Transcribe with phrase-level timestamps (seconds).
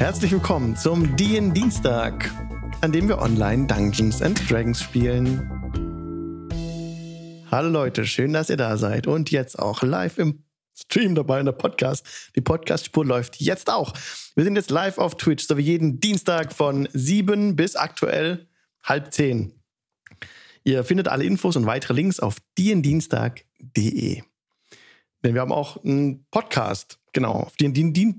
[0.00, 2.34] Herzlich willkommen zum DIN Dienstag,
[2.80, 5.46] an dem wir online Dungeons and Dragons spielen.
[7.50, 10.42] Hallo Leute, schön, dass ihr da seid und jetzt auch live im
[10.74, 12.32] Stream dabei in der Podcast.
[12.34, 13.92] Die Podcast-Spur läuft jetzt auch.
[14.36, 18.48] Wir sind jetzt live auf Twitch, so wie jeden Dienstag von 7 bis aktuell
[18.82, 19.52] halb 10.
[20.64, 24.22] Ihr findet alle Infos und weitere Links auf diendienstag.de.
[25.22, 26.99] Denn wir haben auch einen Podcast.
[27.12, 28.16] Genau, auf den, den, den,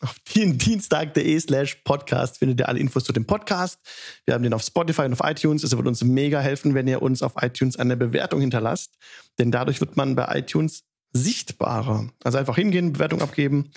[0.00, 3.78] auf den Dienstag.de slash Podcast findet ihr alle Infos zu dem Podcast.
[4.26, 5.62] Wir haben den auf Spotify und auf iTunes.
[5.62, 8.92] Es wird uns mega helfen, wenn ihr uns auf iTunes eine Bewertung hinterlasst.
[9.38, 12.10] Denn dadurch wird man bei iTunes sichtbarer.
[12.22, 13.70] Also einfach hingehen, Bewertung abgeben,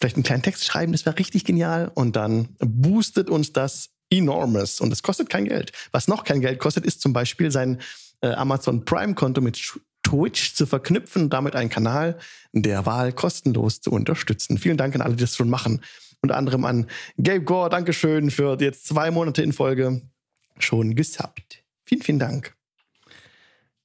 [0.00, 1.92] vielleicht einen kleinen Text schreiben, das wäre richtig genial.
[1.94, 4.80] Und dann boostet uns das enormous.
[4.80, 5.72] Und es kostet kein Geld.
[5.92, 7.80] Was noch kein Geld kostet, ist zum Beispiel sein
[8.20, 9.56] äh, Amazon Prime-Konto mit
[10.06, 12.18] Twitch zu verknüpfen und damit einen Kanal
[12.52, 14.56] der Wahl kostenlos zu unterstützen.
[14.56, 15.82] Vielen Dank an alle, die das schon machen.
[16.22, 16.86] Unter anderem an
[17.20, 20.02] Gabe Gore, Dankeschön für jetzt zwei Monate in Folge
[20.58, 21.64] schon gesubbt.
[21.84, 22.54] Vielen, vielen Dank.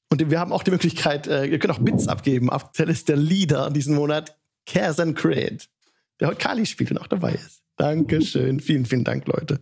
[0.09, 2.49] Und wir haben auch die Möglichkeit, äh, ihr könnt auch Bits abgeben.
[2.49, 5.69] Aktuell ist der Leader diesen Monat Kersen Creed,
[6.19, 7.63] der heute Kali spielt und auch dabei ist.
[7.77, 8.59] Dankeschön.
[8.59, 9.59] vielen, vielen Dank, Leute.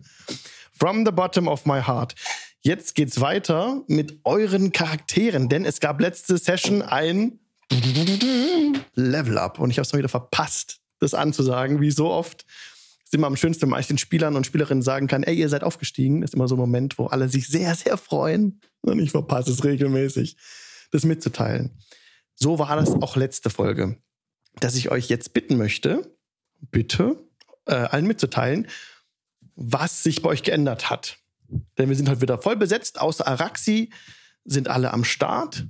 [0.72, 2.14] From the bottom of my heart.
[2.62, 7.38] Jetzt geht's weiter mit euren Charakteren, denn es gab letzte Session ein
[8.94, 12.44] Level Up und ich habe es mal wieder verpasst, das anzusagen, wie so oft.
[13.02, 15.64] ist immer am schönsten, wenn man den Spielern und Spielerinnen sagen kann, ey, ihr seid
[15.64, 16.22] aufgestiegen.
[16.22, 18.60] Ist immer so ein Moment, wo alle sich sehr, sehr freuen.
[18.82, 20.36] Und ich verpasse es regelmäßig,
[20.90, 21.78] das mitzuteilen.
[22.34, 23.96] So war das auch letzte Folge,
[24.60, 26.14] dass ich euch jetzt bitten möchte,
[26.70, 27.16] bitte
[27.64, 28.68] äh, allen mitzuteilen,
[29.54, 31.20] was sich bei euch geändert hat.
[31.78, 33.00] Denn wir sind heute wieder voll besetzt.
[33.00, 33.90] Außer Araxi
[34.44, 35.66] sind alle am Start.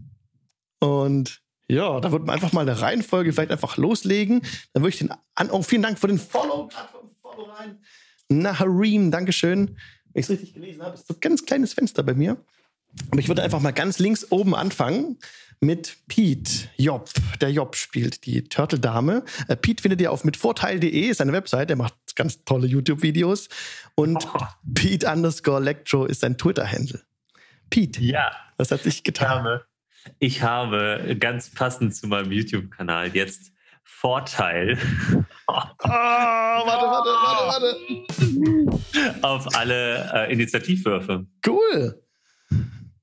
[0.78, 4.42] Und ja, da wird man einfach mal eine Reihenfolge vielleicht einfach loslegen.
[4.72, 5.50] Dann würde ich den an.
[5.50, 6.68] Oh, vielen Dank für den Follow.
[7.22, 7.78] Follow rein.
[8.28, 9.76] Naharim, Dankeschön.
[10.12, 12.44] Wenn ich es richtig gelesen habe, ist so ein ganz kleines Fenster bei mir.
[13.10, 15.18] Aber ich würde einfach mal ganz links oben anfangen
[15.60, 17.10] mit Pete Job.
[17.40, 19.24] Der Job spielt die Turtle-Dame.
[19.46, 23.48] Äh, Pete findet ihr auf mitvorteil.de, ist eine Website, der macht ganz tolle YouTube-Videos.
[23.94, 24.40] Und oh.
[24.74, 27.02] Pete underscore Electro ist sein Twitter-Handle.
[27.68, 28.32] Pete, ja.
[28.56, 29.60] was hat sich getan?
[30.18, 34.78] Ich habe ganz passend zu meinem YouTube-Kanal jetzt Vorteil.
[35.46, 39.22] Oh, warte, warte, warte, warte.
[39.22, 41.26] Auf alle äh, Initiativwürfe.
[41.46, 42.02] Cool.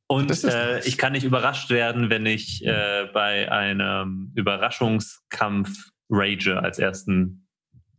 [0.07, 6.79] Und äh, ich kann nicht überrascht werden, wenn ich äh, bei einem Überraschungskampf rage als
[6.79, 7.47] ersten,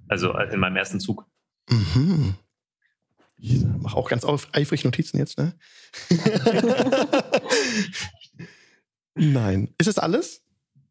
[0.09, 1.27] also in meinem ersten Zug.
[1.69, 2.35] Mhm.
[3.37, 5.55] Ich mache auch ganz eifrig Notizen jetzt, ne?
[9.15, 9.75] Nein.
[9.79, 10.43] Ist das alles?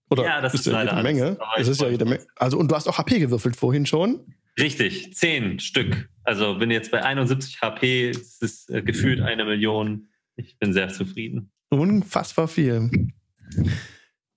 [0.09, 1.37] Oder ja, das ist, ist ja jede Menge.
[1.57, 2.25] Es ist ja jede Menge.
[2.35, 4.35] Also, und du hast auch HP gewürfelt vorhin schon.
[4.59, 6.09] Richtig, zehn Stück.
[6.23, 10.07] Also bin jetzt bei 71 HP, es ist äh, gefühlt eine Million.
[10.37, 11.51] Ich bin sehr zufrieden.
[11.69, 12.89] Unfassbar viel.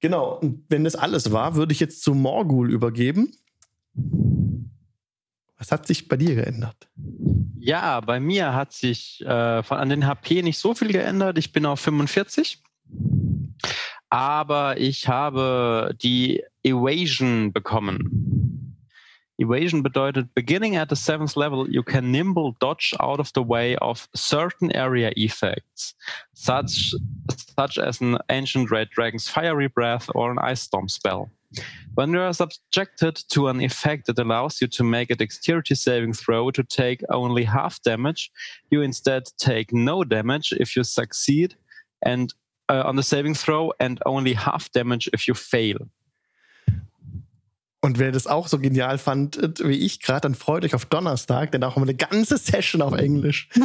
[0.00, 3.32] Genau, und wenn das alles war, würde ich jetzt zu Morgul übergeben.
[5.58, 6.88] Was hat sich bei dir geändert?
[7.58, 11.36] Ja, bei mir hat sich äh, von, an den HP nicht so viel geändert.
[11.36, 12.62] Ich bin auf 45.
[14.08, 18.39] Aber ich habe die Evasion bekommen.
[19.40, 23.74] Evasion bedeutet, beginning at the seventh level, you can nimble dodge out of the way
[23.76, 25.94] of certain area effects,
[26.34, 26.92] such,
[27.58, 31.30] such as an ancient red dragon's fiery breath or an ice storm spell.
[31.94, 36.12] When you are subjected to an effect that allows you to make a dexterity saving
[36.12, 38.30] throw to take only half damage,
[38.70, 41.54] you instead take no damage if you succeed
[42.02, 42.34] and
[42.68, 45.78] uh, on the saving throw and only half damage if you fail.
[47.82, 51.52] Und wer das auch so genial fand wie ich gerade, dann freut euch auf Donnerstag,
[51.52, 53.48] denn da haben wir eine ganze Session auf Englisch.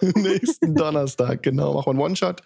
[0.16, 1.74] Nächsten Donnerstag, genau.
[1.74, 2.42] Machen wir einen One-Shot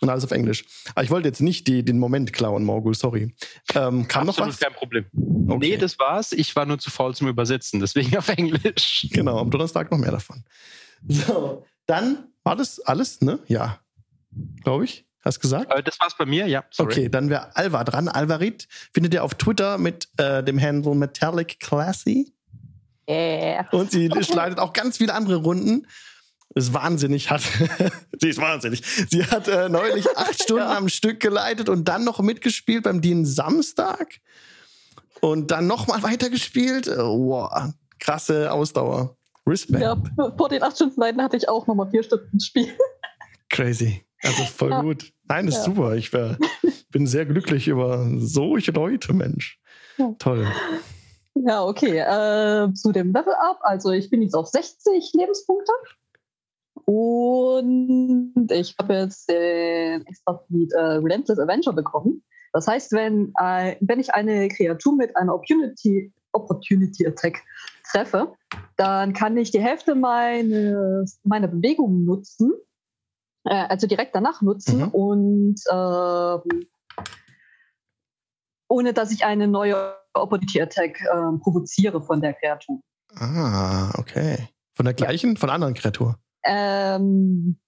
[0.00, 0.64] und alles auf Englisch.
[0.94, 3.34] Aber ich wollte jetzt nicht die, den Moment klauen, Morgul, sorry.
[3.74, 4.60] Ähm, kam Absolut noch was?
[4.60, 5.06] kein Problem.
[5.48, 5.70] Okay.
[5.70, 6.32] Nee, das war's.
[6.32, 9.08] Ich war nur zu faul zum Übersetzen, deswegen auf Englisch.
[9.10, 10.44] Genau, am Donnerstag noch mehr davon.
[11.08, 13.38] So, dann war das alles, ne?
[13.48, 13.80] Ja,
[14.62, 15.07] glaube ich.
[15.24, 15.72] Hast gesagt?
[15.72, 16.64] Äh, das war's bei mir, ja.
[16.70, 16.92] Sorry.
[16.92, 18.08] Okay, dann wäre Alva dran.
[18.08, 22.32] Alvarit findet ihr auf Twitter mit äh, dem Handle Metallic Classy.
[23.08, 23.66] Yeah.
[23.72, 25.86] Und sie schleidet auch ganz viele andere Runden.
[26.54, 27.42] Ist wahnsinnig, hat.
[28.20, 28.82] sie ist wahnsinnig.
[29.10, 30.76] Sie hat äh, neulich acht Stunden ja.
[30.76, 34.20] am Stück geleitet und dann noch mitgespielt beim DIN Samstag.
[35.20, 36.86] Und dann nochmal weitergespielt.
[36.86, 39.16] Wow, krasse Ausdauer.
[39.46, 39.80] Respekt.
[39.80, 40.00] Ja,
[40.36, 42.68] vor den acht Stunden Leiden hatte ich auch nochmal vier Stunden Spiel.
[43.48, 44.07] Crazy.
[44.22, 44.82] Also voll ja.
[44.82, 45.12] gut.
[45.28, 45.62] Nein, ist ja.
[45.62, 45.94] super.
[45.96, 46.38] Ich wär,
[46.90, 49.60] bin sehr glücklich über solche Leute, Mensch.
[49.96, 50.14] Ja.
[50.18, 50.46] Toll.
[51.34, 51.98] Ja, okay.
[51.98, 53.58] Äh, zu dem Level Up.
[53.62, 55.72] Also ich bin jetzt auf 60 Lebenspunkte.
[56.84, 62.22] Und ich habe jetzt den extra Feed äh, Relentless Avenger bekommen.
[62.52, 67.42] Das heißt, wenn, äh, wenn ich eine Kreatur mit einer Opportunity, Opportunity Attack
[67.90, 68.32] treffe,
[68.76, 72.52] dann kann ich die Hälfte meines, meiner Bewegung nutzen,
[73.48, 74.88] äh, also direkt danach nutzen Mhm.
[74.88, 76.42] und ähm,
[78.68, 82.80] ohne dass ich eine neue Opportunity Attack ähm, provoziere von der Kreatur.
[83.14, 84.48] Ah, okay.
[84.74, 86.18] Von der gleichen, von einer anderen Kreatur.
[86.44, 87.58] Ähm,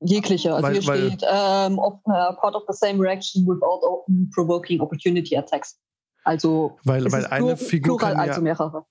[0.00, 0.54] jegliche.
[0.54, 4.80] Also Weil- hier weil- steht ähm, of, uh, part of the same reaction without provoking
[4.80, 5.78] opportunity attacks.
[6.24, 8.86] Also Weil, weil eine Figur plural, kann ja, also mehrere.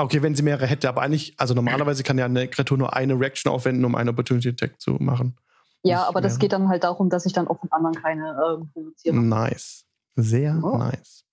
[0.00, 3.18] Okay, wenn sie mehrere hätte, aber eigentlich, also normalerweise kann ja eine Kreatur nur eine
[3.18, 5.36] Reaction aufwenden, um eine Opportunity Attack zu machen.
[5.82, 6.40] Ja, nicht aber das mehrere.
[6.40, 9.16] geht dann halt darum, dass ich dann auch von anderen keine ähm, provoziere.
[9.16, 9.84] Nice.
[10.14, 10.76] Sehr Oh.
[10.78, 11.24] nice.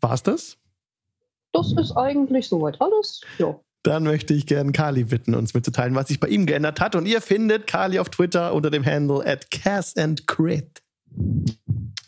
[0.00, 0.56] War's das?
[1.52, 3.20] Das ist eigentlich soweit alles.
[3.38, 3.58] Ja.
[3.82, 6.94] Dann möchte ich gerne Kali bitten, uns mitzuteilen, was sich bei ihm geändert hat.
[6.94, 10.82] Und ihr findet Kali auf Twitter unter dem Handle at Cass and Crit.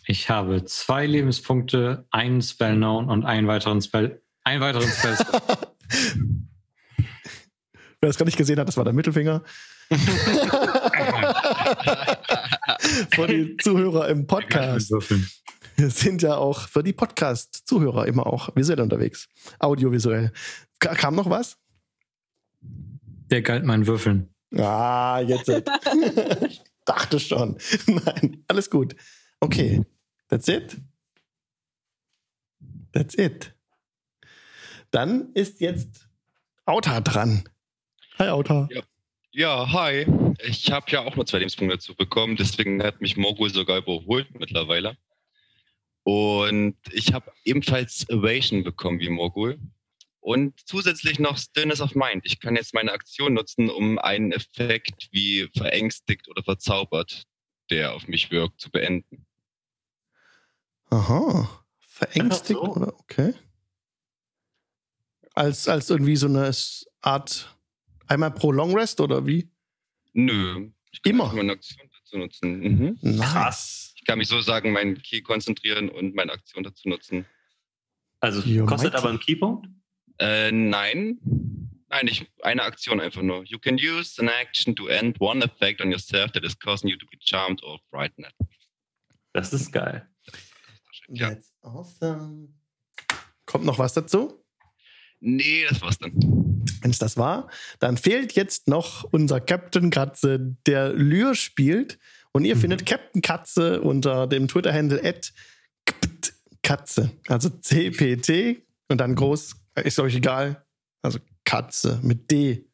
[0.06, 5.16] Ich habe zwei Lebenspunkte, einen Spell Known und einen weiteren Spell, einen weiteren Spell.
[8.00, 9.42] Wer das gar nicht gesehen hat, das war der Mittelfinger.
[13.14, 14.90] Für die Zuhörer im Podcast.
[15.76, 19.28] Wir sind ja auch für die Podcast-Zuhörer immer auch visuell unterwegs.
[19.58, 20.32] Audiovisuell.
[20.78, 21.58] Ka- Kam noch was?
[23.30, 24.34] Der galt meinen Würfeln.
[24.56, 25.48] Ah, jetzt.
[26.84, 27.56] Dachte schon.
[27.86, 28.96] Nein, alles gut.
[29.40, 29.84] Okay.
[30.28, 30.76] That's it.
[32.92, 33.54] That's it.
[34.92, 36.06] Dann ist jetzt
[36.66, 37.48] Auta dran.
[38.18, 38.68] Hi, Auta.
[39.32, 40.06] Ja, hi.
[40.44, 44.38] Ich habe ja auch nur zwei Lebenspunkte dazu bekommen, deswegen hat mich Mogul sogar überholt
[44.38, 44.96] mittlerweile.
[46.04, 49.58] Und ich habe ebenfalls Evasion bekommen wie Mogul.
[50.20, 52.22] Und zusätzlich noch Stillness of Mind.
[52.24, 57.24] Ich kann jetzt meine Aktion nutzen, um einen Effekt wie verängstigt oder verzaubert,
[57.70, 59.26] der auf mich wirkt, zu beenden.
[60.90, 61.64] Aha.
[61.80, 62.74] Verängstigt, so?
[62.74, 62.94] oder?
[63.00, 63.32] Okay.
[65.34, 66.50] Als, als irgendwie so eine
[67.00, 67.56] Art
[68.06, 69.50] einmal pro Long Rest oder wie?
[70.12, 70.70] Nö.
[70.90, 71.32] Ich kann Immer.
[71.32, 72.60] meine Aktion dazu nutzen.
[72.60, 72.98] Mhm.
[73.00, 73.94] Nice.
[73.96, 77.24] Ich kann mich so sagen, meinen Key konzentrieren und meine Aktion dazu nutzen.
[78.20, 79.68] Also You're kostet aber einen Keypunkt?
[80.18, 81.18] Äh, nein.
[81.88, 83.44] Nein, ich, eine Aktion einfach nur.
[83.44, 86.96] You can use an action to end one effect on yourself that is causing you
[86.96, 88.32] to be charmed or frightened.
[89.32, 90.08] Das ist geil.
[91.08, 91.30] Ja.
[91.30, 92.48] That's awesome.
[93.46, 94.41] Kommt noch was dazu?
[95.24, 96.12] Nee, das war's dann.
[96.80, 97.48] Wenn es das war,
[97.78, 101.98] dann fehlt jetzt noch unser Captain Katze, der Lyr spielt.
[102.32, 102.60] Und ihr Mhm.
[102.60, 105.00] findet Captain Katze unter dem Twitter-Handle
[106.62, 107.10] Katze.
[107.28, 109.54] Also CPT und dann groß,
[109.84, 110.64] ist euch egal.
[111.02, 112.64] Also Katze mit D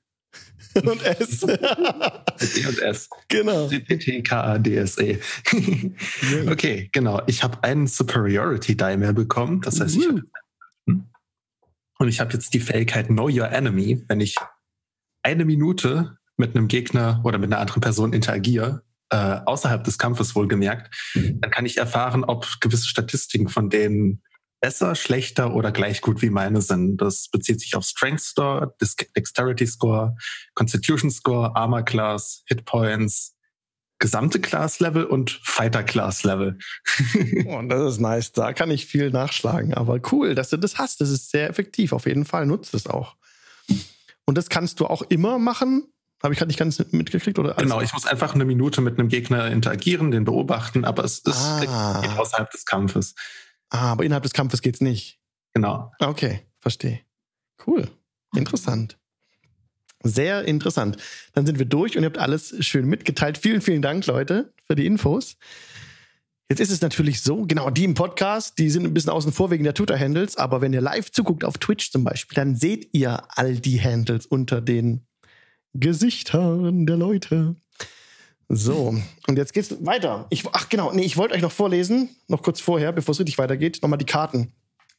[0.74, 1.40] und S.
[1.40, 3.08] D und S.
[3.28, 3.68] genau.
[3.68, 5.18] CPT-K-A-D-S-E.
[6.50, 7.20] okay, genau.
[7.26, 9.60] Ich habe einen Superiority Die mehr bekommen.
[9.62, 10.20] Das heißt, ich Woo.
[11.98, 14.04] Und ich habe jetzt die Fähigkeit Know Your Enemy.
[14.08, 14.36] Wenn ich
[15.22, 20.34] eine Minute mit einem Gegner oder mit einer anderen Person interagiere, äh, außerhalb des Kampfes
[20.34, 24.22] wohlgemerkt, dann kann ich erfahren, ob gewisse Statistiken von denen
[24.60, 26.98] besser, schlechter oder gleich gut wie meine sind.
[26.98, 30.17] Das bezieht sich auf Strength Score, Dex- Dexterity Score,
[30.55, 33.36] Constitution Score, Armor Class, Hit Points,
[33.98, 36.58] gesamte Class Level und Fighter Class Level.
[37.46, 38.32] Oh, das ist nice.
[38.32, 39.74] Da kann ich viel nachschlagen.
[39.74, 41.00] Aber cool, dass du das hast.
[41.00, 41.93] Das ist sehr effektiv.
[41.93, 43.17] Auf jeden Fall nutzt es auch.
[44.24, 45.84] Und das kannst du auch immer machen.
[46.22, 47.38] Habe ich gerade nicht ganz mitgekriegt?
[47.38, 51.20] Oder Genau, ich muss einfach eine Minute mit einem Gegner interagieren, den beobachten, aber es
[51.20, 52.00] ist Ah.
[52.02, 53.14] geht außerhalb des Kampfes.
[53.70, 55.20] Ah, aber innerhalb des Kampfes geht's nicht.
[55.55, 55.93] Genau.
[56.00, 57.00] Okay, verstehe.
[57.67, 57.88] Cool.
[58.34, 58.97] Interessant.
[60.02, 60.96] Sehr interessant.
[61.34, 63.38] Dann sind wir durch und ihr habt alles schön mitgeteilt.
[63.38, 65.36] Vielen, vielen Dank, Leute, für die Infos.
[66.50, 69.50] Jetzt ist es natürlich so, genau, die im Podcast, die sind ein bisschen außen vor
[69.50, 73.22] wegen der Twitter-Handles, aber wenn ihr live zuguckt auf Twitch zum Beispiel, dann seht ihr
[73.36, 75.02] all die Handles unter den
[75.74, 77.56] Gesichtern der Leute.
[78.48, 80.26] So, und jetzt geht's weiter.
[80.31, 83.36] Ich, ach genau, nee, ich wollte euch noch vorlesen, noch kurz vorher, bevor es richtig
[83.36, 84.52] weitergeht, nochmal die Karten.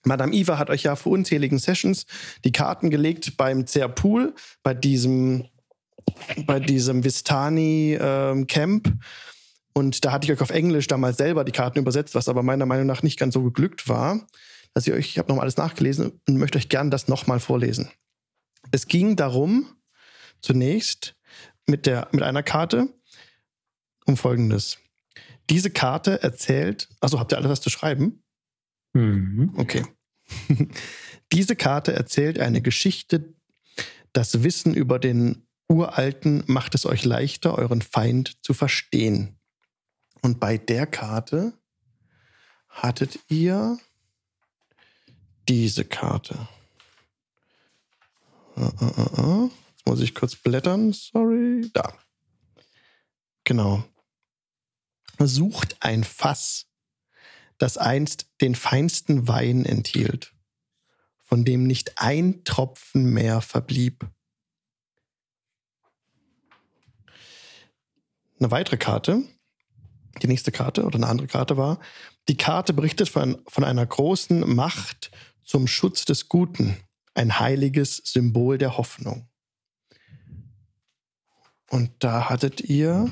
[0.05, 2.05] Madame Eva hat euch ja vor unzähligen Sessions
[2.45, 5.47] die Karten gelegt beim Zerpool, bei diesem,
[6.45, 8.93] bei diesem Vistani ähm, Camp.
[9.73, 12.65] Und da hatte ich euch auf Englisch damals selber die Karten übersetzt, was aber meiner
[12.65, 14.27] Meinung nach nicht ganz so geglückt war.
[14.73, 17.91] Dass euch, ich habe nochmal alles nachgelesen und möchte euch gern das nochmal vorlesen.
[18.71, 19.67] Es ging darum,
[20.41, 21.15] zunächst
[21.65, 22.89] mit, der, mit einer Karte
[24.05, 24.77] um Folgendes.
[25.49, 28.23] Diese Karte erzählt, also habt ihr alles was zu schreiben?
[28.93, 29.53] Mhm.
[29.55, 29.85] Okay.
[31.31, 33.33] Diese Karte erzählt eine Geschichte.
[34.13, 39.39] Das Wissen über den Uralten macht es euch leichter, euren Feind zu verstehen.
[40.21, 41.53] Und bei der Karte
[42.67, 43.77] hattet ihr
[45.47, 46.47] diese Karte.
[48.55, 51.69] Jetzt muss ich kurz blättern, sorry.
[51.73, 51.93] Da.
[53.43, 53.83] Genau.
[55.19, 56.68] Sucht ein Fass,
[57.59, 60.33] das einst den feinsten Wein enthielt,
[61.21, 64.07] von dem nicht ein Tropfen mehr verblieb.
[68.39, 69.21] Eine weitere Karte,
[70.21, 71.79] die nächste Karte oder eine andere Karte war,
[72.29, 75.11] die Karte berichtet von, von einer großen Macht
[75.43, 76.77] zum Schutz des Guten,
[77.13, 79.27] ein heiliges Symbol der Hoffnung.
[81.69, 83.11] Und da hattet ihr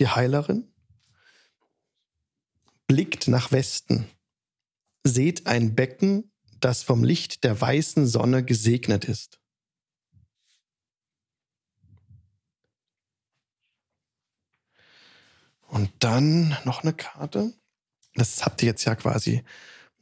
[0.00, 0.72] die Heilerin,
[2.88, 4.08] blickt nach Westen,
[5.04, 9.40] seht ein Becken, das vom Licht der weißen Sonne gesegnet ist.
[15.68, 17.52] Und dann noch eine Karte.
[18.14, 19.44] Das habt ihr jetzt ja quasi.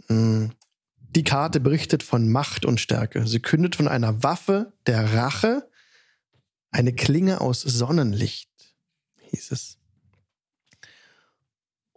[0.06, 0.52] Hm,
[0.96, 3.26] die Karte berichtet von Macht und Stärke.
[3.26, 5.70] Sie kündet von einer Waffe der Rache,
[6.70, 8.50] eine Klinge aus Sonnenlicht,
[9.30, 9.77] hieß es.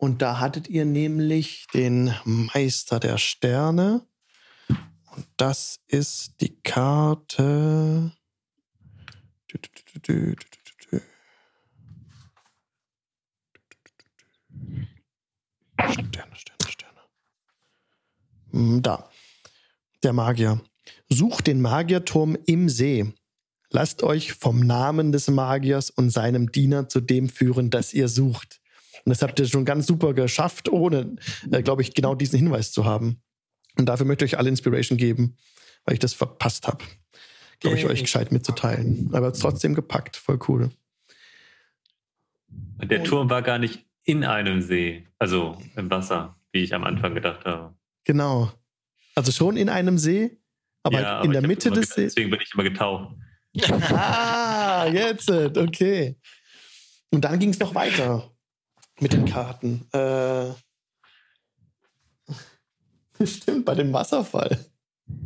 [0.02, 4.04] Und da hattet ihr nämlich den Meister der Sterne.
[4.68, 8.12] Und das ist die Karte.
[15.78, 17.00] Sterne, Sterne, Sterne.
[18.50, 19.08] Hm, da.
[20.02, 20.60] Der Magier.
[21.10, 23.14] Sucht den Magierturm im See.
[23.70, 28.61] Lasst euch vom Namen des Magiers und seinem Diener zu dem führen, das ihr sucht.
[29.06, 31.16] Und das habt ihr schon ganz super geschafft, ohne,
[31.52, 33.22] äh, glaube ich, genau diesen Hinweis zu haben.
[33.78, 35.38] Und dafür möchte ich euch alle Inspiration geben,
[35.86, 36.84] weil ich das verpasst habe.
[37.60, 39.10] Glaube ich, euch gescheit mitzuteilen.
[39.14, 40.18] Aber trotzdem gepackt.
[40.18, 40.72] Voll cool.
[42.84, 47.14] Der Turm war gar nicht in einem See, also im Wasser, wie ich am Anfang
[47.14, 47.76] gedacht habe.
[48.04, 48.52] Genau.
[49.14, 50.40] Also schon in einem See,
[50.84, 52.16] aber, ja, aber in der Mitte des Sees.
[52.16, 53.16] Deswegen bin ich immer getaucht.
[53.92, 56.16] ah, jetzt, okay.
[57.12, 58.32] Und dann ging es noch weiter
[59.02, 59.88] mit den Karten.
[59.92, 60.52] Äh,
[63.26, 64.66] stimmt, bei dem Wasserfall.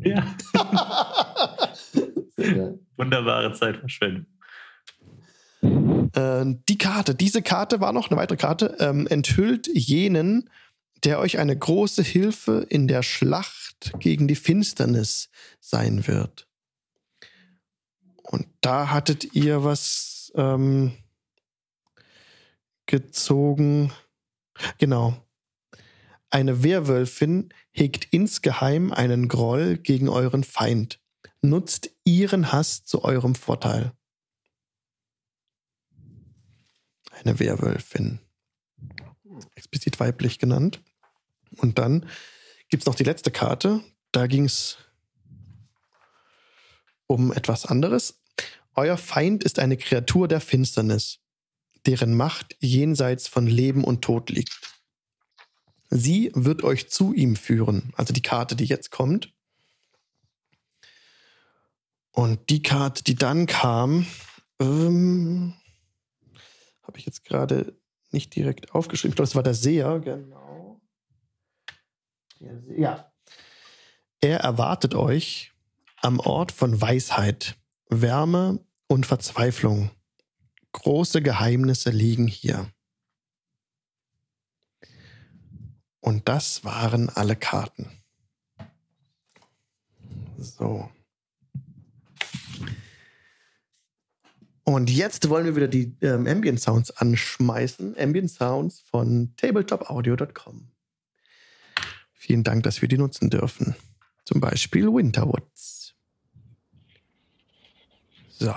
[0.02, 0.36] Ja.
[2.98, 4.26] Wunderbare Zeitverschwendung.
[5.62, 10.50] Äh, die Karte, diese Karte war noch eine weitere Karte, ähm, enthüllt jenen,
[11.04, 15.30] der euch eine große Hilfe in der Schlacht gegen die Finsternis
[15.60, 16.48] sein wird.
[18.24, 20.94] Und da hattet ihr was ähm,
[22.86, 23.92] gezogen.
[24.78, 25.16] Genau.
[26.30, 31.00] Eine Werwölfin hegt insgeheim einen Groll gegen euren Feind.
[31.42, 33.94] Nutzt ihren Hass zu eurem Vorteil.
[37.26, 38.20] eine Werwölfin.
[39.56, 40.82] Explizit weiblich genannt.
[41.58, 42.08] Und dann
[42.70, 43.82] gibt es noch die letzte Karte.
[44.12, 44.78] Da ging es
[47.08, 48.22] um etwas anderes.
[48.74, 51.20] Euer Feind ist eine Kreatur der Finsternis,
[51.86, 54.60] deren Macht jenseits von Leben und Tod liegt.
[55.90, 59.34] Sie wird euch zu ihm führen, also die Karte, die jetzt kommt.
[62.12, 64.08] Und die Karte, die dann kam,
[64.60, 65.54] ähm,
[66.84, 67.78] habe ich jetzt gerade
[68.12, 69.12] nicht direkt aufgeschrieben.
[69.12, 70.82] Ich glaube, das war der Seher, genau.
[72.78, 73.12] Ja.
[74.22, 75.52] Er erwartet euch
[76.02, 77.58] am Ort von Weisheit,
[77.90, 79.92] Wärme und Verzweiflung.
[80.76, 82.70] Große Geheimnisse liegen hier.
[86.02, 87.90] Und das waren alle Karten.
[90.38, 90.90] So.
[94.66, 97.98] Und jetzt wollen wir wieder die ähm, Ambient Sounds anschmeißen.
[97.98, 100.72] Ambient Sounds von tabletopaudio.com.
[102.12, 103.76] Vielen Dank, dass wir die nutzen dürfen.
[104.26, 105.96] Zum Beispiel Winterwoods.
[108.38, 108.54] So.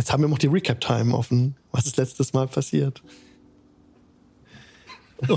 [0.00, 1.56] Jetzt haben wir noch die Recap-Time offen.
[1.72, 3.02] Was ist letztes Mal passiert?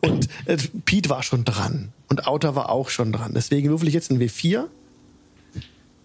[0.00, 0.56] und äh,
[0.86, 1.92] Pete war schon dran.
[2.08, 3.34] Und Outer war auch schon dran.
[3.34, 4.68] Deswegen würfel ich jetzt ein W4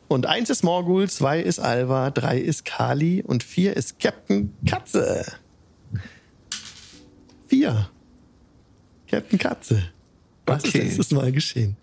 [0.10, 5.26] und eins ist Morgul, zwei ist Alva, drei ist Kali und vier ist Captain Katze.
[7.48, 7.90] Vier.
[9.08, 9.82] Captain Katze.
[10.46, 10.80] Was okay.
[10.80, 11.78] ist letztes Mal geschehen?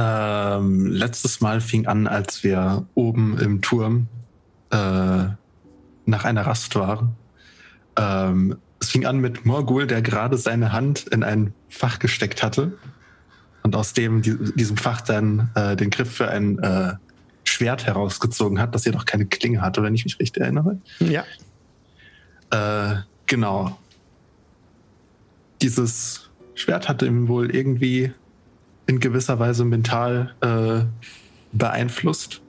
[0.00, 4.06] Ähm, letztes Mal fing an, als wir oben im Turm
[4.70, 4.76] äh,
[6.06, 7.16] nach einer Rast waren.
[7.96, 12.78] Ähm, es fing an mit Morgul, der gerade seine Hand in ein Fach gesteckt hatte
[13.64, 16.92] und aus dem diesem Fach dann äh, den Griff für ein äh,
[17.42, 20.78] Schwert herausgezogen hat, das jedoch keine Klinge hatte, wenn ich mich richtig erinnere.
[21.00, 21.24] Ja.
[22.50, 23.76] Äh, genau.
[25.60, 28.12] Dieses Schwert hatte ihm wohl irgendwie
[28.88, 30.80] in gewisser Weise mental äh,
[31.52, 32.40] beeinflusst.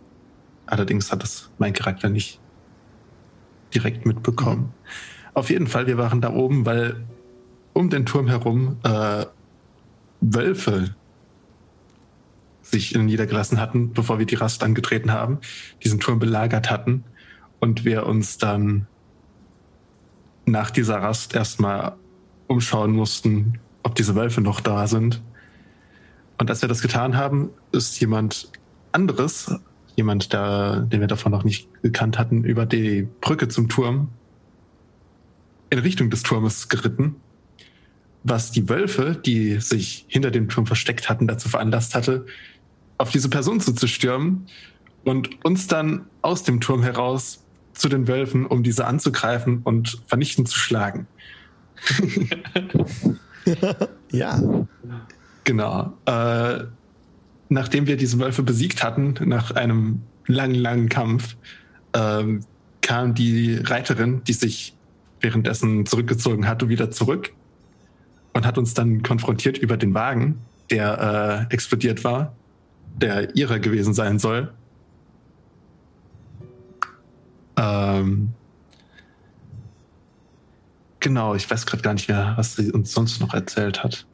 [0.65, 2.39] Allerdings hat das mein Charakter nicht
[3.75, 4.61] direkt mitbekommen.
[4.61, 4.73] Mhm.
[5.33, 7.03] Auf jeden Fall, wir waren da oben, weil
[7.73, 9.25] um den Turm herum äh,
[10.21, 10.95] Wölfe
[12.61, 15.39] sich niedergelassen hatten, bevor wir die Rast angetreten haben,
[15.83, 17.03] diesen Turm belagert hatten
[17.59, 18.87] und wir uns dann
[20.45, 21.95] nach dieser Rast erstmal
[22.47, 25.21] umschauen mussten, ob diese Wölfe noch da sind.
[26.39, 28.49] Und als wir das getan haben, ist jemand
[28.93, 29.53] anderes,
[29.95, 34.07] jemand, der, den wir davon noch nicht gekannt hatten, über die Brücke zum Turm
[35.69, 37.17] in Richtung des Turmes geritten,
[38.23, 42.25] was die Wölfe, die sich hinter dem Turm versteckt hatten, dazu veranlasst hatte,
[42.97, 44.47] auf diese Person zuzustürmen
[45.03, 47.43] und uns dann aus dem Turm heraus
[47.73, 51.05] zu den Wölfen, um diese anzugreifen und vernichtend zu schlagen.
[54.11, 54.41] ja.
[55.49, 55.97] Genau.
[56.05, 56.65] Äh,
[57.49, 61.35] nachdem wir diese Wölfe besiegt hatten, nach einem langen, langen Kampf,
[61.93, 62.23] äh,
[62.81, 64.75] kam die Reiterin, die sich
[65.21, 67.33] währenddessen zurückgezogen hatte, wieder zurück
[68.33, 70.39] und hat uns dann konfrontiert über den Wagen,
[70.69, 72.35] der äh, explodiert war,
[72.97, 74.53] der ihrer gewesen sein soll.
[77.57, 78.33] Ähm,
[80.99, 84.05] genau, ich weiß gerade gar nicht mehr, was sie uns sonst noch erzählt hat.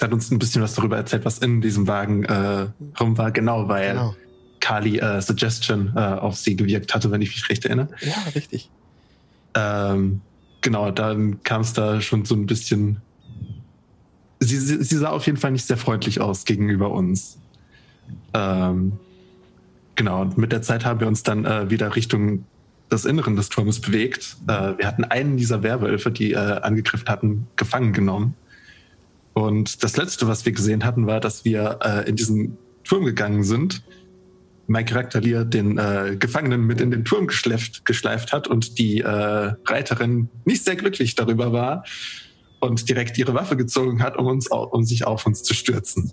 [0.00, 3.32] Sie hat uns ein bisschen was darüber erzählt, was in diesem Wagen äh, rum war,
[3.32, 4.16] genau, weil genau.
[4.58, 7.88] Kali äh, Suggestion äh, auf sie gewirkt hatte, wenn ich mich recht erinnere.
[8.00, 8.70] Ja, richtig.
[9.54, 10.22] Ähm,
[10.62, 13.02] genau, dann kam es da schon so ein bisschen.
[14.38, 17.38] Sie, sie, sie, sah auf jeden Fall nicht sehr freundlich aus gegenüber uns.
[18.32, 18.92] Ähm,
[19.96, 22.46] genau, und mit der Zeit haben wir uns dann äh, wieder Richtung
[22.90, 24.38] des Inneren des Turmes bewegt.
[24.48, 28.34] Äh, wir hatten einen dieser Werwölfe, die äh, angegriffen hatten, gefangen genommen.
[29.32, 33.44] Und das Letzte, was wir gesehen hatten, war, dass wir äh, in diesen Turm gegangen
[33.44, 33.82] sind
[34.70, 39.00] mein Charakter Lear den äh, Gefangenen mit in den Turm geschleift, geschleift hat und die
[39.00, 39.06] äh,
[39.66, 41.84] Reiterin nicht sehr glücklich darüber war
[42.60, 46.12] und direkt ihre Waffe gezogen hat, um, uns, um sich auf uns zu stürzen.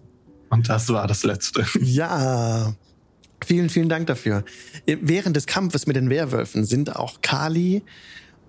[0.50, 1.68] Und das war das Letzte.
[1.80, 2.74] Ja,
[3.46, 4.44] vielen, vielen Dank dafür.
[4.88, 7.84] Während des Kampfes mit den Werwölfen sind auch Kali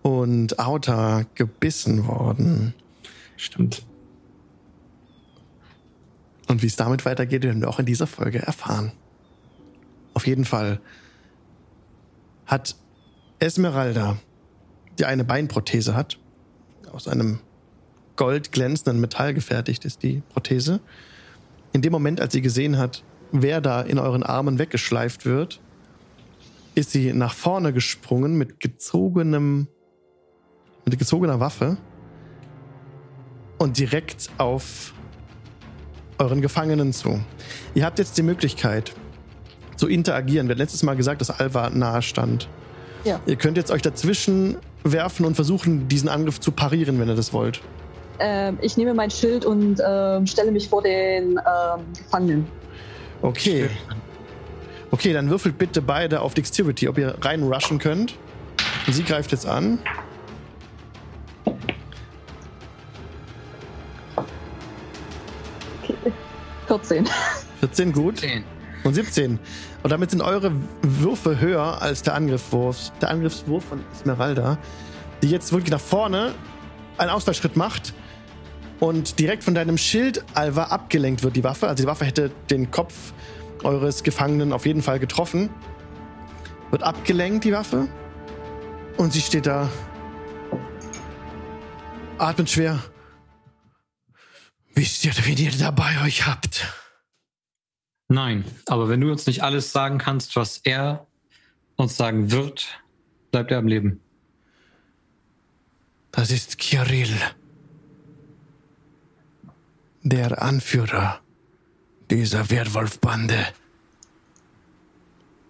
[0.01, 2.73] und Auta gebissen worden.
[3.37, 3.85] Stimmt.
[6.49, 8.93] Und wie es damit weitergeht, werden wir auch in dieser Folge erfahren.
[10.15, 10.81] Auf jeden Fall
[12.47, 12.75] hat
[13.39, 14.19] Esmeralda,
[14.99, 16.19] die eine Beinprothese hat,
[16.91, 17.41] aus einem
[18.17, 20.81] goldglänzenden Metall gefertigt ist die Prothese.
[21.73, 25.61] In dem Moment, als sie gesehen hat, wer da in euren Armen weggeschleift wird,
[26.75, 29.69] ist sie nach vorne gesprungen mit gezogenem,
[30.85, 31.77] mit gezogener Waffe
[33.59, 34.95] und direkt auf
[36.19, 37.21] euren Gefangenen zu.
[37.75, 38.93] Ihr habt jetzt die Möglichkeit,
[39.77, 40.49] zu interagieren.
[40.49, 42.49] Wir hatten letztes Mal gesagt, dass Alva nahe stand.
[43.05, 43.21] Ja.
[43.27, 47.33] Ihr könnt jetzt euch dazwischen werfen und versuchen, diesen Angriff zu parieren, wenn ihr das
[47.33, 47.61] wollt.
[48.19, 52.47] Ähm, ich nehme mein Schild und ähm, stelle mich vor den ähm, Gefangenen.
[53.23, 53.69] Okay.
[54.91, 58.15] Okay, dann würfelt bitte beide auf Dexterity, ob ihr reinrushen könnt.
[58.87, 59.79] Und sie greift jetzt an.
[66.69, 67.09] 14.
[67.61, 68.19] 14, gut.
[68.19, 68.45] 10
[68.85, 69.39] und 17.
[69.83, 70.53] Und damit sind eure
[70.83, 72.93] Würfe höher als der Angriffswurf.
[73.01, 74.59] Der Angriffswurf von Esmeralda,
[75.23, 76.35] die jetzt wirklich nach vorne
[76.97, 77.95] einen Ausfallschritt macht
[78.81, 81.69] und direkt von deinem Schild, Alva, abgelenkt wird, die Waffe.
[81.69, 83.13] Also die Waffe hätte den Kopf
[83.65, 85.51] eures Gefangenen auf jeden Fall getroffen.
[86.71, 87.89] Wird abgelenkt, die Waffe.
[88.97, 89.69] Und sie steht da.
[92.19, 92.79] Atmet schwer.
[94.79, 96.73] Wisst ihr, wen ihr dabei euch habt?
[98.07, 101.09] Nein, aber wenn du uns nicht alles sagen kannst, was er
[101.75, 102.81] uns sagen wird,
[103.33, 104.01] bleibt er am Leben.
[106.13, 107.13] Das ist Kirill,
[110.05, 111.23] der Anführer
[112.09, 113.49] dieser Werwolfbande.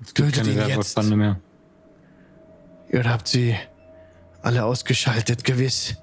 [0.00, 1.40] Es gibt Tötet keine Werwolfbande mehr.
[2.88, 3.54] Ihr habt sie
[4.40, 5.98] alle ausgeschaltet, gewiss.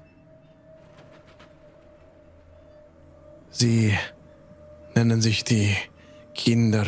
[3.58, 3.96] Sie
[4.94, 5.74] nennen sich die
[6.34, 6.84] Kinder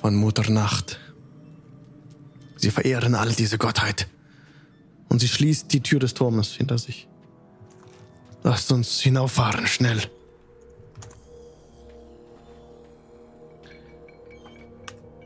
[0.00, 1.00] von Mutter Nacht.
[2.54, 4.06] Sie verehren alle diese Gottheit.
[5.08, 7.08] Und sie schließt die Tür des Turmes hinter sich.
[8.44, 10.00] Lasst uns hinauffahren, schnell.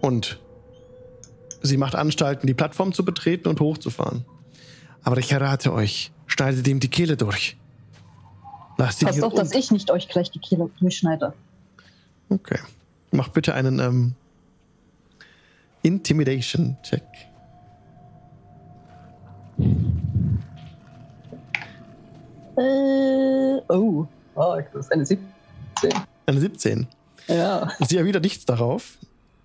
[0.00, 0.40] Und
[1.60, 4.24] sie macht Anstalten, die Plattform zu betreten und hochzufahren.
[5.02, 7.58] Aber ich errate euch, schneidet ihm die Kehle durch.
[8.76, 11.32] Lasst Passt auf, dass ich nicht euch gleich die Kehle durchschneide.
[12.28, 12.58] Okay.
[13.12, 14.14] Mach bitte einen ähm,
[15.82, 17.02] Intimidation-Check.
[22.56, 24.06] Äh, oh.
[24.34, 25.22] Oh, das ist eine 17.
[26.26, 26.88] Eine 17.
[27.28, 27.70] Ja.
[27.80, 28.98] Sie erwidert nichts darauf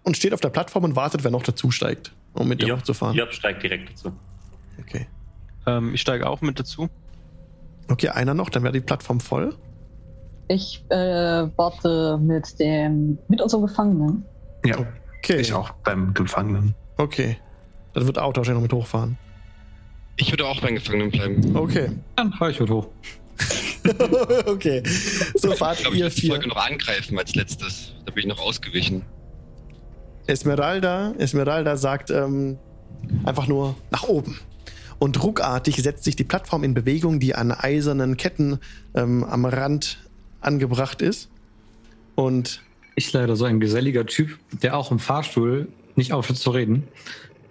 [0.03, 2.79] und steht auf der Plattform und wartet, wer noch dazu steigt, um mit ihr Job,
[2.79, 3.15] hochzufahren.
[3.15, 4.11] Job steigt direkt dazu.
[4.79, 5.07] Okay.
[5.67, 6.89] Ähm, ich steige auch mit dazu.
[7.91, 9.55] Okay, einer noch, dann wäre die Plattform voll.
[10.47, 14.25] Ich äh, warte mit dem, mit unserem Gefangenen.
[14.65, 14.77] Ja,
[15.19, 15.37] Okay.
[15.41, 16.75] ich auch beim Gefangenen.
[16.97, 17.37] Okay.
[17.93, 19.17] Dann wird Auto wahrscheinlich noch mit hochfahren.
[20.17, 21.55] Ich würde auch beim Gefangenen bleiben.
[21.55, 21.91] Okay.
[22.15, 22.87] Dann fahre ich heute hoch.
[24.47, 24.83] okay.
[25.35, 26.31] So Ich fahrt ich ihr würde die vier.
[26.31, 27.93] Folge noch angreifen als letztes.
[28.05, 29.03] Da bin ich noch ausgewichen.
[30.27, 32.57] Esmeralda, Esmeralda sagt ähm,
[33.25, 34.39] einfach nur nach oben.
[34.99, 38.59] Und ruckartig setzt sich die Plattform in Bewegung, die an eisernen Ketten
[38.93, 39.97] ähm, am Rand
[40.41, 41.29] angebracht ist.
[42.15, 42.61] Und
[42.95, 46.83] Ich leider so ein geselliger Typ, der auch im Fahrstuhl nicht aufhört zu reden.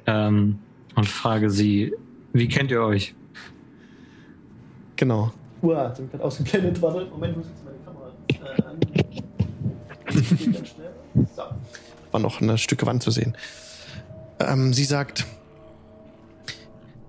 [0.06, 0.58] Ähm,
[0.94, 1.94] und frage sie,
[2.32, 3.14] wie kennt ihr euch?
[4.96, 5.32] genau.
[5.62, 6.82] Uah, ich bin gerade ausgeblendet.
[6.82, 8.80] Warte, Moment, ich muss jetzt meine Kamera äh, an.
[10.36, 10.90] Geht ganz schnell.
[11.34, 11.42] So.
[12.10, 13.36] War noch ein Stück Wand zu sehen.
[14.40, 15.26] Ähm, sie sagt,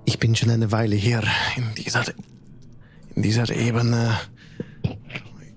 [0.10, 1.22] ich bin schon eine Weile hier
[1.56, 2.04] in dieser,
[3.14, 4.18] in dieser Ebene.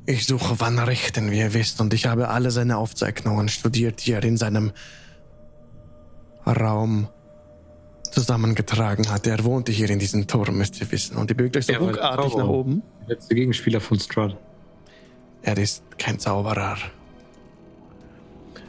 [0.04, 4.12] Ich suche Van Richten, wie ihr wisst, und ich habe alle seine Aufzeichnungen studiert, die
[4.12, 4.72] er in seinem
[6.44, 7.08] Raum
[8.10, 9.26] zusammengetragen hat.
[9.26, 11.16] Er wohnte hier in diesem Turm, müsst ihr wissen.
[11.16, 12.82] Und ihr bewegt euch so Er ruckartig nach oben.
[13.08, 14.36] Der letzte Gegenspieler von Strahd.
[15.40, 16.76] Er ist kein Zauberer.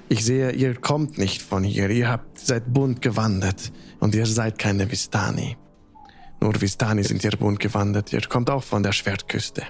[0.07, 1.89] Ich sehe, ihr kommt nicht von hier.
[1.89, 3.73] Ihr habt, seid bunt gewandert.
[3.99, 5.57] Und ihr seid keine Vistani.
[6.43, 8.11] Nur Vistani sind ihr bunt gewandert.
[8.11, 9.63] Ihr kommt auch von der Schwertküste.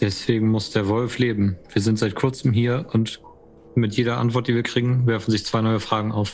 [0.00, 1.56] Deswegen muss der Wolf leben.
[1.72, 3.22] Wir sind seit kurzem hier und
[3.76, 6.32] mit jeder Antwort, die wir kriegen, werfen sich zwei neue Fragen auf.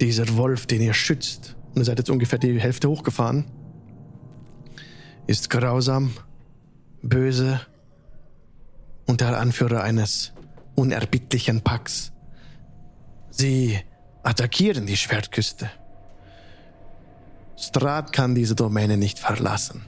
[0.00, 3.44] Dieser Wolf, den ihr schützt, und ihr seid jetzt ungefähr die Hälfte hochgefahren,
[5.28, 6.14] ist grausam,
[7.00, 7.60] böse
[9.06, 10.32] und der Anführer eines
[10.74, 12.10] unerbittlichen Packs.
[13.30, 13.78] Sie
[14.24, 15.70] attackieren die Schwertküste.
[17.56, 19.86] Strahd kann diese Domäne nicht verlassen.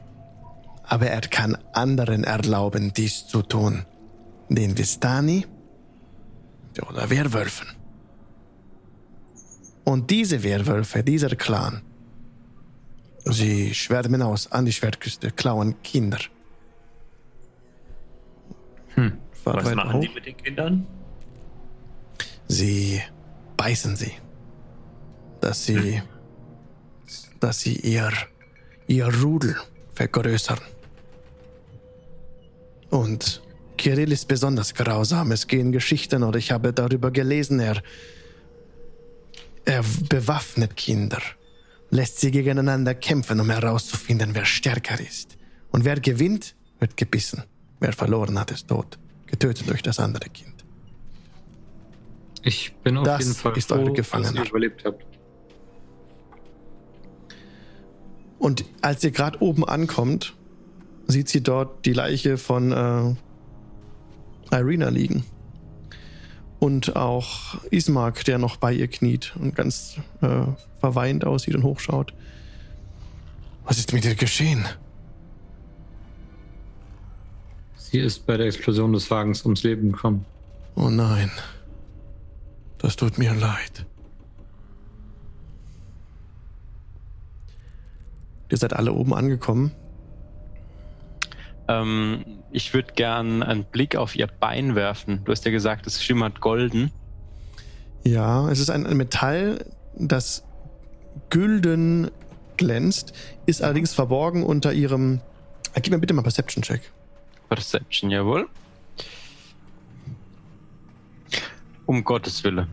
[0.84, 3.84] Aber er kann anderen erlauben, dies zu tun.
[4.48, 5.46] Den Vistani
[6.88, 7.68] oder Werwölfen.
[9.84, 11.82] Und diese Werwölfe, dieser Clan,
[13.24, 16.18] sie schwärmen aus an die Schwertküste, klauen Kinder.
[18.94, 19.18] Hm.
[19.32, 20.00] Fahrt Was machen hoch.
[20.00, 20.86] die mit den Kindern?
[22.48, 23.00] Sie
[23.56, 24.12] beißen sie.
[25.40, 26.02] Dass sie,
[27.40, 28.12] dass sie ihr,
[28.86, 29.56] ihr Rudel
[29.94, 30.60] vergrößern.
[32.90, 33.42] Und
[33.76, 35.32] Kirill ist besonders grausam.
[35.32, 37.82] Es gehen Geschichten oder ich habe darüber gelesen, er,
[39.64, 41.20] er bewaffnet Kinder,
[41.90, 45.36] lässt sie gegeneinander kämpfen, um herauszufinden, wer stärker ist.
[45.70, 47.42] Und wer gewinnt, wird gebissen.
[47.80, 48.98] Wer verloren hat, ist tot.
[49.26, 50.64] Getötet durch das andere Kind.
[52.42, 55.04] Ich bin auf Das jeden Fall froh, eure dass ihr überlebt habt.
[58.38, 60.34] Und als ihr gerade oben ankommt,
[61.06, 63.14] sieht sie dort die Leiche von äh,
[64.54, 65.24] Irina liegen.
[66.58, 70.46] Und auch Ismark, der noch bei ihr kniet und ganz äh,
[70.80, 72.14] verweint aussieht und hochschaut.
[73.64, 74.64] Was ist mit ihr geschehen?
[77.76, 80.24] Sie ist bei der Explosion des Wagens ums Leben gekommen.
[80.74, 81.30] Oh nein.
[82.78, 83.86] Das tut mir leid.
[88.50, 89.72] Ihr seid alle oben angekommen.
[91.68, 95.22] Ähm, ich würde gern einen Blick auf ihr Bein werfen.
[95.24, 96.92] Du hast ja gesagt, es schimmert golden.
[98.04, 99.64] Ja, es ist ein ein Metall,
[99.96, 100.44] das
[101.30, 102.10] gülden
[102.56, 103.12] glänzt,
[103.46, 105.20] ist allerdings verborgen unter ihrem.
[105.74, 106.92] Ah, Gib mir bitte mal Perception-Check.
[107.48, 108.48] Perception, jawohl.
[111.84, 112.68] Um Gottes Willen.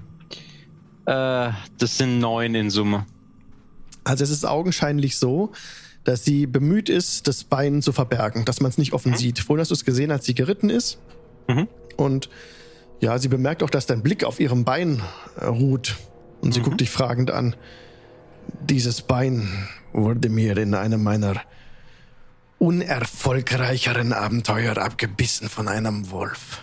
[1.05, 3.05] Äh, das sind neun in Summe.
[4.03, 5.51] Also es ist augenscheinlich so,
[6.03, 9.17] dass sie bemüht ist, das Bein zu verbergen, dass man es nicht offen Mhm.
[9.17, 9.39] sieht.
[9.39, 10.97] Vorhin hast du es gesehen, als sie geritten ist.
[11.47, 11.67] Mhm.
[11.95, 12.29] Und
[12.99, 15.01] ja, sie bemerkt auch, dass dein Blick auf ihrem Bein
[15.39, 15.95] äh, ruht.
[16.41, 16.63] Und sie Mhm.
[16.65, 17.55] guckt dich fragend an.
[18.69, 19.47] Dieses Bein
[19.93, 21.35] wurde mir in einem meiner
[22.59, 26.61] unerfolgreicheren Abenteuer abgebissen von einem Wolf.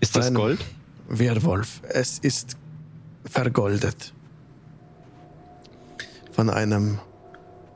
[0.00, 0.32] Ist das.
[0.32, 0.60] Gold?
[1.08, 1.80] Werwolf.
[1.88, 2.56] Es ist
[3.24, 4.12] vergoldet.
[6.36, 6.98] Von einem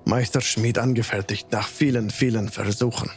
[0.04, 3.10] Meisterschmied angefertigt nach vielen, vielen Versuchen.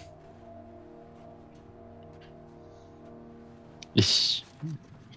[3.94, 4.46] Ich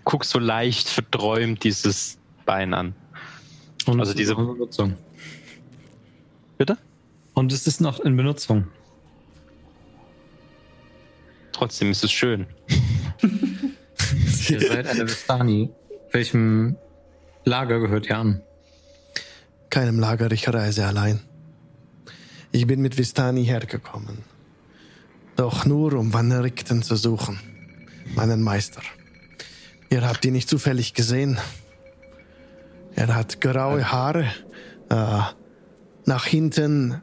[0.02, 2.96] guck so leicht verträumt dieses Bein an.
[3.86, 4.96] Und Also diese- Benutzung.
[6.58, 6.76] Bitte?
[7.34, 8.66] Und es ist noch in Benutzung.
[11.52, 12.46] Trotzdem ist es schön.
[14.48, 15.70] Ihr seid eine Vistani.
[16.10, 16.76] Welchem
[17.44, 18.42] Lager gehört ihr an?
[19.76, 21.20] Keinem Lager, ich reise allein.
[22.50, 24.20] Ich bin mit Vistani hergekommen.
[25.36, 27.38] Doch nur, um Vannerikten zu suchen.
[28.14, 28.80] Meinen Meister.
[29.90, 31.36] Ihr habt ihn nicht zufällig gesehen.
[32.94, 34.32] Er hat graue Haare,
[34.88, 35.20] äh,
[36.06, 37.02] nach hinten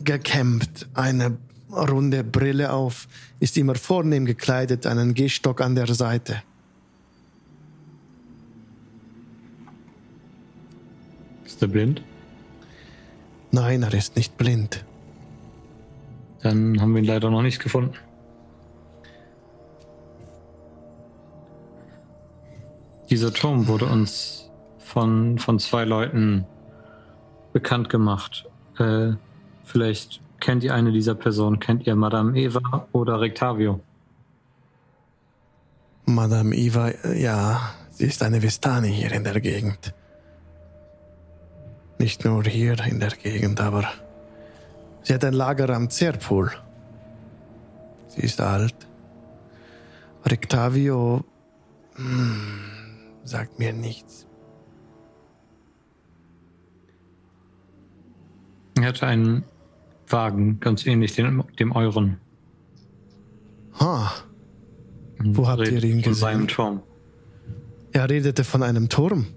[0.00, 1.38] gekämmt, eine
[1.70, 3.06] runde Brille auf,
[3.38, 6.42] ist immer vornehm gekleidet, einen Gehstock an der Seite.
[11.54, 12.02] Ist er blind?
[13.52, 14.84] Nein, er ist nicht blind.
[16.42, 17.94] Dann haben wir ihn leider noch nicht gefunden.
[23.08, 26.44] Dieser Turm wurde uns von, von zwei Leuten
[27.52, 28.46] bekannt gemacht.
[28.80, 29.12] Äh,
[29.62, 31.60] vielleicht kennt ihr eine dieser Personen.
[31.60, 33.78] Kennt ihr Madame Eva oder Rectavio?
[36.04, 37.60] Madame äh, ja,
[37.92, 39.94] sie ist eine Vistani hier in der Gegend.
[42.04, 43.84] Nicht nur hier in der Gegend, aber
[45.00, 46.50] sie hat ein Lager am Zerpool.
[48.08, 48.74] Sie ist alt.
[50.26, 51.24] Rectavio
[51.94, 52.60] hm,
[53.24, 54.26] sagt mir nichts.
[58.76, 59.44] Er hatte einen
[60.06, 62.18] Wagen, ganz ähnlich dem, dem euren.
[63.80, 64.12] Ha,
[65.20, 66.14] Und Wo habt ihr ihn Von gesehen?
[66.14, 66.82] seinem Turm.
[67.92, 69.28] er redete von einem Turm.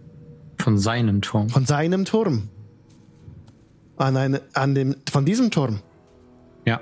[0.60, 1.48] Von seinem Turm.
[1.48, 2.50] Von seinem Turm.
[3.98, 5.80] An, eine, an dem, von diesem Turm.
[6.66, 6.82] Ja.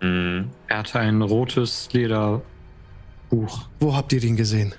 [0.00, 0.50] Mhm.
[0.68, 2.42] Er hatte ein rotes Lederbuch,
[3.80, 4.74] Wo habt ihr ihn gesehen?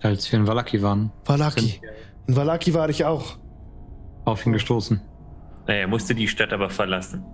[0.00, 1.10] als wir in Valaki waren.
[1.24, 1.80] Valaki.
[2.26, 3.38] In Valaki war ich auch.
[4.26, 5.00] auf ihn gestoßen.
[5.66, 7.24] Er musste die Stadt aber verlassen.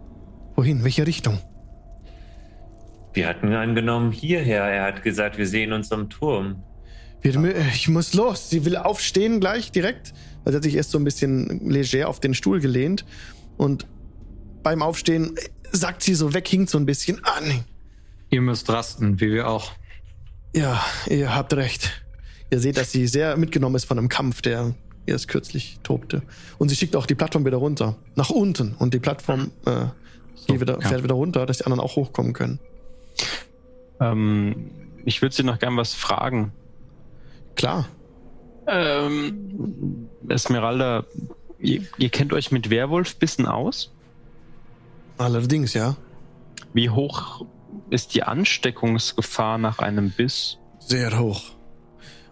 [0.54, 0.84] Wohin?
[0.84, 1.38] Welche Richtung?
[3.12, 4.62] Wir hatten angenommen hierher.
[4.64, 6.62] Er hat gesagt, wir sehen uns am Turm.
[7.22, 8.50] Wir, mü- ich muss los.
[8.50, 10.12] Sie will aufstehen gleich direkt.
[10.44, 13.04] Also hat sich erst so ein bisschen leger auf den Stuhl gelehnt.
[13.56, 13.86] Und
[14.62, 15.36] beim Aufstehen
[15.72, 17.64] sagt sie so weg, hinkt so ein bisschen an.
[18.30, 19.72] Ihr müsst rasten, wie wir auch.
[20.54, 22.02] Ja, ihr habt recht.
[22.50, 24.74] Ihr seht, dass sie sehr mitgenommen ist von einem Kampf, der
[25.06, 26.22] erst kürzlich tobte.
[26.58, 27.96] Und sie schickt auch die Plattform wieder runter.
[28.14, 28.74] Nach unten.
[28.74, 29.86] Und die Plattform äh,
[30.46, 30.88] geht wieder, ja.
[30.88, 32.58] fährt wieder runter, dass die anderen auch hochkommen können.
[34.00, 34.70] Ähm,
[35.04, 36.52] ich würde Sie noch gern was fragen.
[37.56, 37.88] Klar.
[38.72, 41.04] Ähm, Esmeralda,
[41.58, 43.92] ihr, ihr kennt euch mit Werwolfbissen aus?
[45.18, 45.96] Allerdings, ja.
[46.72, 47.44] Wie hoch
[47.90, 50.58] ist die Ansteckungsgefahr nach einem Biss?
[50.78, 51.56] Sehr hoch.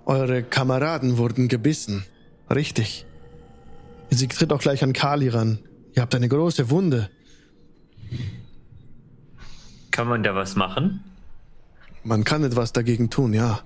[0.07, 2.05] Eure Kameraden wurden gebissen.
[2.49, 3.05] Richtig.
[4.11, 5.59] Sie tritt auch gleich an Kali ran.
[5.95, 7.11] Ihr habt eine große Wunde.
[9.91, 11.05] Kann man da was machen?
[12.05, 13.61] Man kann etwas dagegen tun, ja.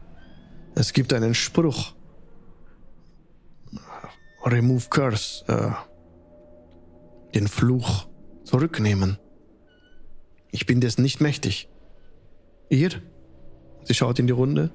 [0.75, 1.93] Es gibt einen Spruch.
[4.45, 5.45] Remove Curse.
[5.49, 5.71] Äh,
[7.35, 8.07] den Fluch
[8.45, 9.19] zurücknehmen.
[10.51, 11.69] Ich bin des nicht mächtig.
[12.69, 12.91] Ihr?
[13.85, 14.71] Sie schaut in die Runde.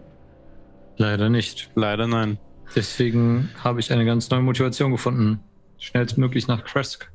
[0.97, 1.69] Leider nicht.
[1.75, 2.39] Leider nein.
[2.75, 5.39] Deswegen habe ich eine ganz neue Motivation gefunden,
[5.77, 7.11] schnellstmöglich nach Kresk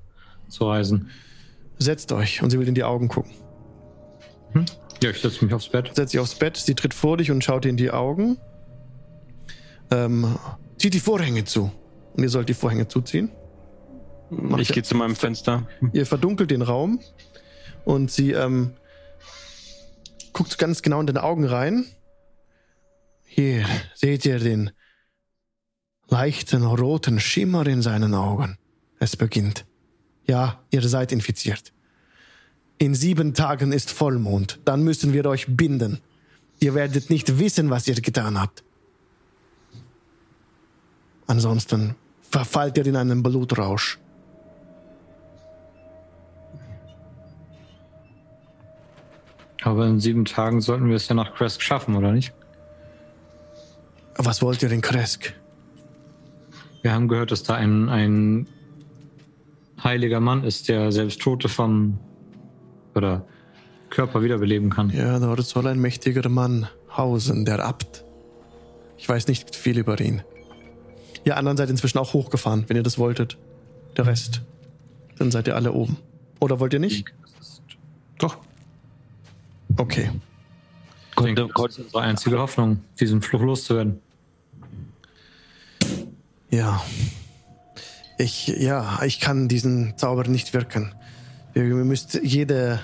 [0.48, 1.10] zu reisen.
[1.78, 2.42] Setzt euch.
[2.42, 3.32] Und sie will in die Augen gucken.
[5.02, 5.90] Ja, ich setze mich aufs Bett.
[5.94, 8.38] setzt sich aufs Bett, sie tritt vor dich und schaut dir in die Augen.
[9.90, 10.38] Ähm,
[10.78, 11.72] zieht die Vorhänge zu.
[12.14, 13.30] Und ihr sollt die Vorhänge zuziehen.
[14.30, 15.66] Macht ich gehe zu meinem Fenster.
[15.92, 17.00] Ihr verdunkelt den Raum
[17.84, 18.72] und sie ähm,
[20.32, 21.84] guckt ganz genau in deine Augen rein.
[23.24, 24.70] Hier seht ihr den
[26.08, 28.58] leichten roten Schimmer in seinen Augen.
[28.98, 29.66] Es beginnt.
[30.26, 31.72] Ja, ihr seid infiziert.
[32.78, 34.60] In sieben Tagen ist Vollmond.
[34.64, 36.00] Dann müssen wir euch binden.
[36.60, 38.64] Ihr werdet nicht wissen, was ihr getan habt.
[41.26, 41.94] Ansonsten
[42.32, 43.98] verfallt ihr in einen Blutrausch.
[49.62, 52.32] Aber in sieben Tagen sollten wir es ja nach Kresk schaffen, oder nicht?
[54.16, 55.34] Was wollt ihr in Kresk?
[56.80, 58.48] Wir haben gehört, dass da ein, ein
[59.82, 61.98] heiliger Mann ist, der selbst Tote vom
[62.94, 63.24] oder
[63.90, 64.90] Körper wiederbeleben kann.
[64.90, 68.04] Ja, dort soll ein mächtiger Mann hausen, der Abt.
[68.96, 70.22] Ich weiß nicht viel über ihn.
[71.24, 73.38] Ihr anderen seid inzwischen auch hochgefahren, wenn ihr das wolltet.
[73.96, 74.42] Der Rest.
[75.18, 75.98] Dann seid ihr alle oben.
[76.40, 77.04] Oder wollt ihr nicht?
[78.18, 78.38] Doch.
[79.76, 80.10] Okay.
[81.14, 84.00] Das ist unsere einzige Hoffnung, diesen Fluch loszuwerden.
[86.50, 86.82] Ja.
[88.18, 90.94] Ich, ja, ich kann diesen Zauber nicht wirken.
[91.54, 92.80] Ihr müsst jede,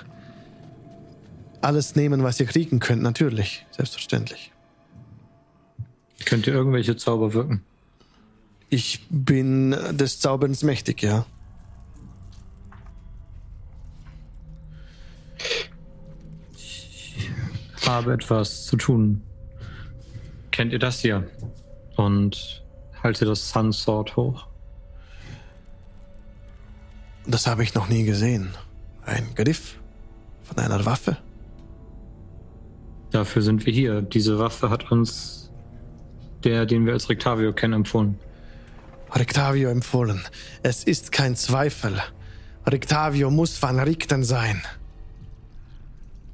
[1.61, 3.65] alles nehmen, was ihr kriegen könnt, natürlich.
[3.71, 4.51] Selbstverständlich.
[6.25, 7.63] Könnt ihr irgendwelche Zauber wirken?
[8.69, 11.25] Ich bin des Zauberns mächtig, ja.
[16.55, 19.23] Ich habe etwas zu tun.
[20.51, 21.27] Kennt ihr das hier?
[21.95, 22.63] Und
[23.01, 24.47] halte das Sun Sword hoch.
[27.25, 28.49] Das habe ich noch nie gesehen.
[29.03, 29.79] Ein Griff
[30.43, 31.17] von einer Waffe.
[33.09, 34.03] Dafür sind wir hier.
[34.03, 35.51] Diese Waffe hat uns
[36.43, 38.19] der, den wir als Rectavio kennen, empfohlen.
[39.13, 40.21] Rectavio empfohlen.
[40.63, 42.01] Es ist kein Zweifel.
[42.65, 44.61] Rectavio muss Van Richten sein.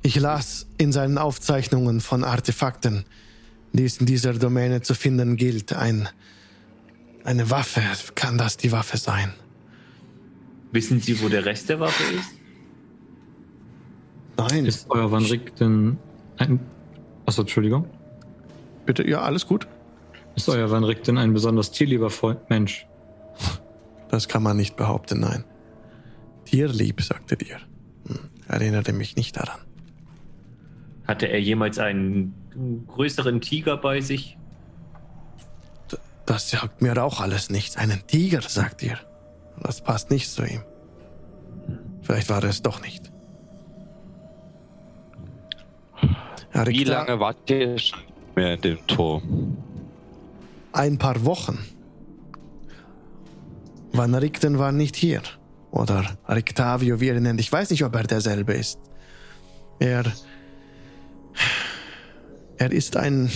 [0.02, 3.06] Ich las in seinen Aufzeichnungen von Artefakten,
[3.74, 6.08] die es in dieser Domäne zu finden gilt, ein,
[7.24, 7.82] eine Waffe.
[8.14, 9.34] Kann das die Waffe sein?
[10.72, 12.32] Wissen Sie, wo der Rest der Waffe ist?
[14.38, 14.66] Nein.
[14.66, 15.98] Ist euer Van Richten
[16.38, 16.60] ein.
[17.26, 17.88] Achso, Entschuldigung.
[18.86, 19.68] Bitte, ja, alles gut.
[20.36, 22.88] Ist euer Van Richten ein besonders tierlieber Freund, Mensch?
[24.10, 25.44] Das kann man nicht behaupten, nein.
[26.46, 27.58] Tierlieb, sagte dir.
[28.08, 29.60] Hm, erinnerte mich nicht daran.
[31.08, 32.34] Hatte er jemals einen
[32.88, 34.38] größeren Tiger bei sich?
[35.92, 37.78] D das sagt mir auch alles nichts.
[37.78, 38.98] Einen Tiger, sagt ihr.
[39.62, 40.62] Das passt nicht zu ihm.
[42.02, 43.12] Vielleicht war er es doch nicht.
[46.54, 48.00] Wie lange wart ihr schon
[48.36, 49.22] mehr in dem Tor?
[50.76, 51.58] Ein paar Wochen.
[53.94, 55.22] Van Richten war nicht hier.
[55.72, 57.40] Oder Rictavio, wie er nennt.
[57.40, 58.78] Ich weiß nicht, ob er derselbe ist.
[59.80, 60.04] Er.
[62.58, 63.32] Er ist ein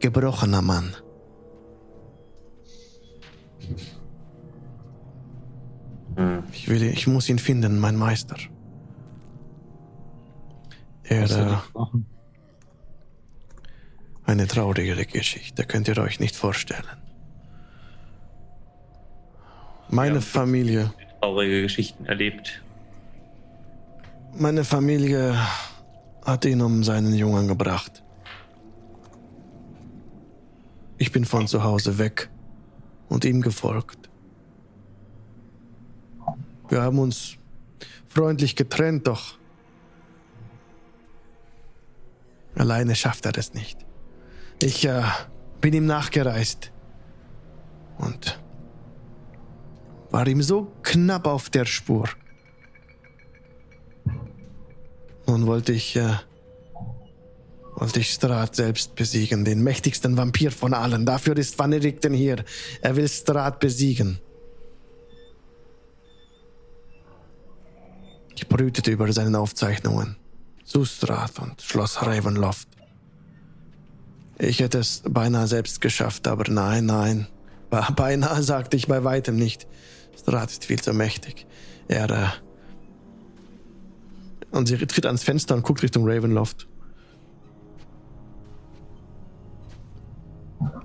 [0.00, 0.94] gebrochener Mann.
[6.16, 6.42] Hm.
[6.52, 8.36] Ich, will, ich muss ihn finden, mein Meister.
[11.04, 12.06] Er, Was soll äh, ich machen?
[14.26, 16.84] Eine traurigere Geschichte, könnt ihr euch nicht vorstellen.
[19.88, 20.20] Meine Ja.
[20.20, 22.62] Familie, Traurige Geschichten erlebt.
[24.36, 25.36] meine Familie
[26.24, 28.02] hat ihn um seinen Jungen gebracht.
[30.98, 32.28] Ich bin von zu Hause weg
[33.08, 34.10] und ihm gefolgt.
[36.68, 37.36] Wir haben uns
[38.08, 39.38] freundlich getrennt, doch
[42.56, 43.85] alleine schafft er es nicht.
[44.60, 45.02] Ich äh,
[45.60, 46.72] bin ihm nachgereist
[47.98, 48.38] und
[50.10, 52.08] war ihm so knapp auf der Spur.
[55.26, 56.14] Nun wollte ich, äh,
[57.74, 61.04] wollte ich Strat selbst besiegen, den mächtigsten Vampir von allen.
[61.04, 62.44] Dafür ist Vanedikten hier.
[62.80, 64.20] Er will Strat besiegen.
[68.34, 70.16] Ich brütete über seinen Aufzeichnungen
[70.64, 72.75] zu Strat und Schloss Ravenloft.
[74.38, 77.26] Ich hätte es beinahe selbst geschafft, aber nein, nein.
[77.70, 79.66] Be- Beinahe sagte ich bei weitem nicht.
[80.18, 81.46] Strat ist viel zu mächtig.
[81.88, 82.26] Er, äh,
[84.50, 86.66] und sie tritt ans Fenster und guckt Richtung Ravenloft.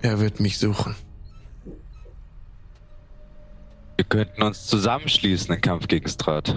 [0.02, 0.96] Er wird mich suchen.
[3.96, 6.56] Wir könnten uns zusammenschließen im Kampf gegen Strat.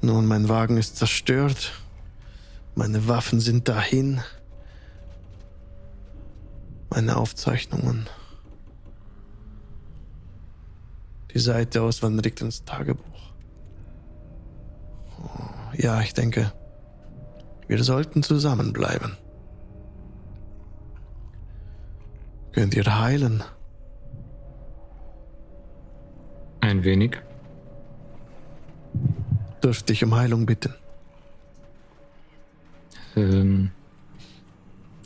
[0.00, 1.72] Nun, mein Wagen ist zerstört.
[2.80, 4.22] Meine Waffen sind dahin.
[6.88, 8.08] Meine Aufzeichnungen.
[11.34, 13.34] Die Seite aus Van Richtens Tagebuch.
[15.22, 15.28] Oh,
[15.76, 16.54] ja, ich denke,
[17.68, 19.18] wir sollten zusammenbleiben.
[22.52, 23.44] Könnt ihr heilen?
[26.62, 27.18] Ein wenig.
[29.62, 30.79] Dürfte ich um Heilung bitten?
[33.20, 33.70] Ähm,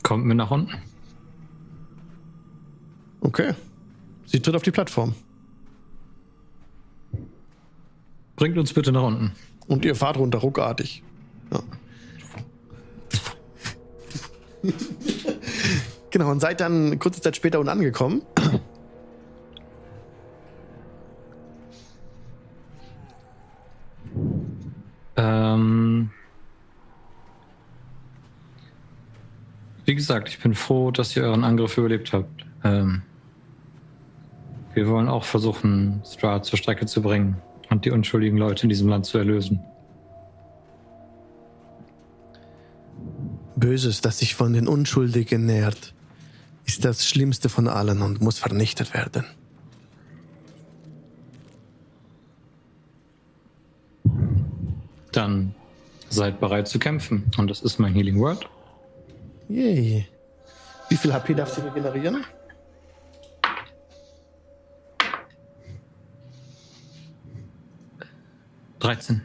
[0.03, 0.73] kommt mir nach unten.
[3.21, 3.55] Okay.
[4.27, 5.15] Sie tritt auf die Plattform.
[8.37, 9.33] Bringt uns bitte nach unten.
[9.67, 11.03] Und ihr fahrt runter, ruckartig.
[11.53, 11.61] Ja.
[16.11, 18.23] Genau, und seid dann kurze Zeit später unten angekommen.
[25.17, 26.11] Ähm,
[29.85, 32.47] wie gesagt, ich bin froh, dass ihr euren Angriff überlebt habt.
[32.63, 33.03] Ähm,
[34.73, 37.37] wir wollen auch versuchen, Strahd zur Strecke zu bringen
[37.71, 39.61] und die unschuldigen Leute in diesem Land zu erlösen.
[43.57, 45.95] Böses, das sich von den Unschuldigen nährt,
[46.67, 49.25] ist das Schlimmste von allen und muss vernichtet werden.
[55.13, 55.55] Dann
[56.09, 57.31] seid bereit zu kämpfen.
[57.37, 58.49] Und das ist mein Healing Word.
[59.49, 60.07] Yay.
[60.89, 62.25] Wie viel HP darf sie regenerieren?
[68.79, 69.23] Dreizehn.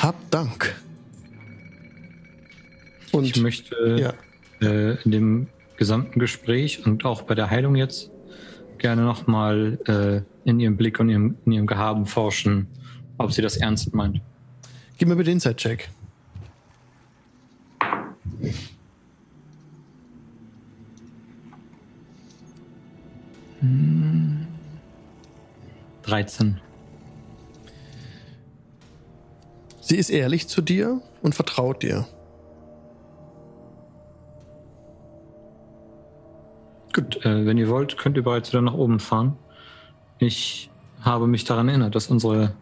[0.00, 0.74] Hab Dank.
[3.12, 4.12] Und Ich möchte ja,
[4.66, 8.10] äh, in dem gesamten Gespräch und auch bei der Heilung jetzt
[8.78, 12.68] gerne nochmal äh, in ihrem Blick und ihrem, in ihrem Gehaben forschen,
[13.18, 14.20] ob sie das ernst meint.
[14.98, 15.88] gib mir bitte den Inside-Check.
[26.06, 26.60] 13.
[29.80, 32.06] Sie ist ehrlich zu dir und vertraut dir.
[36.92, 39.36] Gut, äh, wenn ihr wollt, könnt ihr bereits wieder nach oben fahren.
[40.18, 40.70] Ich
[41.02, 42.54] habe mich daran erinnert, dass unsere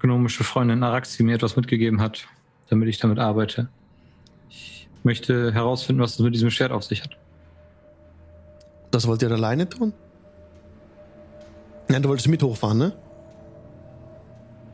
[0.00, 2.26] gnomische Freundin Araxi mir etwas mitgegeben hat,
[2.68, 3.68] damit ich damit arbeite.
[4.50, 7.16] Ich möchte herausfinden, was es mit diesem Schwert auf sich hat.
[8.90, 9.92] Das wollt ihr alleine tun?
[11.94, 12.92] Nein, du wolltest mit hochfahren, ne?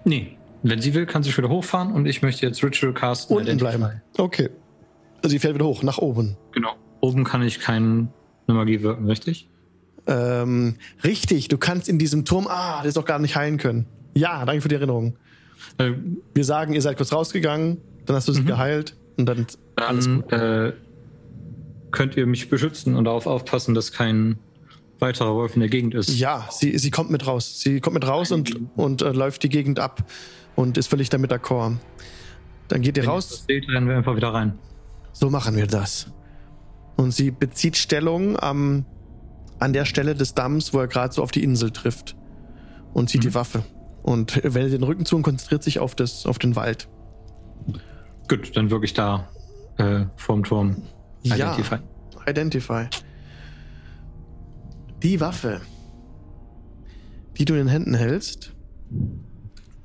[0.05, 3.37] Nee, wenn sie will, kann sie wieder hochfahren und ich möchte jetzt Ritual casten.
[3.37, 4.01] Unten bleiben.
[4.17, 4.49] Okay.
[5.23, 6.39] Also sie fährt wieder hoch, nach oben.
[6.53, 6.77] Genau.
[7.01, 8.09] Oben kann ich keine
[8.47, 9.51] Magie wirken, richtig?
[10.07, 12.47] Ähm, richtig, du kannst in diesem Turm.
[12.49, 13.85] Ah, der ist doch gar nicht heilen können.
[14.15, 15.17] Ja, danke für die Erinnerung.
[15.77, 15.93] Äh,
[16.33, 18.47] Wir sagen, ihr seid kurz rausgegangen, dann hast du sie Mhm.
[18.47, 19.47] geheilt und dann.
[19.77, 20.33] Alles dann gut.
[20.33, 20.73] äh,
[21.91, 24.39] könnt ihr mich beschützen und darauf aufpassen, dass kein
[25.01, 26.11] weiterer Wolf in der Gegend ist.
[26.19, 27.61] Ja, sie, sie kommt mit raus.
[27.61, 30.05] Sie kommt mit raus und, und äh, läuft die Gegend ab
[30.57, 31.77] und ist völlig damit d'accord.
[32.69, 33.45] Dann geht ihr Wenn raus.
[33.49, 34.59] seht, rennen wir einfach wieder rein.
[35.13, 36.07] So machen wir das.
[36.97, 38.85] Und sie bezieht Stellung am,
[39.59, 42.17] an der Stelle des Damms, wo er gerade so auf die Insel trifft.
[42.93, 43.29] Und zieht Mhm.
[43.29, 43.63] die Waffe.
[44.03, 46.89] Und wendet den Rücken zu und konzentriert sich auf, das, auf den Wald.
[48.29, 49.29] Gut, dann wirklich da
[49.79, 50.83] äh, vorm Turm.
[51.23, 51.35] Ja,
[52.27, 52.89] Identify.
[55.03, 55.63] Die Waffe,
[57.39, 58.53] die du in den Händen hältst,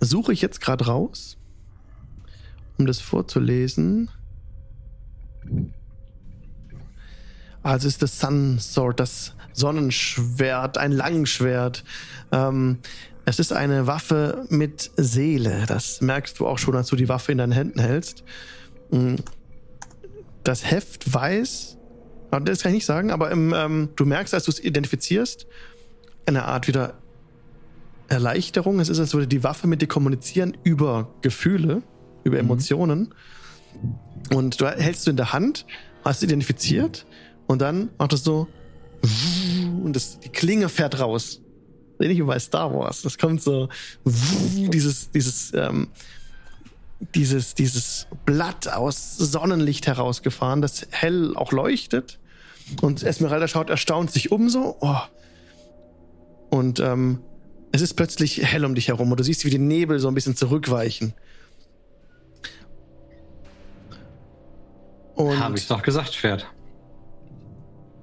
[0.01, 1.37] suche ich jetzt gerade raus,
[2.77, 4.09] um das vorzulesen.
[7.63, 11.85] Also ist das Sun Sword, das Sonnenschwert, ein Langschwert.
[12.31, 12.79] Ähm,
[13.23, 15.63] es ist eine Waffe mit Seele.
[15.65, 18.23] Das merkst du auch schon, als du die Waffe in deinen Händen hältst.
[18.91, 19.15] Mm.
[20.43, 21.74] Das Heft weiß,
[22.31, 25.47] das kann ich nicht sagen, aber im, ähm, du merkst, als du es identifizierst,
[26.25, 26.95] eine Art wieder
[28.07, 28.79] Erleichterung.
[28.79, 31.81] Es ist, als würde die Waffe mit dir kommunizieren über Gefühle,
[32.23, 33.13] über Emotionen.
[34.33, 35.65] Und du hältst du in der Hand,
[36.03, 37.05] hast identifiziert
[37.47, 38.47] und dann macht es so
[39.83, 41.41] und das, die Klinge fährt raus.
[41.99, 43.01] Ähnlich wie bei Star Wars.
[43.03, 43.69] Das kommt so
[44.03, 45.87] dieses, dieses, ähm,
[47.13, 52.19] dieses, dieses Blatt aus Sonnenlicht herausgefahren, das hell auch leuchtet.
[52.81, 54.77] Und Esmeralda schaut erstaunt sich um so.
[54.79, 54.97] Oh.
[56.49, 57.19] Und ähm,
[57.71, 60.13] es ist plötzlich hell um dich herum und du siehst, wie die Nebel so ein
[60.13, 61.13] bisschen zurückweichen.
[65.15, 66.45] Und, Habe ich doch gesagt, Pferd.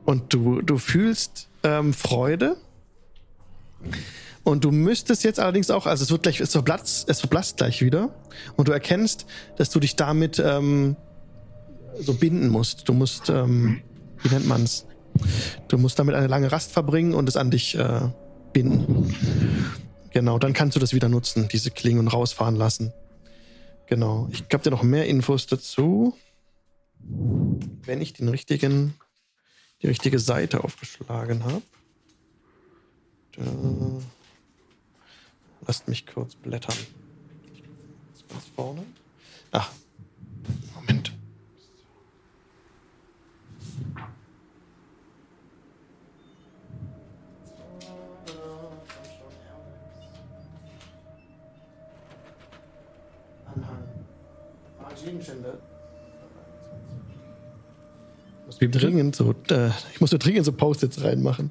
[0.04, 2.56] und du, du fühlst ähm, Freude.
[4.44, 7.80] Und du müsstest jetzt allerdings auch, also es wird gleich, es verblasst, es verblasst gleich
[7.80, 8.14] wieder.
[8.56, 9.26] Und du erkennst,
[9.56, 10.96] dass du dich damit ähm,
[12.00, 12.88] so binden musst.
[12.88, 13.82] Du musst, ähm,
[14.22, 14.86] wie nennt man's?
[15.68, 18.00] Du musst damit eine lange Rast verbringen und es an dich äh,
[18.52, 19.14] binden.
[20.10, 22.92] Genau, dann kannst du das wieder nutzen, diese Klingen und rausfahren lassen.
[23.86, 24.28] Genau.
[24.32, 26.16] Ich gab dir noch mehr Infos dazu.
[26.98, 28.94] Wenn ich den richtigen,
[29.82, 31.62] die richtige Seite aufgeschlagen habe.
[33.36, 33.42] Da.
[35.66, 36.76] Lasst mich kurz blättern.
[38.28, 38.82] Ganz vorne.
[39.50, 39.70] Ach,
[40.74, 41.12] Moment.
[53.46, 53.82] Anhang.
[55.04, 55.58] Gegenstände.
[58.58, 59.34] Wie dringend so.
[59.50, 61.50] Äh, ich muss dringend so Post-its reinmachen.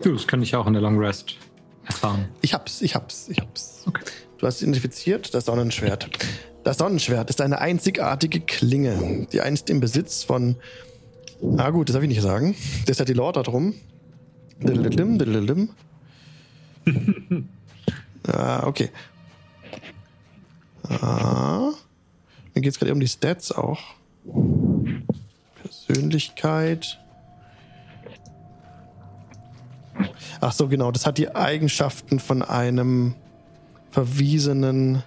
[0.00, 1.36] Du, das kann ich auch in der Long Rest
[1.84, 2.28] erfahren.
[2.40, 3.84] Ich hab's, ich hab's, ich hab's.
[3.86, 4.02] Okay.
[4.38, 6.08] Du hast identifiziert das Sonnenschwert.
[6.64, 10.56] Das Sonnenschwert ist eine einzigartige Klinge, die einst im Besitz von.
[11.56, 12.54] Ah, gut, das darf ich nicht sagen.
[12.86, 13.74] Das hat die Lord da drum.
[14.60, 15.70] Diddledim, diddledim.
[18.28, 18.90] ah, okay.
[20.88, 21.72] Ah.
[22.54, 23.80] Mir geht es gerade um die Stats auch.
[25.62, 27.01] Persönlichkeit.
[30.42, 30.90] Ach so, genau.
[30.90, 33.14] Das hat die Eigenschaften von einem
[33.92, 35.04] verwiesenen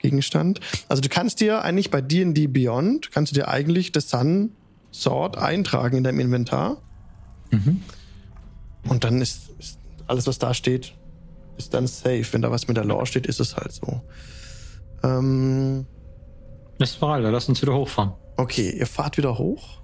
[0.00, 0.58] Gegenstand.
[0.88, 4.50] Also du kannst dir eigentlich bei D&D Beyond, kannst du dir eigentlich das Sun
[4.92, 6.78] Sword eintragen in deinem Inventar.
[7.52, 7.80] Mhm.
[8.88, 10.94] Und dann ist, ist, alles, was da steht,
[11.58, 12.26] ist dann safe.
[12.32, 14.02] Wenn da was mit der Lore steht, ist es halt so.
[15.04, 15.86] Ähm,
[17.00, 18.14] war, lass uns wieder hochfahren.
[18.36, 19.80] Okay, ihr fahrt wieder hoch.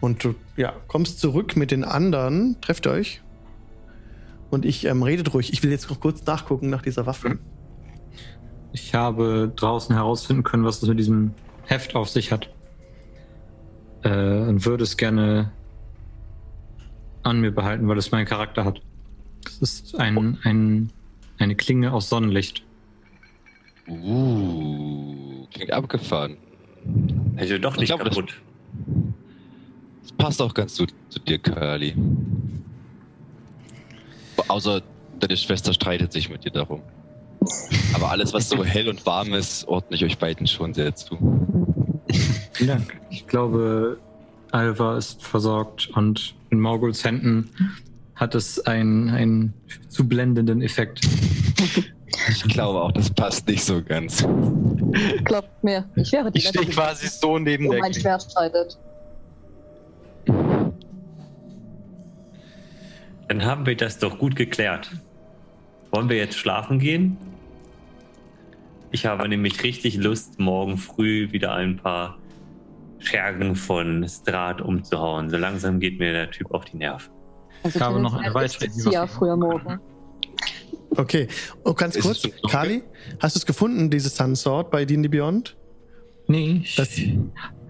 [0.00, 3.22] Und du ja, kommst zurück mit den anderen, trefft euch.
[4.50, 5.52] Und ich ähm, redet ruhig.
[5.52, 7.38] Ich will jetzt noch kurz nachgucken nach dieser Waffe.
[8.72, 11.32] Ich habe draußen herausfinden können, was es mit diesem
[11.64, 12.50] Heft auf sich hat.
[14.02, 15.50] Äh, und würde es gerne
[17.22, 18.80] an mir behalten, weil es meinen Charakter hat.
[19.46, 20.92] Es ist ein, ein,
[21.38, 22.64] eine Klinge aus Sonnenlicht.
[23.88, 26.36] Uh, klingt abgefahren.
[27.36, 28.30] Also doch nicht glaube, kaputt.
[28.30, 29.25] Das, das,
[30.18, 31.94] passt auch ganz gut zu dir, Curly.
[34.48, 34.82] Außer
[35.20, 36.82] deine Schwester streitet sich mit dir darum.
[37.94, 41.16] Aber alles, was so hell und warm ist, ordne ich euch beiden schon sehr zu.
[42.52, 43.00] Vielen Dank.
[43.10, 43.98] Ich glaube,
[44.52, 47.50] Alva ist versorgt und in Morguls Händen
[48.14, 49.54] hat es einen, einen
[49.88, 51.00] zu blendenden Effekt.
[52.28, 54.26] Ich glaube auch, das passt nicht so ganz.
[55.24, 58.78] Glaubt mir, ich wäre die Ich stehe quasi so neben der mein Schwert streitet.
[63.28, 64.90] Dann haben wir das doch gut geklärt.
[65.90, 67.16] Wollen wir jetzt schlafen gehen?
[68.92, 72.18] Ich habe nämlich richtig Lust, morgen früh wieder ein paar
[72.98, 75.28] Schergen von Strat umzuhauen.
[75.28, 77.12] So langsam geht mir der Typ auf die Nerven.
[77.62, 78.68] Also ich habe noch eine weitere.
[78.90, 79.80] Ja, früher morgen.
[80.90, 81.28] Okay.
[81.64, 82.82] Oh, ganz kurz, Kali,
[83.18, 85.56] hast du es gefunden, dieses Sun Sword bei D&D Beyond?
[86.28, 86.90] Nee, ich das,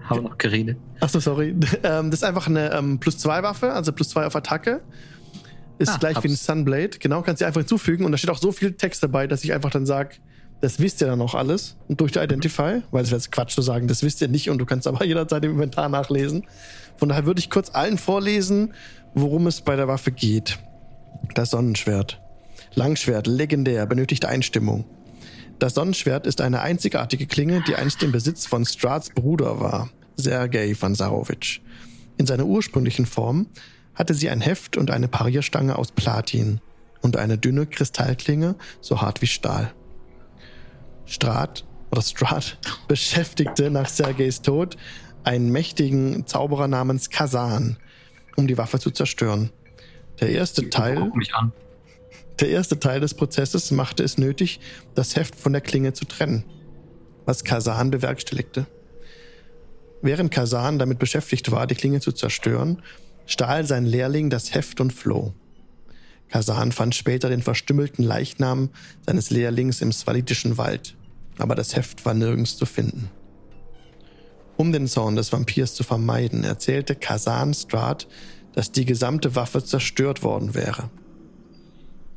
[0.04, 0.78] habe noch geredet.
[1.00, 1.54] Achso, sorry.
[1.82, 4.82] Ähm, das ist einfach eine ähm, plus 2 Waffe, also plus 2 auf Attacke.
[5.78, 6.24] Ist ah, gleich hab's.
[6.24, 6.98] wie ein Sunblade.
[6.98, 8.04] Genau, kannst du einfach hinzufügen.
[8.04, 10.16] Und da steht auch so viel Text dabei, dass ich einfach dann sage,
[10.60, 11.76] das wisst ihr dann noch alles.
[11.88, 14.48] Und durch die Identify, weil es wäre jetzt Quatsch zu sagen, das wisst ihr nicht
[14.48, 16.46] und du kannst aber jederzeit im Inventar nachlesen.
[16.96, 18.72] Von daher würde ich kurz allen vorlesen,
[19.14, 20.58] worum es bei der Waffe geht.
[21.34, 22.20] Das Sonnenschwert.
[22.74, 24.84] Langschwert, legendär, benötigt Einstimmung.
[25.58, 30.74] Das Sonnenschwert ist eine einzigartige Klinge, die einst im Besitz von Strats Bruder war, Sergei
[30.74, 31.60] von Sarowitsch.
[32.18, 33.46] In seiner ursprünglichen Form
[33.96, 36.60] hatte sie ein Heft und eine Parierstange aus Platin
[37.00, 39.72] und eine dünne Kristallklinge, so hart wie Stahl.
[41.06, 44.76] Strat oder Strat beschäftigte nach Sergeis Tod
[45.24, 47.78] einen mächtigen Zauberer namens Kazan,
[48.36, 49.50] um die Waffe zu zerstören.
[50.20, 51.10] Der erste Teil.
[52.38, 54.60] Der erste Teil des Prozesses machte es nötig,
[54.94, 56.44] das Heft von der Klinge zu trennen,
[57.24, 58.66] was Kazan bewerkstelligte.
[60.02, 62.82] Während Kazan damit beschäftigt war, die Klinge zu zerstören,
[63.26, 65.34] stahl sein Lehrling das Heft und floh.
[66.28, 68.70] Kazan fand später den verstümmelten Leichnam
[69.04, 70.96] seines Lehrlings im swalitischen Wald,
[71.38, 73.10] aber das Heft war nirgends zu finden.
[74.56, 78.08] Um den Zorn des Vampirs zu vermeiden, erzählte Kazan Strat,
[78.54, 80.90] dass die gesamte Waffe zerstört worden wäre.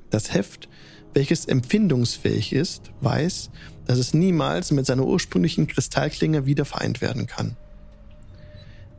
[0.09, 0.69] Das Heft,
[1.13, 3.49] welches empfindungsfähig ist, weiß,
[3.85, 7.57] dass es niemals mit seiner ursprünglichen Kristallklinge wieder vereint werden kann.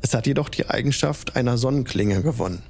[0.03, 2.63] Es hat jedoch die Eigenschaft einer Sonnenklinge gewonnen.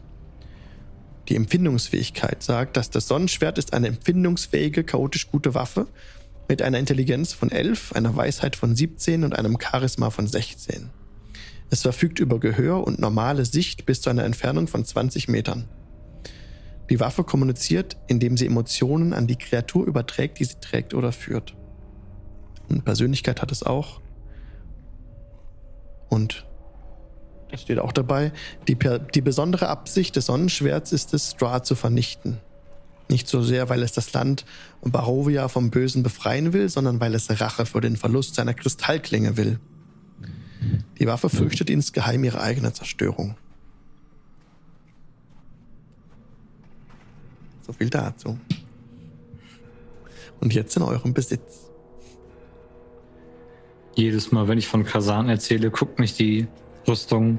[1.28, 5.86] Die Empfindungsfähigkeit sagt, dass das Sonnenschwert ist eine empfindungsfähige, chaotisch gute Waffe
[6.48, 10.90] mit einer Intelligenz von 11, einer Weisheit von 17 und einem Charisma von 16.
[11.70, 15.68] Es verfügt über Gehör und normale Sicht bis zu einer Entfernung von 20 Metern.
[16.90, 21.54] Die Waffe kommuniziert, indem sie Emotionen an die Kreatur überträgt, die sie trägt oder führt.
[22.68, 24.00] Und Persönlichkeit hat es auch.
[26.08, 26.44] Und
[27.50, 28.32] das steht auch dabei,
[28.68, 28.76] die,
[29.14, 32.38] die besondere Absicht des Sonnenschwerts ist es, Strahd zu vernichten.
[33.08, 34.44] Nicht so sehr, weil es das Land
[34.82, 39.58] Barovia vom Bösen befreien will, sondern weil es Rache für den Verlust seiner Kristallklinge will.
[41.00, 43.36] Die Waffe fürchtet insgeheim ihre eigene Zerstörung.
[47.66, 48.38] So viel dazu.
[50.40, 51.70] Und jetzt in eurem Besitz.
[53.94, 56.46] Jedes Mal, wenn ich von Kasan erzähle, guckt mich die
[56.86, 57.38] Rüstung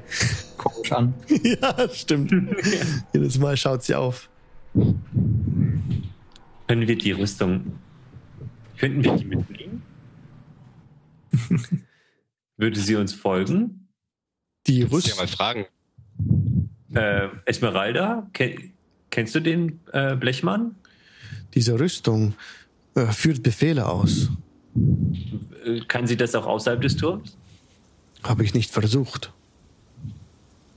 [0.58, 1.14] komisch an.
[1.30, 2.32] ja, stimmt.
[3.14, 4.30] Jedes Mal schaut sie auf.
[4.74, 7.74] Können wir die Rüstung.
[8.78, 9.84] Könnten wir die mitnehmen?
[12.58, 13.88] Würde sie uns folgen?
[14.68, 15.18] Die Kannst du ja Rüstung.
[15.18, 15.66] mal fragen.
[16.94, 18.74] Äh, Esmeralda, ken,
[19.10, 20.76] kennst du den äh, Blechmann?
[21.54, 22.34] Diese Rüstung
[22.96, 24.30] äh, führt Befehle aus.
[25.88, 27.38] Kann sie das auch außerhalb des Turms?
[28.24, 29.32] Habe ich nicht versucht.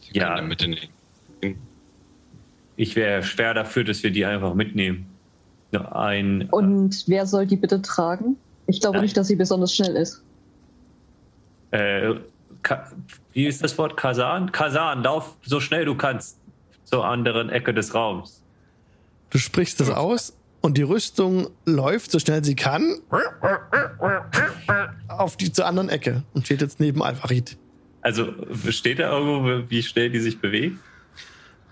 [0.01, 0.41] Sie Ja.
[0.41, 0.77] mit den
[2.77, 5.07] Ich wäre schwer dafür, dass wir die einfach mitnehmen.
[5.71, 8.37] Nur Ein, Und wer soll die bitte tragen?
[8.67, 9.03] Ich glaube Ja.
[9.03, 10.23] nicht, dass sie besonders schnell ist.
[11.71, 12.15] äh,
[13.33, 13.97] wie ist das Wort?
[13.97, 14.53] Kasan?
[14.53, 16.39] Kasan, lauf so schnell du kannst
[16.85, 18.41] zur anderen Ecke des Raums.
[19.31, 23.01] Du sprichst das aus und die Rüstung läuft so schnell sie kann
[25.09, 27.57] auf die zur anderen Ecke und steht jetzt neben Alvarit.
[28.01, 28.33] Also
[28.71, 30.79] steht da irgendwo, wie schnell die sich bewegt?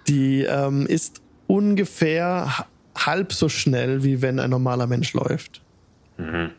[0.08, 2.66] Die ähm, ist ungefähr ha-
[2.96, 5.62] halb so schnell, wie wenn ein normaler Mensch läuft.
[6.18, 6.50] Mhm.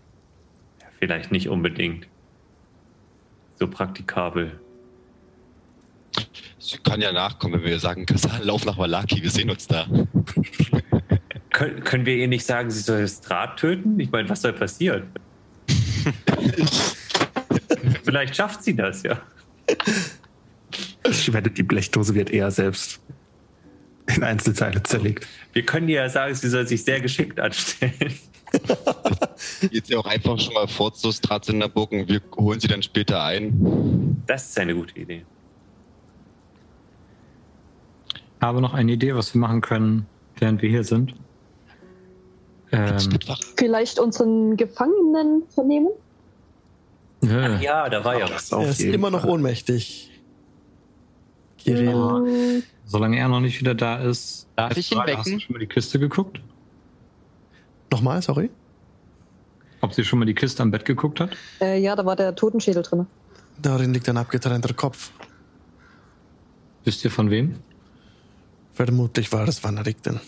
[0.81, 2.07] Ja, vielleicht nicht unbedingt
[3.59, 4.59] so praktikabel.
[6.59, 9.85] Sie kann ja nachkommen, wenn wir sagen, Kasan, lauf nach Valaki, wir sehen uns da.
[11.53, 13.99] Können, können wir ihr nicht sagen, sie soll das Draht töten?
[13.99, 15.03] Ich meine, was soll passieren?
[18.03, 19.21] Vielleicht schafft sie das, ja.
[21.07, 22.99] Ich wette, die Blechdose wird eher selbst
[24.07, 25.27] in Einzelteile zerlegt.
[25.53, 28.13] Wir können ihr ja sagen, sie soll sich sehr geschickt anstellen.
[29.69, 33.23] Geht sie auch einfach schon mal fort zu Stratzenderburg und wir holen sie dann später
[33.23, 34.23] ein.
[34.25, 35.23] Das ist eine gute Idee.
[38.41, 40.07] Habe noch eine Idee, was wir machen können,
[40.39, 41.13] während wir hier sind.
[42.73, 42.97] Ähm,
[43.57, 45.89] Vielleicht unseren Gefangenen vernehmen?
[47.23, 48.51] äh, Ja, da war ja was.
[48.51, 50.09] Er ist immer noch ohnmächtig.
[51.59, 52.63] Kirill.
[52.85, 54.47] Solange er noch nicht wieder da ist.
[54.55, 55.39] Darf ich ihn Frage, Hast du wecken?
[55.41, 56.41] schon mal die Kiste geguckt?
[57.91, 58.49] Nochmal, sorry.
[59.81, 61.31] Ob sie schon mal die Kiste am Bett geguckt hat?
[61.61, 63.05] äh, ja, da war der Totenschädel drin.
[63.61, 65.11] Darin liegt ein abgetrennter Kopf.
[66.83, 67.55] Wisst ihr von wem?
[68.73, 70.19] Vermutlich war es Van Richten.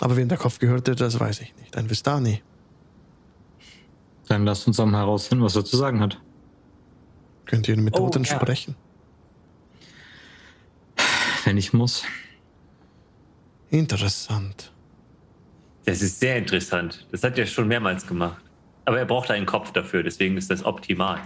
[0.00, 1.76] Aber wem der Kopf gehörte, das weiß ich nicht.
[1.76, 2.42] Ein Vistani.
[4.28, 6.20] Dann lasst uns mal herausfinden, was er zu sagen hat.
[7.46, 8.36] Könnt ihr mit Oh, Toten ja.
[8.36, 8.76] sprechen?
[11.44, 12.04] Wenn ich muss.
[13.70, 14.72] Interessant.
[15.86, 17.06] Das ist sehr interessant.
[17.10, 18.42] Das hat er schon mehrmals gemacht.
[18.84, 21.20] Aber er braucht einen Kopf dafür, deswegen ist das optimal.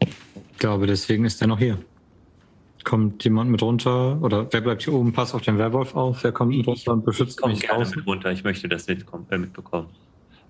[0.00, 1.78] Ich glaube, deswegen ist er noch hier.
[2.84, 4.20] Kommt jemand mit runter?
[4.22, 5.12] Oder wer bleibt hier oben?
[5.12, 6.22] Passt auf den Werwolf auf.
[6.22, 7.96] Wer kommt mit runter und Ich beschützt komme mich gerne draußen?
[7.96, 8.30] mit runter.
[8.30, 9.88] Ich möchte das mitkommen, äh, mitbekommen.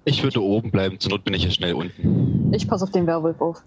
[0.05, 2.53] Ich würde oben bleiben, zur Not bin ich ja schnell unten.
[2.53, 3.63] Ich passe auf den Werwolf auf.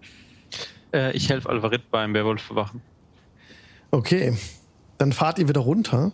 [0.94, 2.82] Äh, ich helfe Alvarit beim Werwolf verwachen.
[3.92, 4.38] Okay.
[4.98, 6.12] Dann fahrt ihr wieder runter.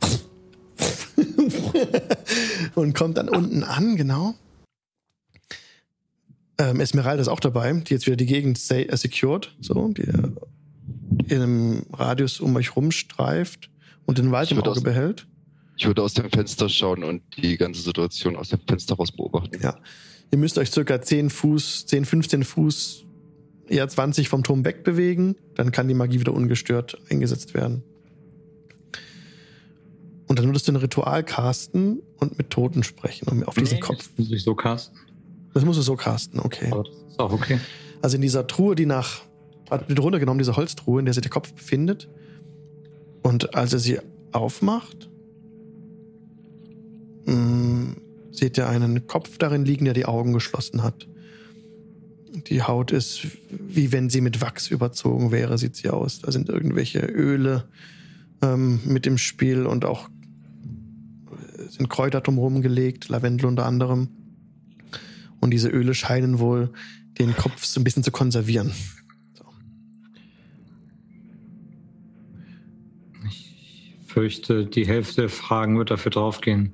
[2.74, 4.34] und kommt dann unten an, genau.
[6.58, 10.30] Ähm, Esmeralda ist auch dabei, die jetzt wieder die Gegend äh, secured, so, die äh,
[11.28, 13.70] in einem Radius um euch rumstreift
[14.06, 15.26] und den Wald Ich im Auge aus- behält.
[15.76, 19.58] Ich würde aus dem Fenster schauen und die ganze Situation aus dem Fenster raus beobachten.
[19.62, 19.78] Ja.
[20.30, 23.04] Ihr müsst euch circa 10 Fuß, 10, 15 Fuß,
[23.66, 25.36] eher 20 vom Turm wegbewegen.
[25.54, 27.82] Dann kann die Magie wieder ungestört eingesetzt werden.
[30.26, 33.80] Und dann würdest du ein Ritual casten und mit Toten sprechen, um auf diesen Nee,
[33.80, 33.96] Kopf.
[33.98, 34.96] das muss ich so casten.
[35.54, 36.68] Das musst du so casten, okay.
[36.70, 37.58] Aber das ist auch okay.
[38.02, 39.22] Also in dieser Truhe, die nach,
[39.70, 42.08] runtergenommen, diese Holztruhe, in der sich der Kopf befindet.
[43.22, 43.98] Und als er sie
[44.32, 45.10] aufmacht,
[47.26, 47.96] mh,
[48.32, 51.06] seht ihr einen Kopf darin liegen, der die Augen geschlossen hat.
[52.48, 56.20] Die Haut ist, wie wenn sie mit Wachs überzogen wäre, sieht sie aus.
[56.20, 57.64] Da sind irgendwelche Öle
[58.40, 64.08] ähm, mit im Spiel und auch äh, sind Kräuter drumherum gelegt, Lavendel unter anderem.
[65.40, 66.70] Und diese Öle scheinen wohl
[67.18, 68.72] den Kopf so ein bisschen zu konservieren.
[74.10, 76.72] Fürchte, die Hälfte der Fragen wird dafür draufgehen,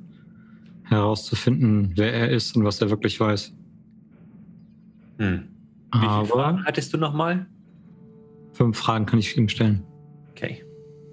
[0.84, 3.52] herauszufinden, wer er ist und was er wirklich weiß.
[5.18, 5.48] Hm.
[5.92, 7.46] Wie viele Aber Fragen hattest du nochmal?
[8.52, 9.84] fünf Fragen kann ich ihm stellen.
[10.30, 10.64] Okay.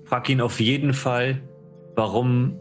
[0.05, 1.41] Frag ihn auf jeden Fall,
[1.95, 2.57] warum,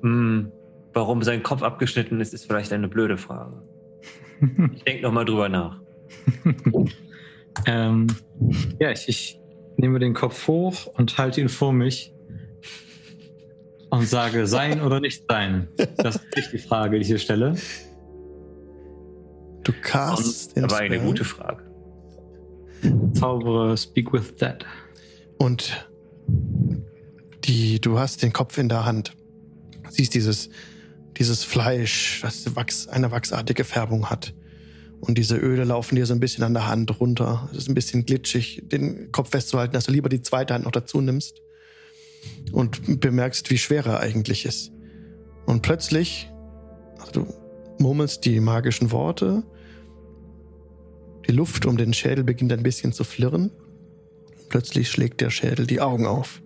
[0.00, 0.50] hm,
[0.94, 3.62] warum sein Kopf abgeschnitten ist, ist vielleicht eine blöde Frage.
[4.74, 5.78] Ich denke nochmal drüber nach.
[7.66, 8.06] ähm,
[8.78, 9.39] ja, ich, ich
[9.80, 12.12] nehme den Kopf hoch und halte ihn vor mich
[13.90, 15.68] und sage, sein oder nicht sein.
[15.96, 17.56] Das ist nicht die Frage, die ich hier stelle.
[19.64, 21.64] Du cast den Aber eine gute Frage.
[23.14, 24.64] Zaubere Speak with Dead.
[25.38, 25.86] und
[27.44, 29.12] die, du hast den Kopf in der Hand.
[29.88, 30.50] Siehst dieses,
[31.16, 34.34] dieses Fleisch, das Wachs, eine wachsartige Färbung hat.
[35.00, 37.48] Und diese Öle laufen dir so ein bisschen an der Hand runter.
[37.52, 40.72] Es ist ein bisschen glitschig, den Kopf festzuhalten, dass du lieber die zweite Hand noch
[40.72, 41.40] dazu nimmst.
[42.52, 44.72] Und bemerkst, wie schwer er eigentlich ist.
[45.46, 46.30] Und plötzlich,
[46.98, 47.34] also du
[47.78, 49.42] murmelst die magischen Worte.
[51.26, 53.50] Die Luft um den Schädel beginnt ein bisschen zu flirren.
[54.50, 56.42] Plötzlich schlägt der Schädel die Augen auf.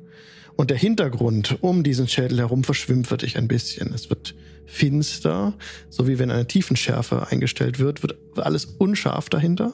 [0.56, 3.92] Und der Hintergrund um diesen Schädel herum verschwimmt für dich ein bisschen.
[3.92, 4.36] Es wird
[4.74, 5.54] finster,
[5.88, 9.72] so wie wenn eine Tiefenschärfe eingestellt wird, wird alles unscharf dahinter.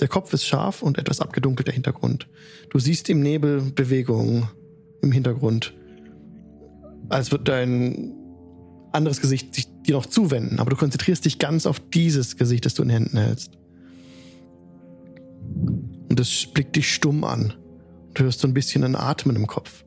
[0.00, 2.26] Der Kopf ist scharf und etwas abgedunkelt der Hintergrund.
[2.70, 4.48] Du siehst im Nebel Bewegungen
[5.02, 5.74] im Hintergrund.
[7.08, 8.12] Als wird dein
[8.92, 12.74] anderes Gesicht sich dir noch zuwenden, aber du konzentrierst dich ganz auf dieses Gesicht, das
[12.74, 13.52] du in den Händen hältst.
[16.08, 17.54] Und es blickt dich stumm an.
[18.14, 19.84] Du hörst so ein bisschen ein Atmen im Kopf.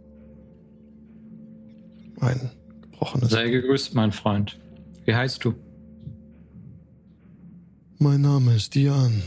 [2.21, 2.51] Ein
[3.03, 3.29] gebrochenes.
[3.29, 4.59] Sei gegrüßt, mein Freund.
[5.05, 5.53] Wie heißt du?
[7.99, 9.23] Mein Name ist Jan.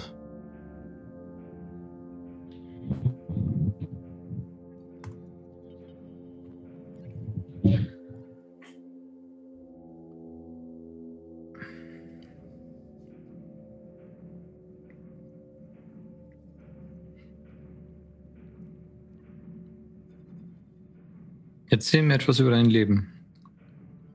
[21.68, 23.15] Erzähl mir etwas über dein Leben.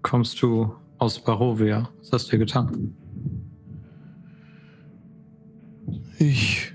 [0.01, 1.89] Kommst du aus Barovia?
[1.99, 2.95] Was hast du hier getan?
[6.17, 6.71] Ich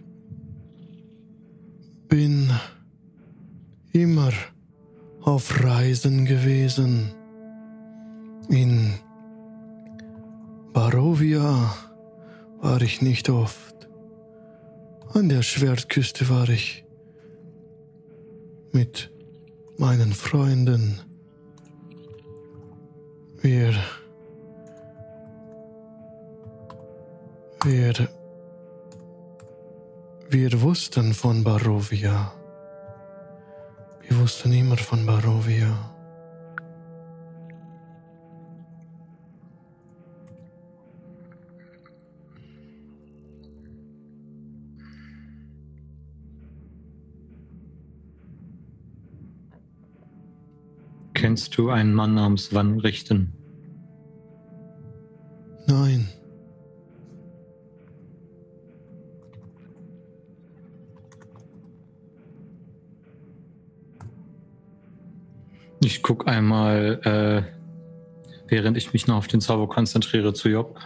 [2.09, 2.51] bin
[3.93, 4.33] immer
[5.23, 7.13] auf Reisen gewesen.
[8.49, 8.95] In
[10.73, 11.75] Barovia
[12.61, 13.89] war ich nicht oft.
[15.15, 16.85] An der Schwertküste war ich
[18.73, 19.11] mit
[19.79, 21.01] meinen Freunden.
[23.47, 23.73] Wir
[27.63, 28.09] wir
[30.29, 32.33] wir wussten von Barovia.
[34.03, 35.96] Wir wussten immer von Barovia.
[51.37, 53.31] Kennst du einen Mann namens Van Richten?
[55.67, 56.09] Nein,
[65.83, 67.43] Ich guck einmal, äh,
[68.49, 70.79] während ich mich noch auf den Zauber konzentriere, zu Job.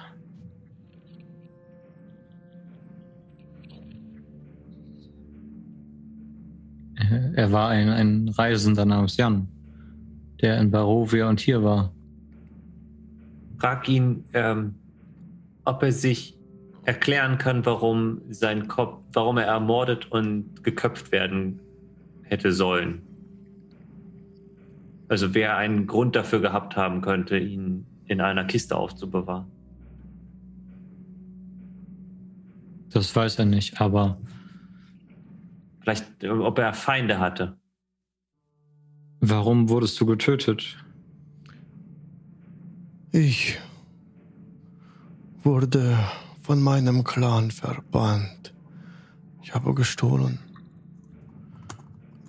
[6.96, 9.46] Äh, Er war ein, ein Reisender namens Jan,
[10.41, 11.93] der in Barovia und hier war.
[13.59, 14.74] Frag ihn, ähm,
[15.64, 16.36] ob er sich
[16.84, 21.61] erklären kann, warum sein Kopf, warum er ermordet und geköpft werden
[22.22, 23.03] hätte sollen.
[25.09, 29.47] Also wer einen Grund dafür gehabt haben könnte, ihn in einer Kiste aufzubewahren.
[32.91, 34.18] Das weiß er nicht, aber
[35.80, 37.57] Vielleicht, ob er Feinde hatte.
[39.20, 40.76] Warum wurdest du getötet?
[43.12, 43.58] ich
[45.42, 45.98] wurde
[46.42, 48.52] von meinem Clan verbannt.
[49.42, 50.38] Ich habe gestohlen.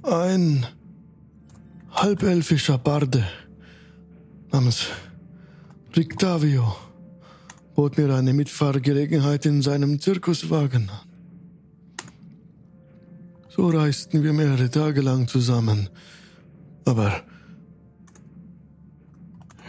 [0.04, 0.66] Ein
[1.92, 3.28] halbelfischer Barde
[4.52, 4.88] namens
[5.96, 6.76] Rictavio
[7.76, 11.12] bot mir eine Mitfahrgelegenheit in seinem Zirkuswagen an.
[13.50, 15.90] So reisten wir mehrere Tage lang zusammen.
[16.86, 17.24] Aber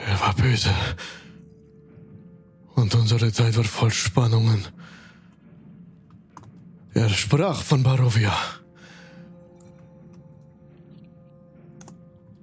[0.06, 0.70] er war böse.
[2.74, 4.66] Und unsere Zeit war voll Spannungen.
[6.94, 8.36] Er sprach von Barovia.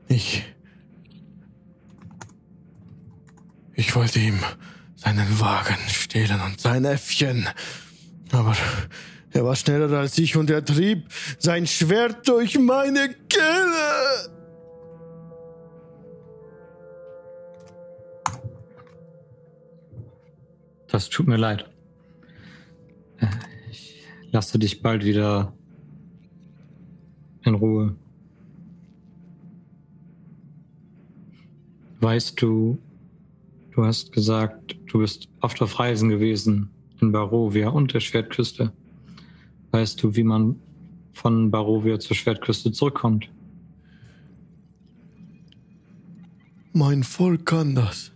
[0.07, 0.43] Ich.
[3.73, 4.39] Ich wollte ihm
[4.95, 7.47] seinen Wagen stehlen und sein Äffchen.
[8.31, 8.55] Aber
[9.31, 11.07] er war schneller als ich und er trieb
[11.37, 14.38] sein Schwert durch meine Kehle.
[20.91, 21.69] Das tut mir leid.
[23.17, 23.27] Äh,
[23.71, 25.53] Ich lasse dich bald wieder
[27.43, 27.95] in Ruhe.
[32.01, 32.77] Weißt du,
[33.71, 36.69] du hast gesagt, du bist oft auf Reisen gewesen.
[37.01, 38.73] in Barovia und der Schwertküste.
[39.71, 40.57] Weißt du, wie man
[41.13, 43.29] von Barovia zur Schwertküste zurückkommt?
[46.73, 48.11] Mein Volk kann das.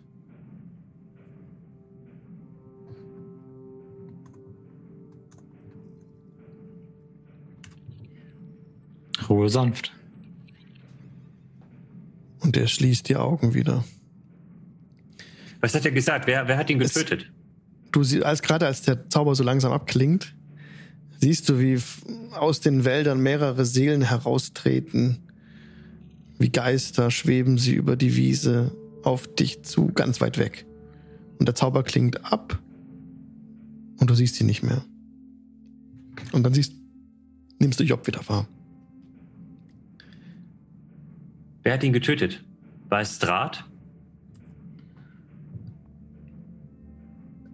[9.30, 9.92] Ruhe sanft.
[12.40, 13.84] Und er schließt die Augen wieder.
[15.62, 16.28] Was hat er gesagt?
[16.28, 17.32] Wer, wer hat ihn Es- getötet?
[17.92, 20.34] Du siehst, als gerade als der Zauber so langsam abklingt,
[21.22, 21.80] siehst du, wie
[22.34, 25.20] aus den Wäldern mehrere Seelen heraustreten.
[26.40, 30.66] Wie Geister schweben sie über die Wiese auf dich zu, ganz weit weg.
[31.38, 32.60] Und der Zauber klingt ab
[34.00, 34.84] und du siehst sie nicht mehr.
[36.32, 36.74] Und dann siehst,
[37.60, 38.48] nimmst du Job wieder wahr.
[41.64, 42.44] Wer hat ihn getötet?
[42.90, 43.64] War es Draht?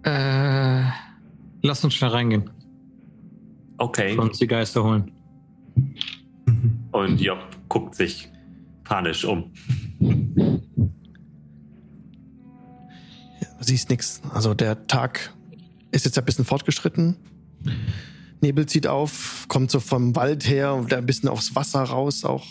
[0.03, 0.84] Äh,
[1.62, 2.49] lass uns schnell reingehen
[3.78, 4.14] Okay.
[4.14, 5.12] und uns die Geister holen.
[6.91, 7.39] Und Job
[7.70, 8.30] guckt sich
[8.84, 9.51] panisch um.
[13.60, 14.22] Du siehst nichts.
[14.34, 15.34] Also der Tag
[15.91, 17.18] ist jetzt ein bisschen fortgeschritten.
[18.41, 22.24] Nebel zieht auf, kommt so vom Wald her und ein bisschen aufs Wasser raus.
[22.24, 22.45] Auch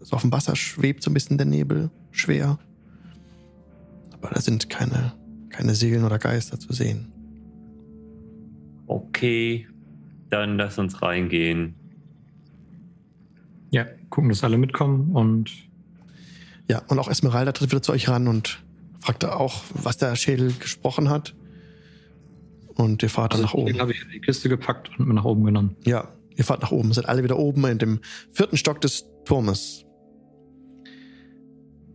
[0.00, 2.58] so auf dem Wasser schwebt so ein bisschen der Nebel schwer.
[4.12, 5.12] Aber da sind keine,
[5.50, 7.12] keine Seelen oder Geister zu sehen.
[8.86, 9.68] Okay,
[10.30, 11.74] dann lass uns reingehen.
[13.70, 15.50] Ja, gucken, dass alle mitkommen und
[16.68, 18.62] Ja, und auch Esmeralda tritt wieder zu euch ran und
[19.00, 21.34] fragt auch, was der Schädel gesprochen hat.
[22.74, 23.78] Und ihr fahrt dann nach oben.
[23.78, 25.76] habe ich in die Kiste gepackt und mit nach oben genommen.
[25.84, 26.92] Ja, ihr fahrt nach oben.
[26.92, 28.00] Seid alle wieder oben in dem
[28.32, 29.84] vierten Stock des Turmes.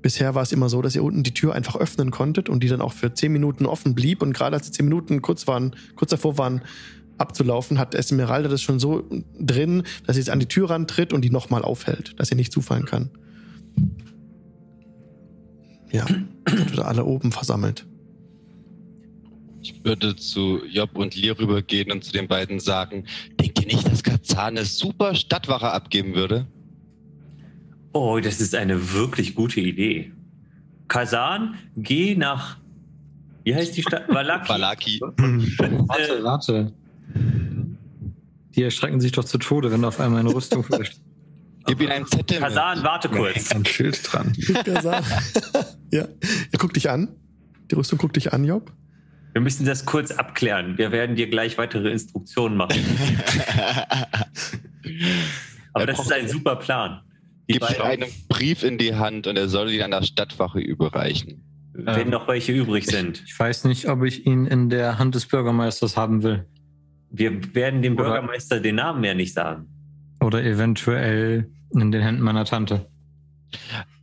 [0.06, 2.68] Bisher war es immer so, dass ihr unten die Tür einfach öffnen konntet und die
[2.68, 4.22] dann auch für zehn Minuten offen blieb.
[4.22, 6.62] Und gerade als die zehn Minuten kurz waren, kurz davor waren,
[7.18, 11.24] abzulaufen, hat Esmeralda das schon so drin, dass sie jetzt an die Tür rantritt und
[11.24, 13.10] die nochmal aufhält, dass ihr nicht zufallen kann.
[15.91, 16.06] Ja,
[16.70, 17.88] wieder alle oben versammelt.
[19.64, 23.06] Ich würde zu Job und Lir rübergehen und zu den beiden sagen,
[23.39, 26.45] denkt ihr nicht, dass Kazan eine super Stadtwache abgeben würde?
[27.96, 30.12] Oh, das ist eine wirklich gute Idee.
[30.89, 32.58] Kasan, geh nach.
[33.46, 34.10] Wie heißt die Stadt?
[34.10, 34.48] Valaki.
[34.50, 35.00] Balaki.
[35.88, 36.74] Warte, warte.
[38.54, 41.00] Die erschrecken sich doch zu Tode, wenn auf einmal eine Rüstung vielleicht.
[41.68, 42.41] Gib ihm einen Zettel.
[42.41, 42.50] mit.
[42.50, 43.52] Kasan, warte Da kurz.
[43.54, 44.34] ein Schild dran.
[44.66, 45.02] Der sah-
[45.91, 46.06] ja,
[46.52, 47.08] er guckt dich an.
[47.72, 48.74] Die Rüstung guckt dich an, Job.
[49.32, 50.78] Wir müssen das kurz abklären.
[50.78, 52.82] Wir werden dir gleich weitere Instruktionen machen.
[55.74, 57.02] Aber Er das ist ein super Plan.
[57.48, 60.04] Die Gib ihm beiden, einen Brief in die Hand und er soll ihn an der
[60.04, 61.43] Stadtwache überreichen.
[61.74, 63.22] wenn noch welche übrig sind.
[63.26, 66.46] Ich weiß nicht, ob ich ihn in der Hand des Bürgermeisters haben will.
[67.12, 69.68] Wir werden dem Oder- Bürgermeister den Namen mehr nicht sagen.
[70.22, 72.89] Oder eventuell in den Händen meiner Tante.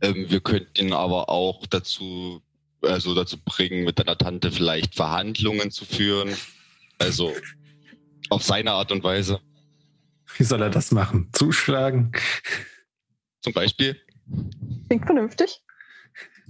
[0.01, 2.41] Ähm, wir könnten ihn aber auch dazu,
[2.81, 6.29] also dazu bringen, mit deiner Tante vielleicht Verhandlungen zu führen.
[6.99, 7.33] Also
[8.29, 9.39] auf seine Art und Weise.
[10.37, 11.29] Wie soll er das machen?
[11.33, 12.11] Zuschlagen?
[13.43, 13.97] Zum Beispiel.
[14.87, 15.61] Klingt vernünftig.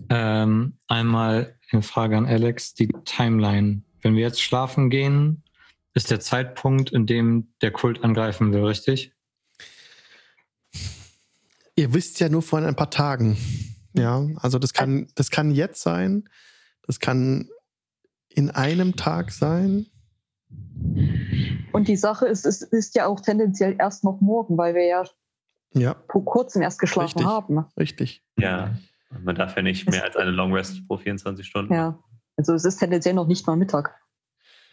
[0.10, 3.84] Ähm, einmal eine Frage an Alex, die Timeline.
[4.02, 5.44] Wenn wir jetzt schlafen gehen,
[5.96, 9.14] ist der Zeitpunkt, in dem der Kult angreifen will, richtig?
[11.76, 13.38] Ihr wisst ja nur von ein paar Tagen.
[13.94, 16.30] Ja, also das kann, das kann jetzt sein.
[16.84, 17.50] Das kann
[18.30, 19.88] in einem Tag sein.
[21.72, 25.06] Und die Sache ist, es ist ja auch tendenziell erst noch morgen, weil wir ja
[25.74, 27.26] Ja, vor kurzem erst geschlafen Richtig.
[27.26, 27.66] haben.
[27.78, 28.24] richtig.
[28.38, 28.76] Ja.
[29.24, 31.74] Man darf ja nicht mehr als eine Long Rest pro 24 Stunden.
[31.74, 32.00] Ja.
[32.38, 33.96] Also es ist tendenziell noch nicht mal Mittag.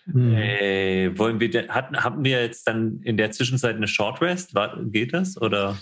[0.05, 0.35] Hm.
[0.35, 4.55] Äh, wollen wir denn, hatten, haben wir jetzt dann in der Zwischenzeit eine Short Rest?
[4.55, 5.41] War, geht das?
[5.41, 5.77] Oder?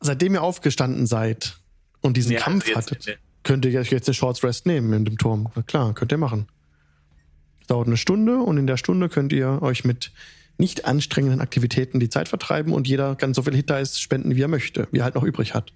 [0.00, 1.56] Seitdem ihr aufgestanden seid
[2.00, 4.92] und diesen Ja, Kampf also jetzt- hattet, könnt ihr euch jetzt eine Short Rest nehmen
[4.92, 5.48] in dem Turm.
[5.54, 6.48] Na klar, könnt ihr machen.
[7.60, 10.12] Es dauert eine Stunde und in der Stunde könnt ihr euch mit
[10.60, 14.48] nicht anstrengenden Aktivitäten die Zeit vertreiben und jeder kann so viel Hitdice spenden, wie er
[14.48, 15.72] möchte, wie er halt noch übrig hat,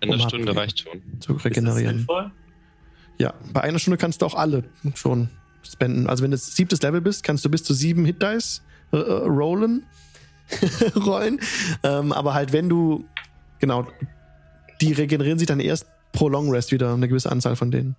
[0.00, 0.62] Eine Um Stunde Abwehr.
[0.62, 1.02] reicht schon.
[1.20, 1.96] zu Ist das regenerieren.
[1.98, 2.30] sinnvoll?
[3.18, 4.64] Ja, bei einer Stunde kannst du auch alle
[4.94, 5.28] schon
[5.62, 6.06] spenden.
[6.08, 8.62] Also wenn du siebtes Level bist, kannst du bis zu sieben Hit Dice
[8.92, 9.84] äh, äh, rollen.
[10.96, 11.40] rollen.
[11.82, 13.04] Ähm, aber halt, wenn du,
[13.58, 13.86] genau,
[14.80, 17.96] die regenerieren sich dann erst pro Long Rest wieder, eine gewisse Anzahl von denen.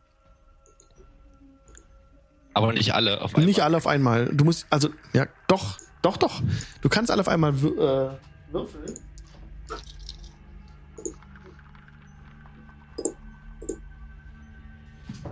[2.58, 3.46] Aber nicht alle auf einmal.
[3.46, 4.26] Nicht alle auf einmal.
[4.34, 6.42] Du musst, also, ja, doch, doch, doch.
[6.82, 8.96] Du kannst alle auf einmal äh, würfeln.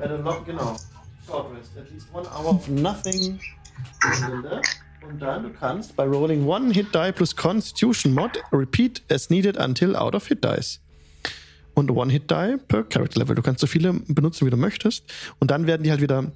[0.01, 0.07] Äh,
[0.45, 0.76] Genau.
[1.26, 1.71] Short rest.
[1.76, 3.39] At least one hour of nothing.
[5.09, 9.57] Und dann du kannst bei rolling one Hit Die plus Constitution Mod repeat as needed
[9.57, 10.80] until out of Hit Dice.
[11.73, 13.36] Und One Hit Die per Character Level.
[13.36, 15.11] Du kannst so viele benutzen, wie du möchtest.
[15.39, 16.32] Und dann werden die halt wieder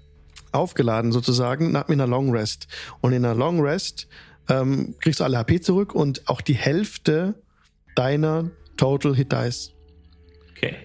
[0.51, 2.67] aufgeladen sozusagen nach einer Long Rest.
[3.01, 4.07] Und in einer Long Rest
[4.49, 7.35] ähm, kriegst du alle HP zurück und auch die Hälfte
[7.95, 9.73] deiner Total Hit Dice.
[10.51, 10.75] Okay.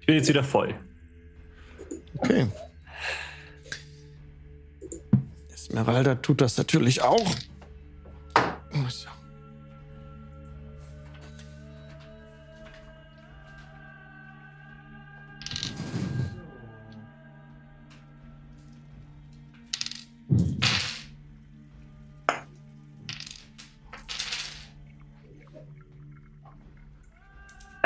[0.00, 0.74] Ich bin jetzt wieder voll.
[2.18, 2.46] Okay.
[5.52, 7.34] Esmeralda tut das natürlich auch.
[8.88, 9.08] So.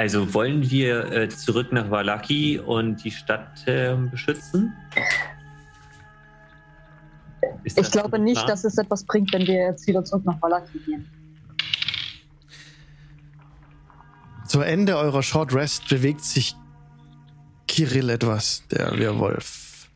[0.01, 4.73] Also wollen wir äh, zurück nach Valaki und die Stadt äh, beschützen?
[7.65, 11.07] Ich glaube nicht, dass es etwas bringt, wenn wir jetzt wieder zurück nach Valaki gehen.
[14.47, 16.57] Zu Ende eurer Short Rest bewegt sich
[17.69, 19.91] Kirill etwas, der Werwolf,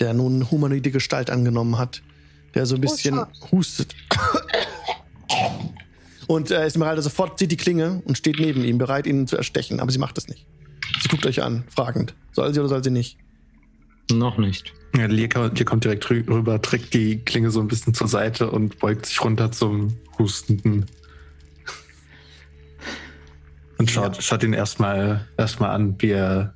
[0.00, 2.02] der nun humanoide Gestalt angenommen hat,
[2.54, 3.50] der so ein bisschen Schatz.
[3.50, 3.96] hustet.
[6.26, 9.80] Und äh, Esmeralda sofort zieht die Klinge und steht neben ihm, bereit, ihn zu erstechen.
[9.80, 10.46] Aber sie macht es nicht.
[11.00, 12.14] Sie guckt euch an, fragend.
[12.32, 13.18] Soll sie oder soll sie nicht?
[14.10, 14.72] Noch nicht.
[14.96, 18.50] Ja, Lir Lir kommt direkt rü- rüber, trägt die Klinge so ein bisschen zur Seite
[18.50, 20.86] und beugt sich runter zum Hustenden.
[23.78, 26.54] Und schaut, schaut ihn erstmal erstmal an, wie er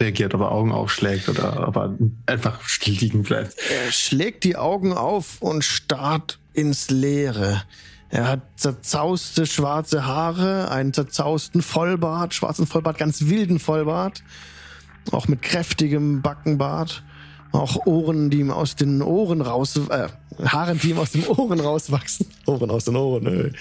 [0.00, 3.54] reagiert, ob er Augen aufschlägt oder ob er einfach still liegen bleibt.
[3.70, 7.62] Er schlägt die Augen auf und starrt ins Leere.
[8.10, 14.22] Er hat zerzauste schwarze Haare, einen zerzausten Vollbart, schwarzen Vollbart, ganz wilden Vollbart,
[15.10, 17.02] auch mit kräftigem Backenbart,
[17.52, 20.08] auch Ohren, die ihm aus den Ohren raus, äh,
[20.42, 22.26] Haare, die ihm aus den Ohren rauswachsen.
[22.46, 23.52] Ohren aus den Ohren, äh.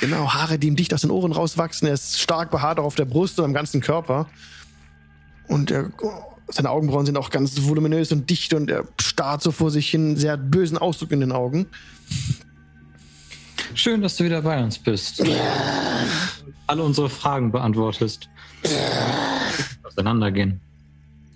[0.00, 1.88] Genau, Haare, die ihm dicht aus den Ohren rauswachsen.
[1.88, 4.28] Er ist stark behaart auch auf der Brust und am ganzen Körper.
[5.48, 5.90] Und er,
[6.48, 10.16] seine Augenbrauen sind auch ganz voluminös und dicht und er starrt so vor sich hin,
[10.16, 11.66] sehr bösen Ausdruck in den Augen.
[13.74, 15.22] Schön, dass du wieder bei uns bist.
[16.66, 18.28] Alle unsere Fragen beantwortest.
[19.82, 20.60] Auseinandergehen.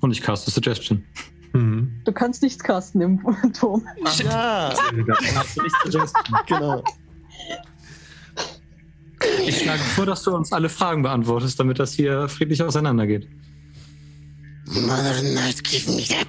[0.00, 1.04] Und ich caste Suggestion.
[1.52, 2.00] Mhm.
[2.04, 3.86] Du kannst nichts casten im Turm.
[4.22, 4.72] Ja,
[6.46, 6.84] genau.
[9.46, 13.28] Ich schlage vor, dass du uns alle Fragen beantwortest, damit das hier friedlich auseinandergeht.
[14.66, 16.26] Mother Night, give me that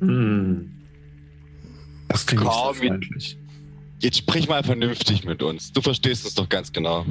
[0.00, 0.75] Hm.
[2.16, 3.36] Das klingt Komm, nicht.
[3.98, 5.70] Jetzt sprich mal vernünftig mit uns.
[5.70, 7.04] Du verstehst uns doch ganz genau.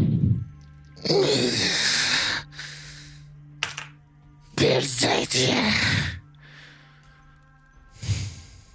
[4.58, 5.54] Wer seid ihr?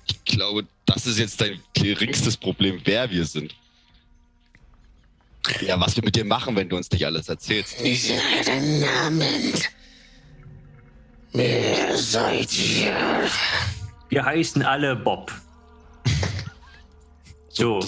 [0.06, 3.52] Ich glaube, das ist jetzt dein geringstes Problem, wer wir sind.
[5.62, 7.80] Ja, was wir mit dir machen, wenn du uns nicht alles erzählst.
[7.80, 9.52] Ist euren Namen?
[11.32, 13.28] Wer seid ihr?
[14.10, 15.32] Wir heißen alle Bob.
[17.60, 17.80] So,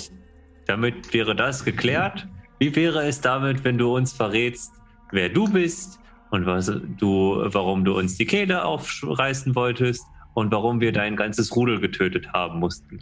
[0.66, 2.28] damit wäre das geklärt.
[2.58, 4.70] Wie wäre es damit, wenn du uns verrätst,
[5.10, 5.98] wer du bist
[6.30, 10.04] und was du, warum du uns die Kehle aufreißen wolltest
[10.34, 13.00] und warum wir dein ganzes Rudel getötet haben mussten?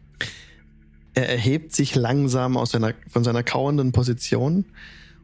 [1.15, 4.65] Er erhebt sich langsam aus seiner, von seiner kauernden Position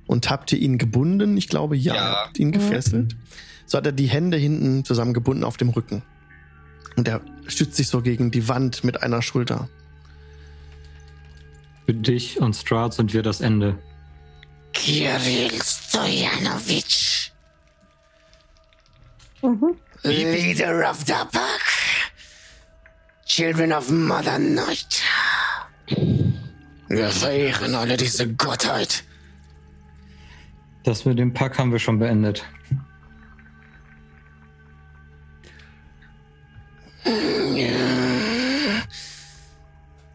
[0.07, 1.37] und habt ihr ihn gebunden?
[1.37, 1.95] Ich glaube, ja.
[1.95, 2.25] Ja.
[2.25, 3.17] Habt ihn gefesselt.
[3.67, 6.03] So hat er die Hände hinten zusammengebunden auf dem Rücken.
[6.97, 9.69] Und er stützt sich so gegen die Wand mit einer Schulter.
[11.87, 13.79] Für dich und Strahd sind wir das Ende.
[14.73, 17.31] Kirill Stojanovic,
[19.43, 19.77] Mhm.
[20.03, 21.63] leader of the pack,
[23.25, 25.03] children of Mother Night.
[26.89, 29.05] Wir verehren alle diese Gottheit.
[30.83, 32.45] Das mit dem Pack haben wir schon beendet.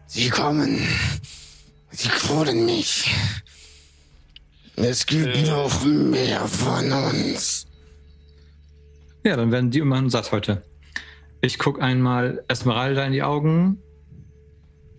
[0.06, 0.78] Sie kommen.
[1.92, 3.10] Sie kronen mich.
[4.76, 7.66] Es gibt noch mehr von uns.
[9.24, 10.62] Ja, dann werden die immerhin satt heute.
[11.42, 13.78] Ich gucke einmal Esmeralda in die Augen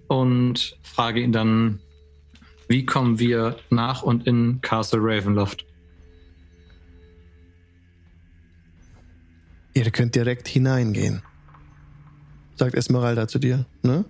[0.07, 1.79] und frage ihn dann,
[2.67, 5.65] wie kommen wir nach und in Castle Ravenloft?
[9.73, 11.23] Ihr könnt direkt hineingehen.
[12.55, 14.05] Sagt Esmeralda zu dir, ne?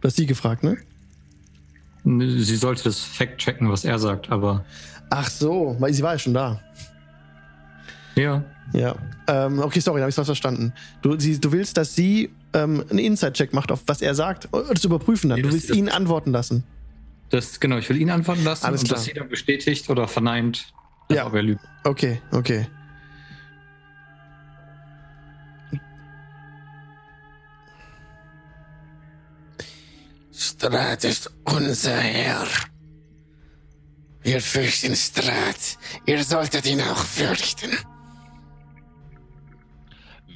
[0.00, 0.76] Du hast sie gefragt, ne?
[2.06, 4.64] Sie sollte das fact checken, was er sagt, aber
[5.10, 6.60] Ach so, weil sie war ja schon da.
[8.14, 8.44] Ja.
[8.72, 8.94] Ja.
[9.28, 10.72] Ähm, okay, sorry, da habe ich was verstanden.
[11.02, 14.70] Du, sie, du willst, dass sie ähm, einen Inside-Check macht, auf was er sagt, und
[14.70, 15.38] das überprüfen dann.
[15.40, 16.64] Nee, Du willst ihn antworten lassen.
[17.30, 18.96] Das, genau, ich will ihn antworten lassen Alles und klar.
[18.98, 20.72] dass sie dann bestätigt oder verneint,
[21.10, 21.26] Ja.
[21.26, 21.60] ob er lügt.
[21.84, 22.66] Okay, okay.
[30.36, 32.46] Strat ist unser Herr.
[34.22, 35.78] Wir fürchten Strat.
[36.04, 37.70] Ihr solltet ihn auch fürchten.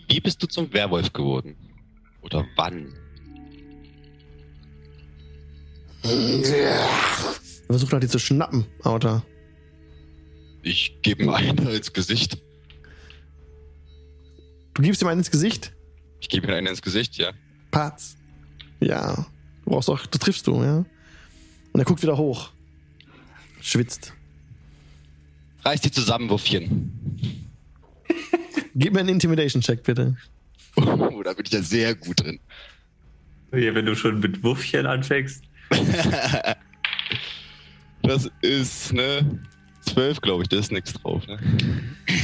[0.08, 1.54] Wie bist du zum Werwolf geworden?
[2.22, 2.94] Oder wann?
[6.02, 6.88] Er
[7.66, 9.22] versucht nach dir zu schnappen, Autor.
[10.62, 12.38] Ich gebe ihm eine ins Gesicht.
[14.72, 15.74] Du gibst ihm einen ins Gesicht.
[16.20, 17.32] Ich gebe ihm eine ins Gesicht, ja.
[17.70, 18.16] Patz.
[18.80, 19.26] Ja.
[19.70, 20.78] Du brauchst auch, das triffst du, ja.
[20.78, 22.50] Und er guckt wieder hoch.
[23.60, 24.12] Schwitzt.
[25.64, 26.90] Reiß dich zusammen, Wuffchen.
[28.74, 30.16] Gib mir einen Intimidation-Check, bitte.
[30.74, 32.40] Oh, da bin ich ja sehr gut drin.
[33.52, 35.44] Ja, wenn du schon mit Wuffchen anfängst.
[38.02, 39.40] Das ist, ne?
[39.82, 41.38] 12, glaube ich, da ist nichts drauf, ne?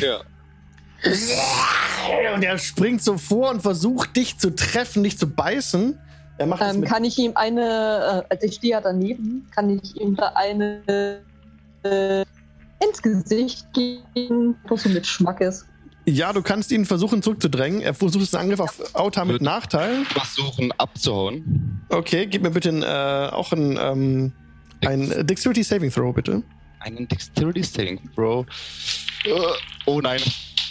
[0.00, 0.22] Ja.
[2.34, 5.98] Und er springt so vor und versucht, dich zu treffen, dich zu beißen.
[6.38, 9.96] Er macht Ähm, kann ich ihm eine, äh, also ich stehe ja daneben, kann ich
[10.00, 11.22] ihm da eine
[11.82, 12.24] äh,
[12.84, 15.66] ins Gesicht geben, was so mit Schmackes.
[16.08, 17.80] Ja, du kannst ihn versuchen zurückzudrängen.
[17.80, 20.04] Er versucht einen Angriff auf Auta mit Nachteil.
[20.04, 21.80] Versuchen abzuhauen.
[21.88, 24.32] Okay, gib mir bitte ein, äh, auch ein, ähm,
[24.84, 26.42] ein Dexterity Saving Throw, bitte.
[26.80, 28.46] Einen Dexterity Saving, Bro.
[29.24, 29.30] Äh,
[29.86, 30.20] Oh nein.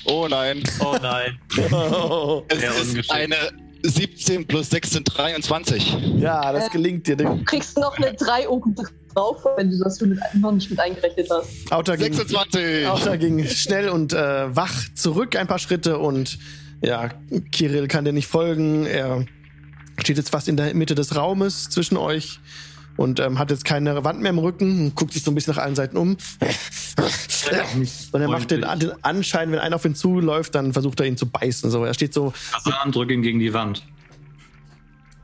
[0.05, 0.63] Oh nein.
[0.79, 1.37] Oh nein.
[2.49, 3.35] Es Sehr ist eine
[3.89, 5.97] 17 plus 6 sind 23.
[6.17, 7.15] ja, das gelingt dir.
[7.17, 8.75] Du kriegst noch eine 3 oben
[9.13, 10.01] drauf, wenn du das
[10.33, 11.71] noch nicht mit eingerechnet hast.
[11.71, 12.87] Auta ging, 26.
[12.87, 16.37] Auta ging schnell und äh, wach zurück ein paar Schritte und
[16.81, 17.09] ja,
[17.51, 18.85] Kirill kann dir nicht folgen.
[18.85, 19.25] Er
[19.97, 22.39] steht jetzt fast in der Mitte des Raumes zwischen euch
[22.97, 25.55] und ähm, hat jetzt keine Wand mehr im Rücken und guckt sich so ein bisschen
[25.55, 26.17] nach allen Seiten um.
[28.11, 31.17] Und er macht den, den Anschein, wenn einer auf ihn zuläuft, dann versucht er ihn
[31.17, 31.69] zu beißen.
[31.69, 33.83] So, er steht so Kasan, drück ihn gegen die Wand.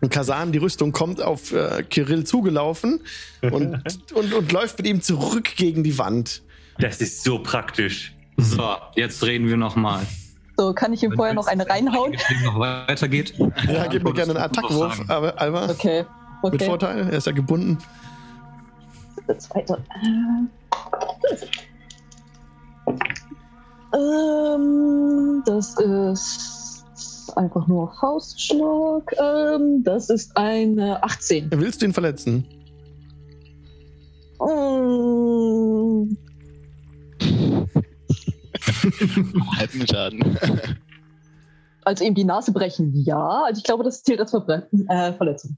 [0.01, 3.01] Und Kasan, die Rüstung, kommt auf äh, Kirill zugelaufen
[3.41, 3.79] und,
[4.13, 6.41] und, und läuft mit ihm zurück gegen die Wand.
[6.79, 8.13] Das ist so praktisch.
[8.37, 10.01] So, jetzt reden wir nochmal.
[10.57, 12.13] So, kann ich ihm vorher noch eine reinhauen?
[12.13, 13.33] Wenn noch weitergeht.
[13.67, 15.69] Ja, gib mir gerne einen Attackwurf, aber Alva.
[15.69, 16.05] Okay.
[16.43, 16.65] Mit Okay.
[16.65, 17.77] Vorteil, er ist ja gebunden.
[19.27, 19.77] Der zweite.
[23.93, 29.13] Ähm, das ist einfach nur Faustschlag.
[29.19, 31.49] Ähm, das ist eine 18.
[31.51, 32.45] Willst du ihn verletzen?
[34.41, 36.17] Ähm,
[39.57, 40.37] Halben Schaden.
[41.83, 43.43] also ihm die Nase brechen, ja.
[43.45, 45.57] Also ich glaube, das zählt als Verbre äh, Verletzung.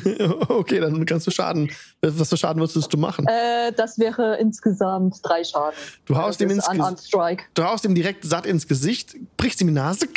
[0.48, 1.70] okay, dann kannst du Schaden.
[2.00, 3.26] Was für Schaden würdest du machen?
[3.26, 5.76] Äh, das wäre insgesamt drei Schaden.
[6.04, 7.44] Du haust, ihm ins Strike.
[7.54, 10.08] du haust ihm direkt satt ins Gesicht, brichst ihm die Nase.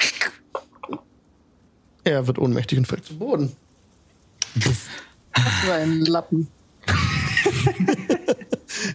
[2.04, 3.56] Er wird ohnmächtig und fällt zu Boden.
[4.56, 4.88] Das
[5.68, 6.48] war ein Lappen.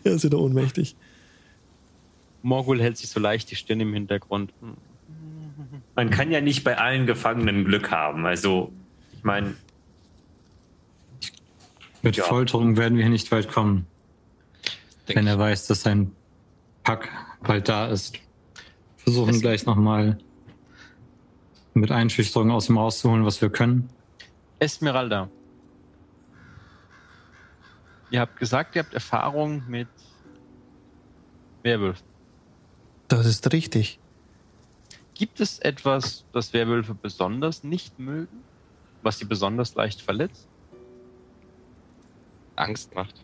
[0.04, 0.96] Er ist wieder ohnmächtig.
[2.42, 4.52] Morgul hält sich so leicht die Stirn im Hintergrund.
[5.94, 8.26] Man kann ja nicht bei allen Gefangenen Glück haben.
[8.26, 8.72] Also,
[9.12, 9.54] ich meine,
[12.02, 12.24] Mit Ja.
[12.24, 13.86] Folterung werden wir hier nicht weit kommen,
[15.08, 15.38] Denk wenn er ich.
[15.40, 16.12] weiß, dass sein
[16.82, 17.08] Pack
[17.42, 18.18] bald da ist.
[18.96, 20.18] Versuchen gleich nochmal
[21.74, 23.88] mit Einschüchterung aus ihm rauszuholen, was wir können.
[24.58, 25.28] Esmeralda.
[28.10, 29.88] Ihr habt gesagt, ihr habt Erfahrung mit
[31.62, 32.06] Werwölfen.
[33.08, 33.98] Das ist richtig.
[35.14, 38.42] Gibt es etwas, das Werwölfe besonders nicht mögen?
[39.02, 40.48] Was sie besonders leicht verletzt?
[42.56, 43.14] Angst macht.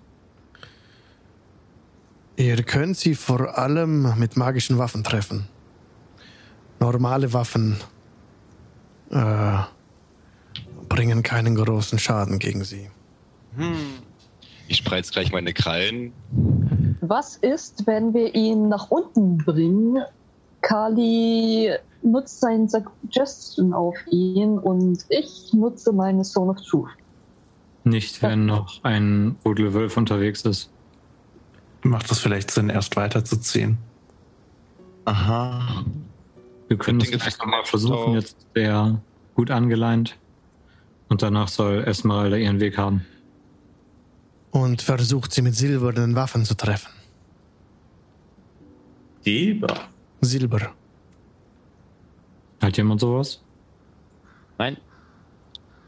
[2.37, 5.49] Ihr könnt sie vor allem mit magischen Waffen treffen.
[6.79, 7.77] Normale Waffen
[9.11, 9.59] äh,
[10.89, 12.91] bringen keinen großen Schaden gegen sie.
[13.57, 13.75] Hm.
[14.69, 16.13] Ich spreiz gleich meine Krallen.
[17.01, 20.03] Was ist, wenn wir ihn nach unten bringen?
[20.61, 21.73] Kali
[22.03, 26.91] nutzt sein Suggestion auf ihn und ich nutze meine Zone of Truth.
[27.89, 30.71] Nicht, wenn noch ein Rudelwölf unterwegs ist.
[31.83, 33.79] Macht es vielleicht Sinn, erst weiterzuziehen?
[35.05, 35.85] Aha.
[36.69, 38.15] Wir können es vielleicht nochmal versuchen.
[38.15, 39.01] Jetzt ist der
[39.35, 40.19] gut angeleint.
[41.09, 43.07] Und danach soll Esmeralda ihren Weg haben.
[44.51, 46.91] Und versucht sie mit silbernen Waffen zu treffen.
[49.23, 49.89] Silber.
[50.21, 50.73] Silber.
[52.61, 53.43] Hat jemand sowas?
[54.59, 54.77] Nein,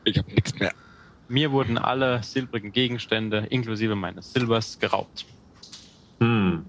[0.04, 0.72] Ich habe nichts mehr.
[1.30, 5.24] Mir wurden alle silbrigen Gegenstände inklusive meines Silbers geraubt.
[6.20, 6.64] Hm.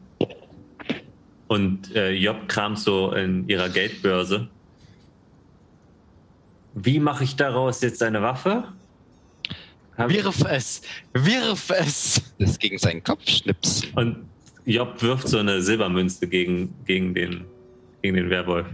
[1.48, 4.48] Und äh, Job kramt so in ihrer Geldbörse.
[6.74, 8.64] Wie mache ich daraus jetzt eine Waffe?
[9.98, 10.82] Hab- Wirf es!
[11.14, 12.22] Wirf es!
[12.40, 13.90] Das gegen seinen Kopf schnipsen.
[13.96, 14.18] Und
[14.66, 17.44] Job wirft so eine Silbermünze gegen, gegen, den,
[18.02, 18.68] gegen den Werwolf.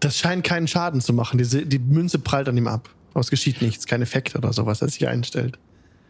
[0.00, 1.38] Das scheint keinen Schaden zu machen.
[1.38, 2.90] Diese, die Münze prallt an ihm ab.
[3.18, 5.58] Aber es geschieht nichts, kein Effekt oder sowas, das sich einstellt.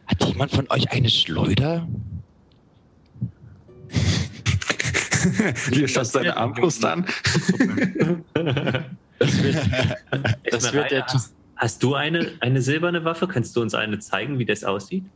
[0.07, 1.89] Hat jemand von euch eine Schleuder?
[5.73, 7.07] Hier schaut seine Armbrust an.
[9.19, 9.57] Das wird,
[10.53, 11.03] das wird
[11.57, 13.27] hast du eine, eine silberne Waffe?
[13.27, 15.07] Kannst du uns eine zeigen, wie das aussieht?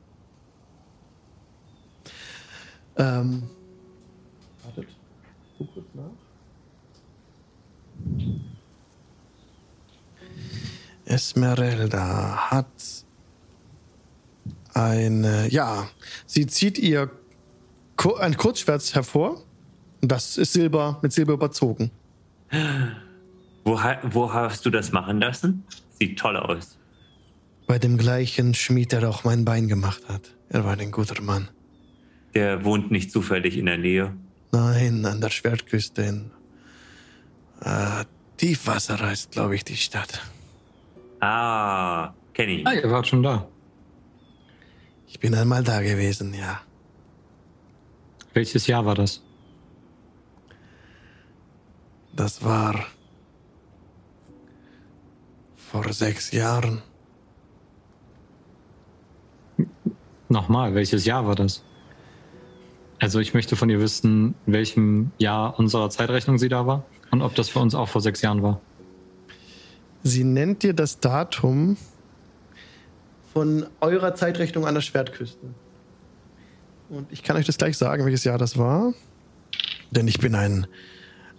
[2.96, 3.50] Ähm,
[4.64, 4.88] wartet.
[5.58, 6.04] Guck kurz nach.
[11.04, 12.66] Esmeralda hat
[14.74, 15.88] eine, ja,
[16.26, 17.10] sie zieht ihr
[17.96, 19.42] Ku- ein Kurzschwert hervor.
[20.00, 21.90] Und das ist Silber, mit Silber überzogen.
[23.64, 23.78] Wo,
[24.10, 25.64] wo hast du das machen lassen?
[26.00, 26.76] Sieht toll aus.
[27.66, 30.34] Bei dem gleichen Schmied, der auch mein Bein gemacht hat.
[30.48, 31.48] Er war ein guter Mann.
[32.34, 34.12] Der wohnt nicht zufällig in der Nähe.
[34.50, 36.30] Nein, an der Schwertküste in
[37.62, 38.04] äh,
[38.38, 40.20] Tiefwasser heißt, glaube ich, die Stadt.
[41.22, 42.66] Ah, kenne ich.
[42.66, 43.46] Ah, ihr wart schon da.
[45.06, 46.60] Ich bin einmal da gewesen, ja.
[48.34, 49.22] Welches Jahr war das?
[52.12, 52.86] Das war
[55.54, 56.82] vor sechs Jahren.
[60.28, 61.62] Nochmal, welches Jahr war das?
[62.98, 67.22] Also ich möchte von ihr wissen, in welchem Jahr unserer Zeitrechnung sie da war und
[67.22, 68.60] ob das für uns auch vor sechs Jahren war.
[70.02, 71.76] Sie nennt dir das Datum
[73.32, 75.46] von eurer Zeitrechnung an der Schwertküste.
[76.88, 78.92] Und ich kann euch das gleich sagen, welches Jahr das war.
[79.90, 80.66] Denn ich bin ein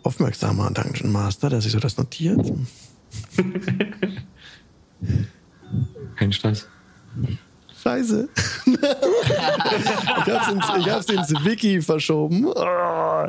[0.03, 2.39] aufmerksamer Dungeon Master, der sich so das notiert.
[6.15, 6.67] Kein Stress.
[7.83, 8.29] Scheiße.
[8.65, 8.77] ich,
[10.31, 12.45] hab's ins, ich hab's ins Wiki verschoben.
[12.45, 13.27] Oh.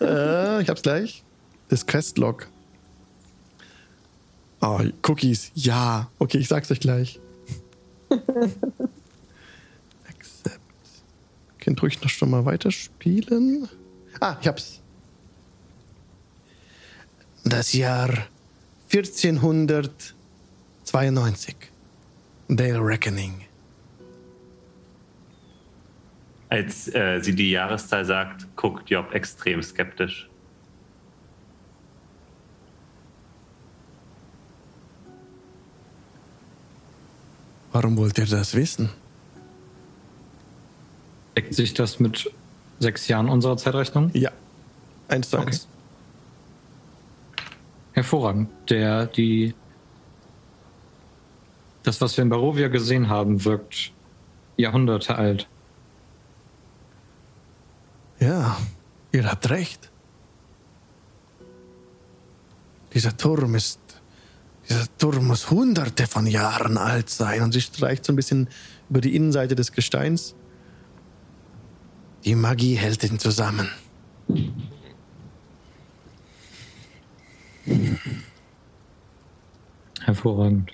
[0.00, 1.24] Äh, ich hab's gleich.
[1.68, 2.48] Das Questlog.
[4.66, 5.52] Oh, Cookies.
[5.54, 6.10] Ja.
[6.18, 7.20] Okay, ich sag's euch gleich.
[10.08, 10.58] Accept.
[11.60, 13.68] Könnt ruhig noch schon mal weiterspielen.
[14.18, 14.80] Ah, ich hab's.
[17.44, 18.10] Das Jahr
[18.92, 21.54] 1492.
[22.48, 23.42] Dale Reckoning.
[26.48, 30.28] Als äh, sie die Jahreszahl sagt, guckt Job extrem skeptisch.
[37.76, 38.88] Warum wollt ihr das wissen?
[41.36, 42.32] Deckt sich das mit
[42.78, 44.10] sechs Jahren unserer Zeitrechnung?
[44.14, 44.30] Ja.
[45.08, 45.68] Eins zu eins.
[47.92, 48.48] Hervorragend.
[48.70, 49.54] Der, die,
[51.82, 53.92] das, was wir in Barovia gesehen haben, wirkt
[54.56, 55.46] Jahrhunderte alt.
[58.20, 58.56] Ja,
[59.12, 59.90] ihr habt recht.
[62.94, 63.80] Dieser Turm ist.
[64.68, 67.42] Dieser Turm muss hunderte von Jahren alt sein.
[67.42, 68.48] Und sie streicht so ein bisschen
[68.90, 70.34] über die Innenseite des Gesteins.
[72.24, 73.68] Die Magie hält ihn zusammen.
[80.04, 80.72] Hervorragend.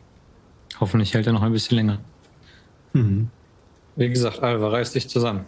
[0.80, 2.00] Hoffentlich hält er noch ein bisschen länger.
[2.92, 3.28] Mhm.
[3.96, 5.44] Wie gesagt, Alva, reiß dich zusammen.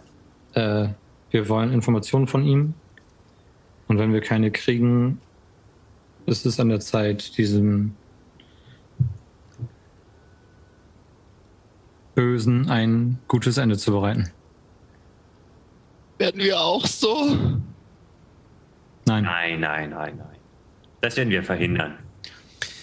[0.53, 0.89] Äh,
[1.31, 2.73] wir wollen Informationen von ihm.
[3.87, 5.19] Und wenn wir keine kriegen,
[6.25, 7.95] ist es an der Zeit, diesem
[12.15, 14.31] Bösen ein gutes Ende zu bereiten.
[16.17, 17.35] Werden wir auch so?
[19.05, 19.23] Nein.
[19.23, 20.37] Nein, nein, nein, nein.
[21.01, 21.99] Das werden wir verhindern.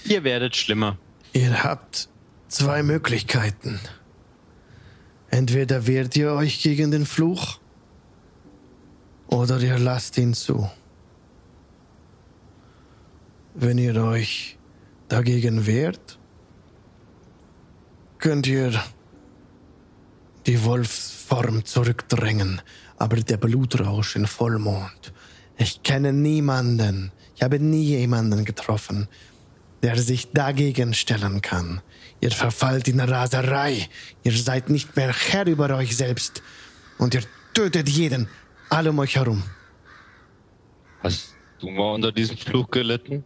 [0.04, 0.98] Ihr werdet schlimmer.
[1.32, 2.08] Ihr habt
[2.48, 3.80] zwei Möglichkeiten.
[5.30, 7.58] Entweder wehrt ihr euch gegen den Fluch
[9.28, 10.70] oder ihr lasst ihn zu.
[13.54, 14.58] Wenn ihr euch
[15.08, 16.18] dagegen wehrt,
[18.18, 18.72] könnt ihr
[20.46, 22.60] die Wolfsform zurückdrängen,
[22.98, 25.12] aber der Blutrausch in Vollmond.
[25.56, 29.08] Ich kenne niemanden, ich habe nie jemanden getroffen,
[29.82, 31.80] der sich dagegen stellen kann.
[32.20, 33.88] Ihr verfallt in Raserei.
[34.22, 36.40] Ihr seid nicht mehr Herr über euch selbst.
[36.98, 38.28] Und ihr tötet jeden,
[38.70, 39.42] alle um euch herum.
[41.02, 43.24] Hast du mal unter diesem Fluch gelitten?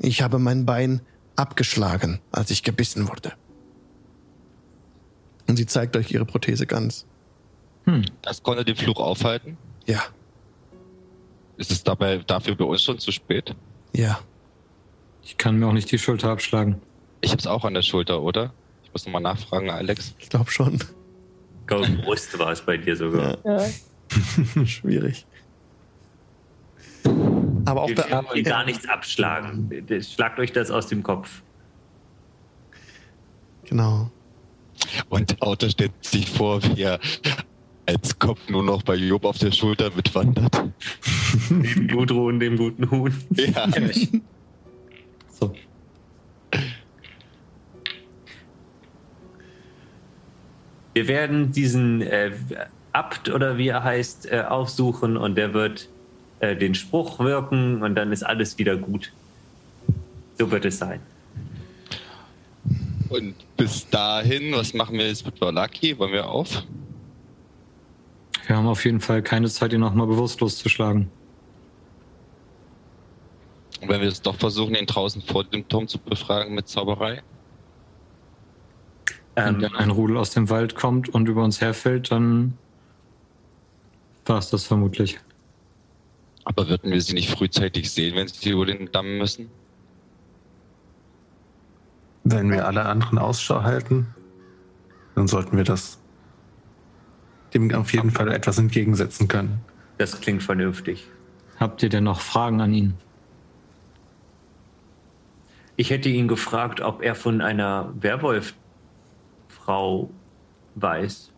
[0.00, 1.00] Ich habe mein Bein
[1.36, 3.34] abgeschlagen, als ich gebissen wurde.
[5.48, 7.06] Und sie zeigt euch ihre Prothese ganz.
[7.84, 8.04] Hm.
[8.22, 9.56] Das konnte den Fluch aufhalten?
[9.86, 10.02] Ja,
[11.56, 13.54] Ist es dabei dafür bei uns schon zu spät?
[13.92, 14.20] ja.
[15.24, 16.80] Ich kann mir auch nicht die Schulter abschlagen.
[17.20, 18.54] Ich hab's auch an der Schulter, oder?
[18.82, 20.14] Ich muss nochmal nachfragen, Alex.
[20.18, 20.76] Ich glaube schon.
[20.76, 23.36] Ich glaube, Brust war es bei dir sogar.
[23.44, 23.60] Ja.
[23.60, 24.64] Ja.
[24.64, 25.26] Schwierig.
[27.66, 29.70] Aber auch werden hier gar nichts abschlagen.
[30.00, 31.42] Schlagt euch das aus dem Kopf.
[33.66, 34.10] Genau.
[35.08, 36.98] Und Auto stellt sich vor, wie er
[37.86, 40.62] als Kopf nur noch bei Job auf der Schulter mitwandert.
[41.50, 43.14] Neben Gudrun, dem guten Huhn.
[43.30, 43.66] Ja.
[45.30, 45.54] So.
[50.92, 52.32] Wir werden diesen äh,
[52.92, 55.88] Abt oder wie er heißt, äh, aufsuchen und der wird
[56.40, 59.12] äh, den Spruch wirken und dann ist alles wieder gut.
[60.38, 61.00] So wird es sein.
[63.08, 65.98] Und bis dahin, was machen wir jetzt mit Lucky?
[65.98, 66.64] Wollen wir auf?
[68.46, 71.10] Wir haben auf jeden Fall keine Zeit, ihn nochmal bewusstlos zu schlagen.
[73.80, 77.22] Und wenn wir es doch versuchen, ihn draußen vor dem Turm zu befragen mit Zauberei?
[79.34, 82.58] Wenn Ähm, dann ein Rudel aus dem Wald kommt und über uns herfällt, dann
[84.26, 85.18] war es das vermutlich.
[86.44, 89.50] Aber würden wir sie nicht frühzeitig sehen, wenn sie über den Damm müssen?
[92.30, 94.14] Wenn wir alle anderen Ausschau halten,
[95.14, 95.98] dann sollten wir das
[97.54, 99.64] dem auf jeden Fall etwas entgegensetzen können.
[99.96, 101.06] das klingt vernünftig.
[101.58, 102.98] Habt ihr denn noch Fragen an ihn?
[105.76, 110.10] Ich hätte ihn gefragt, ob er von einer Werwolf-Frau
[110.74, 111.32] weiß.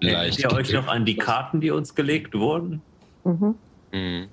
[0.00, 0.38] Erinnert Leicht.
[0.40, 2.82] ihr euch noch an die Karten, die uns gelegt wurden?
[3.24, 3.54] Mhm.
[3.92, 4.28] Mhm.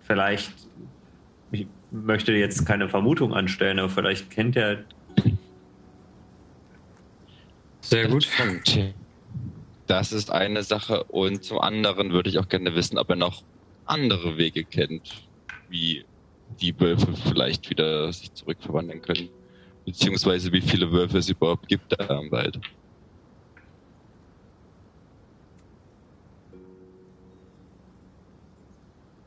[0.00, 0.71] Vielleicht, ich
[1.92, 4.84] möchte jetzt keine Vermutung anstellen, aber vielleicht kennt er
[7.80, 8.28] Sehr gut.
[9.86, 11.04] Das ist eine Sache.
[11.04, 13.42] Und zum anderen würde ich auch gerne wissen, ob er noch
[13.84, 15.26] andere Wege kennt,
[15.68, 16.04] wie
[16.60, 19.28] die Wölfe vielleicht wieder sich zurückverwandeln können.
[19.84, 22.58] Beziehungsweise wie viele Wölfe es überhaupt gibt da im Wald.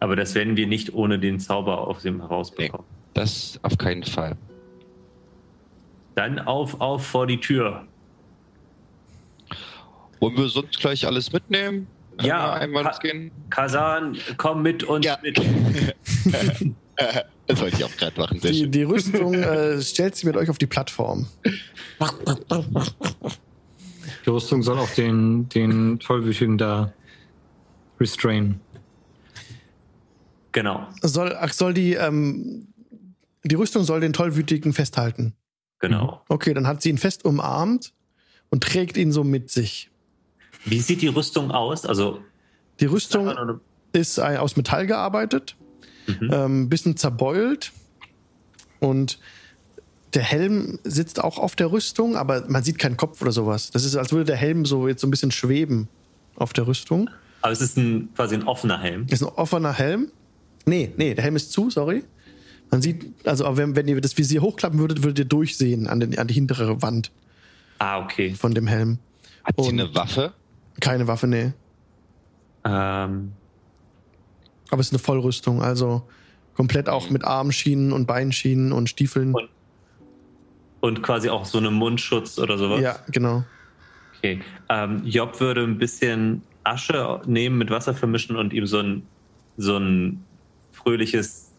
[0.05, 2.85] Aber das werden wir nicht ohne den Zauber aus ihm herausbekommen.
[3.15, 4.37] Das auf keinen Fall.
[6.13, 7.87] Dann auf, auf vor die Tür.
[10.19, 11.87] Wollen wir sonst gleich alles mitnehmen?
[12.21, 13.31] Ja, einmal gehen.
[13.49, 15.17] Kasan, komm mit uns Ja.
[15.23, 15.41] mit.
[17.47, 18.39] Das wollte ich auch gerade machen.
[18.39, 18.71] Sehr Die, schön.
[18.71, 21.25] die Rüstung äh, stellt sich mit euch auf die Plattform.
[24.25, 26.93] Die Rüstung soll auch den, den Tollwütigen da
[27.99, 28.61] restrain.
[30.55, 32.67] Genau, Soll, ach, soll die, ähm,
[33.43, 35.33] die Rüstung soll den Tollwütigen festhalten.
[35.79, 36.21] genau.
[36.29, 37.91] Okay, dann hat sie ihn fest umarmt
[38.49, 39.91] und trägt ihn so mit sich.
[40.63, 41.85] Wie sieht die Rüstung aus?
[41.85, 42.19] Also,
[42.79, 43.59] Die Rüstung
[43.91, 45.57] ist äh, aus Metall gearbeitet,
[46.07, 46.29] Mhm.
[46.31, 47.73] ähm, bisschen zerbeult
[48.79, 49.19] und
[50.13, 53.71] der Helm sitzt auch auf der Rüstung, aber man sieht keinen Kopf oder sowas.
[53.71, 55.89] Das ist, als würde der Helm so jetzt so ein bisschen schweben
[56.37, 57.09] auf der Rüstung.
[57.41, 59.05] aber es ist ein, quasi ein offener Helm.
[59.09, 60.11] Ist ein offener Helm.
[60.65, 62.03] Nee, nee, der Helm ist zu, sorry.
[62.71, 65.99] Man sieht, also aber wenn, wenn ihr das Visier hochklappen würdet, würdet ihr durchsehen an,
[65.99, 67.11] den, an die hintere Wand
[67.79, 68.33] Ah, okay.
[68.33, 68.97] von dem Helm.
[69.43, 70.33] Hat sie eine Waffe?
[70.79, 71.53] Keine Waffe, nee.
[72.65, 73.31] Ähm,
[74.71, 76.07] Aber es ist eine Vollrüstung, also
[76.55, 79.33] komplett auch mit Armschienen und Beinschienen und Stiefeln.
[79.33, 79.49] Und-
[80.81, 82.79] und quasi auch so einen Mundschutz oder sowas.
[82.81, 83.43] Ja, genau.
[84.19, 84.39] Okay.
[84.69, 89.01] Ähm, Job würde ein bisschen Asche nehmen, mit Wasser vermischen und ihm so ein,
[89.57, 90.23] so ein
[90.85, 91.51] fröhliches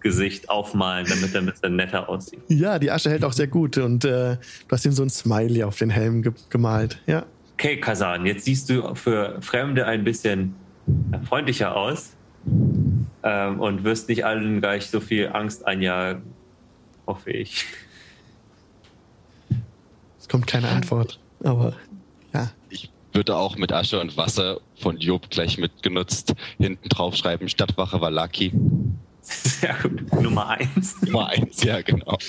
[0.00, 2.40] Gesicht aufmalen, damit er ein bisschen netter aussieht.
[2.48, 5.62] Ja, die Asche hält auch sehr gut und äh, du hast ihm so ein Smiley
[5.62, 7.00] auf den Helm ge gemalt.
[7.06, 7.26] Ja.
[7.54, 10.54] Okay, Kasan, jetzt siehst du für Fremde ein bisschen
[11.28, 12.14] freundlicher aus
[13.22, 16.22] ähm, und wirst nicht allen gleich so viel Angst einjagen,
[17.06, 17.66] hoffe ich.
[20.18, 21.20] Es kommt keine Antwort.
[21.44, 21.74] Aber.
[23.10, 28.00] Ich würde auch mit Asche und Wasser von Job gleich mitgenutzt hinten drauf schreiben, Stadtwache
[28.00, 28.52] war Lucky.
[29.20, 30.12] Sehr gut.
[30.22, 31.02] Nummer eins.
[31.02, 32.16] Nummer eins, ja, genau.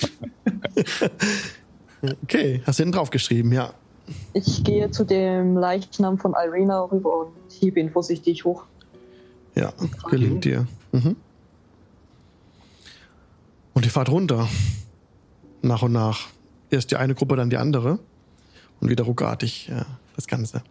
[2.24, 3.74] Okay, hast du hinten drauf geschrieben, ja.
[4.32, 8.64] Ich gehe zu dem Leichnam von Irina rüber und hiebe ihn vorsichtig hoch.
[9.54, 9.72] Ja,
[10.10, 10.66] gelingt dir.
[10.90, 11.14] Mhm.
[13.72, 14.48] Und ihr fahrt runter.
[15.62, 16.26] Nach und nach.
[16.70, 18.00] Erst die eine Gruppe, dann die andere.
[18.80, 20.62] Und wieder ruckartig ja, das Ganze.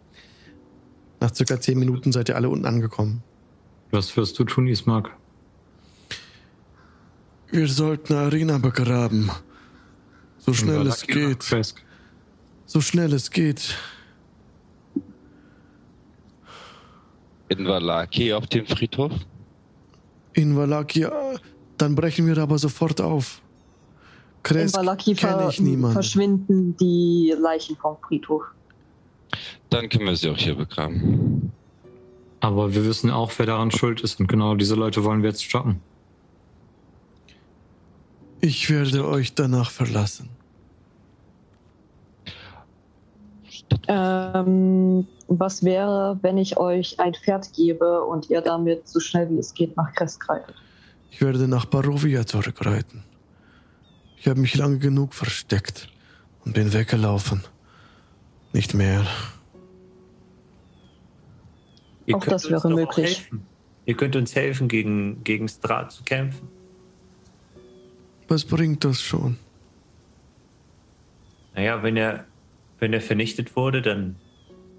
[1.19, 3.23] Nach circa zehn Minuten seid ihr alle unten angekommen.
[3.91, 5.11] Was wirst du tun, Ismark?
[7.49, 9.30] Wir sollten Arena begraben.
[10.38, 11.65] So schnell es Valaki geht.
[12.65, 13.76] So schnell es geht.
[17.49, 19.11] In Valaki auf dem Friedhof?
[20.34, 21.11] In Valakia.
[21.77, 23.41] Dann brechen wir aber sofort auf.
[24.38, 25.93] In Kresk Valaki kenne ver ich niemanden.
[25.93, 28.43] verschwinden die Leichen vom Friedhof.
[29.72, 31.52] Dann können wir sie auch hier begraben.
[32.41, 34.19] Aber wir wissen auch, wer daran schuld ist.
[34.19, 35.80] Und genau diese Leute wollen wir jetzt stoppen.
[38.41, 40.30] Ich werde euch danach verlassen.
[43.88, 49.38] Ähm, was wäre, wenn ich euch ein Pferd gebe und ihr damit so schnell wie
[49.38, 50.56] es geht nach Kresk reitet?
[51.11, 53.03] Ich werde nach Barovia zurückreiten.
[54.18, 55.88] Ich habe mich lange genug versteckt
[56.43, 57.43] und bin weggelaufen.
[58.52, 59.06] Nicht mehr.
[62.11, 63.19] Ihr Auch könnt das uns wäre möglich.
[63.19, 63.45] helfen.
[63.85, 66.49] Ihr könnt uns helfen, gegen, gegen Strat zu kämpfen.
[68.27, 69.38] Was bringt das schon?
[71.55, 72.25] Naja, wenn er,
[72.79, 74.17] wenn er vernichtet wurde, dann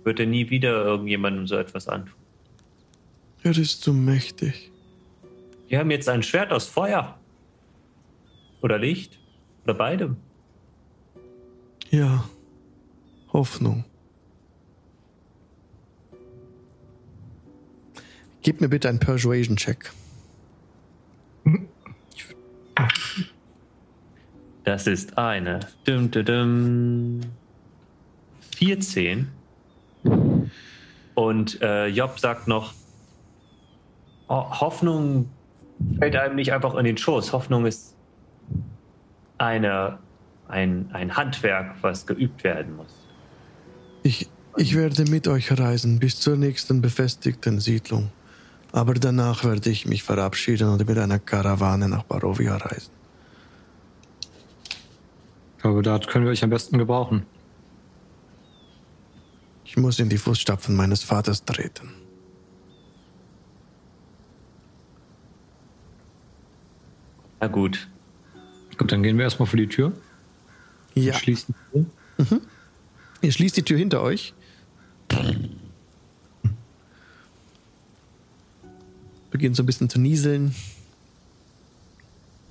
[0.05, 2.15] wird er nie wieder irgendjemandem so etwas antun.
[3.43, 4.71] Er ist zu mächtig.
[5.69, 7.19] Wir haben jetzt ein Schwert aus Feuer.
[8.61, 9.19] Oder Licht.
[9.65, 10.17] Oder beidem.
[11.91, 12.25] Ja.
[13.33, 13.85] Hoffnung.
[18.43, 19.91] Gib mir bitte einen Persuasion-Check.
[24.65, 25.61] Das ist eine.
[25.85, 27.21] Dum, dum, dum.
[28.57, 29.29] 14.
[31.15, 32.73] Und äh, Job sagt noch,
[34.29, 35.29] "Ho- Hoffnung
[35.99, 37.33] fällt einem nicht einfach in den Schoß.
[37.33, 37.95] Hoffnung ist
[39.39, 39.99] eine,
[40.49, 42.95] ein, ein Handwerk, was geübt werden muss.
[44.05, 48.11] Ich, ich werde mit euch reisen bis zur nächsten befestigten Siedlung.
[48.73, 52.91] Aber danach werde ich mich verabschieden und mit einer Karawane nach Barovia reisen.
[55.57, 57.27] Ich glaube, da können wir euch am besten gebrauchen.
[59.65, 61.95] Ich muss in die Fußstapfen meines Vaters treten.
[67.41, 67.89] Na gut.
[68.79, 69.93] Gut, dann gehen wir erstmal vor die Tür.
[70.95, 71.13] Ja.
[71.13, 71.55] Und schließen.
[71.75, 72.41] die Tür.
[73.21, 74.35] Ihr schließt die Tür hinter euch.
[79.33, 80.55] Beginnt so ein bisschen zu nieseln.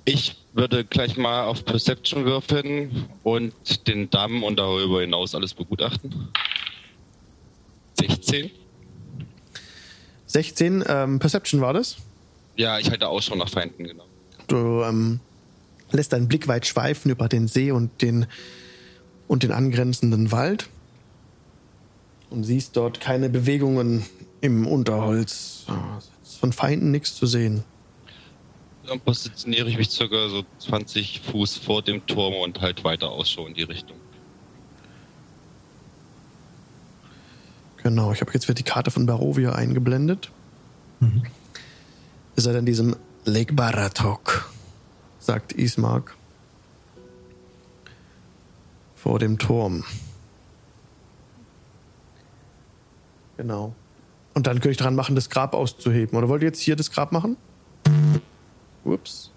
[0.04, 6.28] Ich würde gleich mal auf Perception würfeln und den Damm und darüber hinaus alles begutachten.
[8.00, 8.50] 16?
[10.26, 11.96] 16, ähm, Perception war das.
[12.56, 14.04] Ja, ich halte Ausschau nach Feinden, genau.
[14.48, 15.20] Du ähm,
[15.92, 18.26] lässt deinen Blick weit schweifen über den See und den,
[19.28, 20.68] und den angrenzenden Wald
[22.30, 24.04] und siehst dort keine Bewegungen
[24.40, 25.66] im Unterholz.
[25.98, 26.11] Ist
[26.42, 27.62] Von Feinden nichts zu sehen.
[28.84, 33.46] Dann positioniere ich mich circa so 20 Fuß vor dem Turm und halt weiter Ausschau
[33.46, 33.96] in die Richtung.
[37.76, 40.32] Genau, ich habe jetzt wieder die Karte von Barovia eingeblendet.
[40.98, 41.22] Mhm.
[42.34, 44.50] Ihr seid an diesem Lake Baratok,
[45.20, 46.16] sagt Ismark.
[48.96, 49.84] Vor dem Turm.
[53.36, 53.76] Genau.
[54.34, 56.16] Und dann könnte ich dran machen, das Grab auszuheben.
[56.16, 57.36] Oder wollt ihr jetzt hier das Grab machen?
[58.84, 59.30] Ups.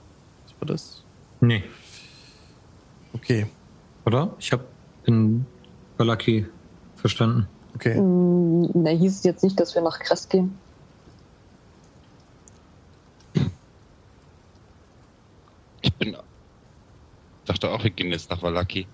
[0.45, 1.03] Was war das?
[1.41, 1.63] Nee,
[3.13, 3.47] Okay,
[4.05, 4.35] oder?
[4.39, 4.65] Ich habe
[5.05, 5.45] in
[5.97, 6.45] Balaki
[6.97, 7.47] verstanden.
[7.75, 7.99] okay.
[7.99, 10.57] Mm, Ne, hieß es jetzt nicht, dass wir nach Kresk gehen.
[15.81, 16.15] Ich bin.
[17.45, 18.87] dachte auch, wir gehen jetzt nach Valaki.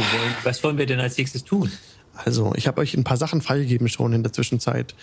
[0.00, 1.70] Wollen, was wollen wir denn als nächstes tun?
[2.14, 4.94] Also, ich habe euch ein paar Sachen freigegeben schon in der Zwischenzeit.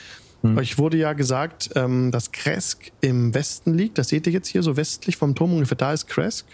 [0.41, 0.57] Hm.
[0.57, 3.97] Euch wurde ja gesagt, ähm, dass Kresk im Westen liegt.
[3.97, 5.53] Das seht ihr jetzt hier so westlich vom Turm.
[5.53, 6.45] Ungefähr da ist Kresk.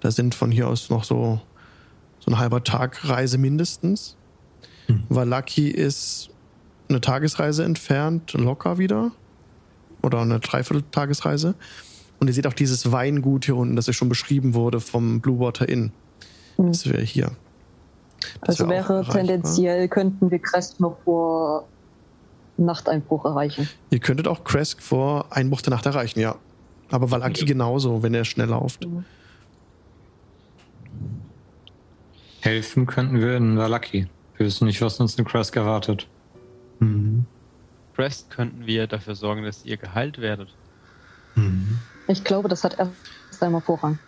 [0.00, 1.40] Da sind von hier aus noch so,
[2.20, 4.16] so ein halber Tag Reise mindestens.
[4.86, 5.04] Hm.
[5.08, 6.30] Valaki ist
[6.88, 9.12] eine Tagesreise entfernt, locker wieder.
[10.02, 11.54] Oder eine Dreivierteltagesreise.
[12.20, 15.40] Und ihr seht auch dieses Weingut hier unten, das euch schon beschrieben wurde vom Blue
[15.40, 15.92] Water Inn.
[16.56, 16.68] Hm.
[16.68, 17.32] Das wäre hier.
[18.40, 21.66] Das Also wär wäre tendenziell, könnten wir Kresk noch vor
[22.56, 23.68] Nachteinbruch erreichen.
[23.90, 26.36] Ihr könntet auch Kresk vor Einbruch der Nacht erreichen, ja.
[26.90, 28.86] Aber Valaki genauso, wenn er schnell lauft.
[32.40, 34.06] Helfen könnten wir in Valaki.
[34.36, 36.06] Wir wissen nicht, was uns in Kresk erwartet.
[36.78, 37.24] Mhm.
[37.94, 40.48] Crest könnten wir dafür sorgen, dass ihr geheilt werdet.
[41.36, 41.78] Mhm.
[42.08, 42.92] Ich glaube, das hat erst
[43.42, 43.98] einmal Vorrang.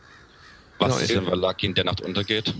[0.78, 2.54] Was Genau, ist, wenn Valaki in der Nacht untergeht?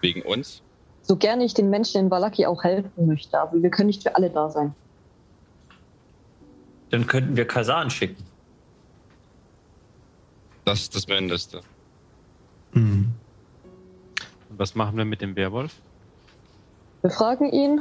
[0.00, 0.62] Wegen uns?
[1.02, 4.14] So gerne ich den Menschen in Valaki auch helfen möchte, aber wir können nicht für
[4.14, 4.74] alle da sein.
[6.90, 8.22] Dann könnten wir Kasan schicken.
[10.64, 11.62] Das ist das Mindeste.
[12.72, 13.12] Hm.
[14.50, 15.74] Und was machen wir mit dem Werwolf?
[17.00, 17.80] Wir fragen ihn,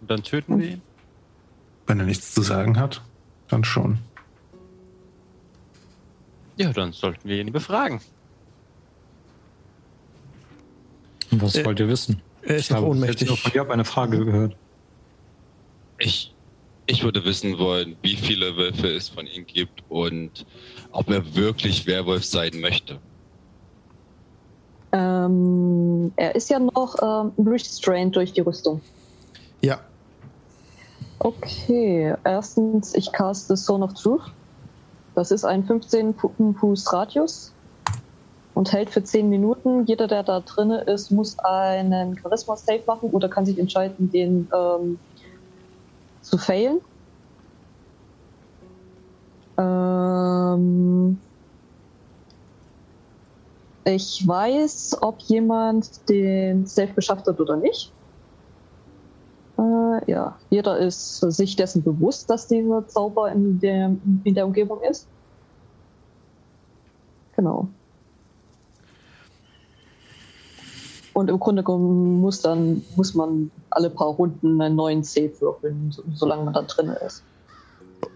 [0.00, 0.82] Und dann töten wir ihn?
[1.86, 3.00] Wenn er nichts zu sagen hat,
[3.48, 3.98] dann schon.
[6.60, 8.00] Ja, dann sollten wir ihn befragen.
[11.32, 12.20] Und was Äh, wollt ihr wissen?
[12.42, 13.40] Er ist Ich noch habe jetzt ohnmächtig.
[13.40, 14.56] von Job eine Frage gehört.
[15.98, 16.34] Ich,
[16.86, 20.44] ich würde wissen wollen, wie viele Wölfe es von ihm gibt und
[20.92, 22.98] ob er wirklich Werwolf sein möchte.
[24.92, 28.82] ähm, er ist ja noch ähm, restrained durch die Rüstung.
[29.62, 29.80] Ja,
[31.20, 34.22] Okay, erstens, ich caste Zone of Truth.
[35.20, 37.54] Das ist ein 15 Fu- Fuß Radius
[38.54, 39.84] und hält für 10 Minuten.
[39.84, 44.98] Jeder, der da drin ist, muss einen Charisma-Save machen oder kann sich entscheiden, den ähm,
[46.22, 46.80] zu failen.
[49.58, 51.20] Ähm,
[53.84, 57.94] ich weiß, ob jemand den Save geschafft hat oder nicht.
[59.58, 63.94] Äh, ja, jeder ist sich dessen bewusst, dass dieser Zauber in der,
[64.24, 65.09] in der Umgebung ist.
[67.40, 67.68] Genau.
[71.14, 75.90] Und im Grunde genommen muss dann muss man alle paar Runden einen neuen Save würfeln,
[75.90, 77.22] so, solange man da drin ist.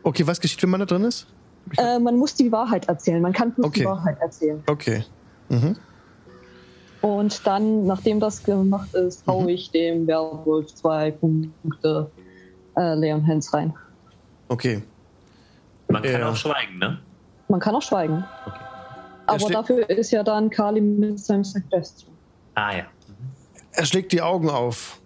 [0.03, 1.27] okay, was geschieht, wenn man da drin ist?
[1.79, 3.23] Äh, man muss die Wahrheit erzählen.
[3.23, 3.81] Man kann bloß Okay.
[3.81, 4.63] die Wahrheit erzählen.
[4.67, 5.05] Okay.
[5.49, 5.77] Mhm.
[7.01, 9.49] Und dann, nachdem das gemacht ist, hau Mhm.
[9.49, 12.11] ich dem Werwolf zwei Punkte
[12.77, 13.73] äh, Leon Hands rein.
[14.49, 14.83] Okay.
[15.89, 16.31] Man kann Ja.
[16.31, 16.99] auch schweigen, ne?
[17.49, 18.25] Man kann auch schweigen.
[18.47, 18.64] Okay.
[19.27, 22.13] Aber dafür ist ja dann Kali mit seinem Suggestion.
[22.55, 22.87] Ah ja.
[23.73, 25.01] Er schlägt die Augen auf.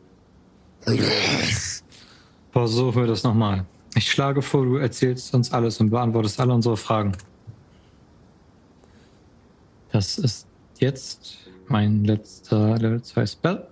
[2.53, 3.65] Versuchen wir das nochmal.
[3.95, 7.13] Ich schlage vor, du erzählst uns alles und beantwortest alle unsere Fragen.
[9.93, 10.47] Das ist
[10.79, 13.67] jetzt mein letzter Level 2 Spell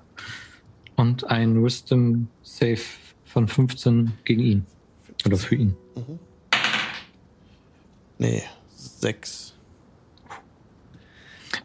[0.97, 2.81] und ein Wisdom Save
[3.25, 4.67] von 15 gegen ihn.
[5.27, 5.77] Oder für ihn.
[8.19, 8.43] Nee,
[8.75, 9.56] sechs.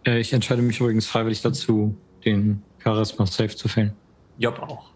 [0.05, 1.95] Äh, ich entscheide mich übrigens freiwillig dazu,
[2.25, 3.93] den Charisma Save zu fällen.
[4.37, 4.91] Job auch.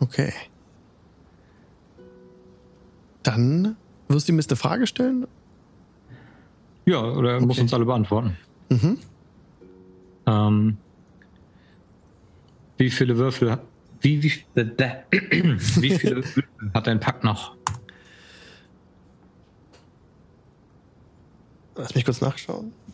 [0.00, 0.32] Okay.
[3.22, 3.76] Dann
[4.08, 5.26] wirst du ihm jetzt eine Frage stellen?
[6.84, 7.62] Ja, oder er muss Okay.
[7.62, 8.36] uns alle beantworten.
[8.68, 8.98] Mhm.
[10.26, 10.76] Ähm,
[12.78, 13.58] wie viele Würfel
[14.00, 16.44] wie, wie, wie viele Würfel
[16.74, 17.56] hat dein Pack noch?
[21.76, 22.72] Lass mich kurz nachschauen.
[22.72, 22.92] Äh,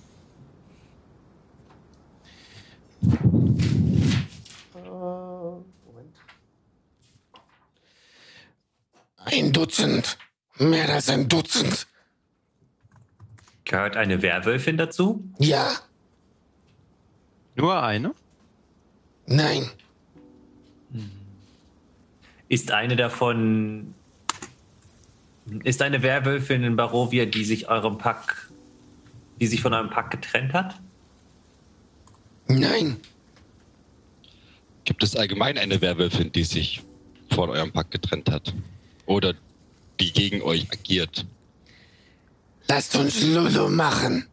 [3.01, 4.17] Moment.
[9.25, 10.19] Ein Dutzend.
[10.59, 11.87] Mehr als ein Dutzend.
[13.65, 15.23] Gehört eine Werwölfin dazu?
[15.39, 15.73] Ja,
[17.55, 18.15] Nur eine?
[19.27, 19.69] nein.
[22.49, 23.95] Ist eine davon.
[25.65, 28.51] Ist eine Werwölfin in Barovia, die sich eurem Pack.
[29.39, 30.81] die sich von eurem Pack getrennt hat?
[32.49, 32.97] Nein.
[34.85, 36.83] Gibt es allgemein eine Werwölfin, die sich
[37.31, 38.55] von eurem Pack getrennt hat?
[39.07, 39.35] Oder
[40.01, 41.27] die gegen euch agiert?
[42.69, 44.27] Lasst uns Lulu machen.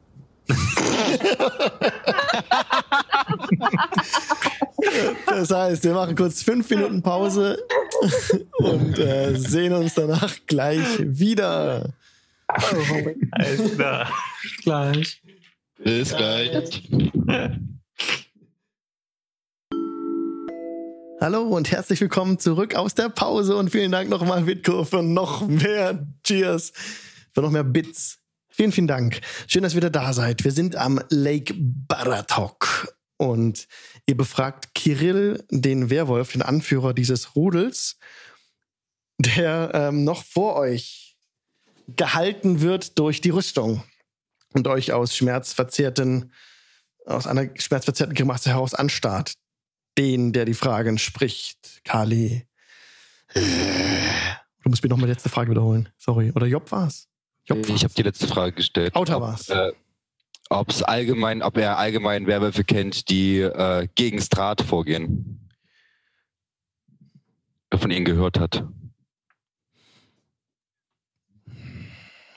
[5.25, 7.61] Das heißt, wir machen kurz fünf Minuten Pause
[8.59, 11.93] und äh, sehen uns danach gleich wieder.
[12.47, 14.11] Alles klar.
[14.63, 15.21] Gleich.
[15.83, 16.83] Bis gleich.
[21.21, 25.47] Hallo und herzlich willkommen zurück aus der Pause und vielen Dank nochmal, Witko, für noch
[25.47, 26.73] mehr Cheers,
[27.33, 28.19] für noch mehr Bits.
[28.49, 29.21] Vielen, vielen Dank.
[29.47, 30.43] Schön, dass ihr wieder da seid.
[30.43, 33.67] Wir sind am Lake Baratok und
[34.05, 37.97] ihr befragt Kirill, den Werwolf, den Anführer dieses Rudels,
[39.17, 41.15] der ähm, noch vor euch
[41.95, 43.83] gehalten wird durch die Rüstung
[44.53, 46.33] und euch aus schmerzverzerrten,
[47.05, 49.35] aus einer schmerzverzerrten Grimasse heraus anstarrt
[49.97, 51.81] den, der die Fragen spricht.
[51.83, 52.47] Kali.
[53.33, 55.89] Du musst mir noch mal die letzte Frage wiederholen.
[55.97, 56.31] Sorry.
[56.35, 57.07] Oder Job war's?
[57.45, 58.95] Job Ich habe die letzte Frage gestellt.
[58.95, 59.49] Auta Ob, war's.
[59.49, 59.71] Äh,
[60.49, 65.49] ob's allgemein, ob er allgemein Werwölfe kennt, die äh, gegen Strat vorgehen.
[67.73, 68.63] Von ihnen gehört hat.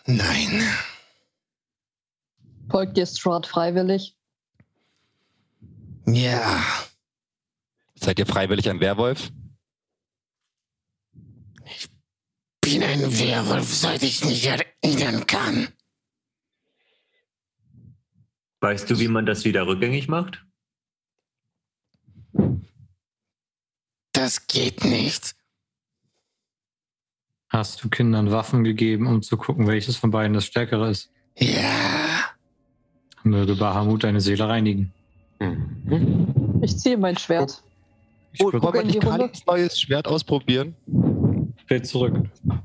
[0.05, 0.63] Nein.
[2.71, 4.17] Folgt dir Strahd freiwillig?
[6.07, 6.65] Ja.
[8.01, 9.31] Seid ihr freiwillig ein Werwolf?
[12.61, 15.69] Bin ein Werwolf, seit ich mich erinnern kann.
[18.61, 20.45] Weißt du, wie man das wieder rückgängig macht?
[24.13, 25.37] Das geht nicht.
[27.49, 31.11] Hast du Kindern Waffen gegeben, um zu gucken, welches von beiden das Stärkere ist?
[31.37, 32.31] Ja.
[33.23, 34.93] Möge Bahamut deine Seele reinigen.
[36.63, 37.63] Ich ziehe mein Schwert.
[38.33, 39.01] Ich Oh, wollen wir nicht.
[39.01, 40.75] Kalis neues Schwert ausprobieren?
[41.67, 42.15] Fällt zurück.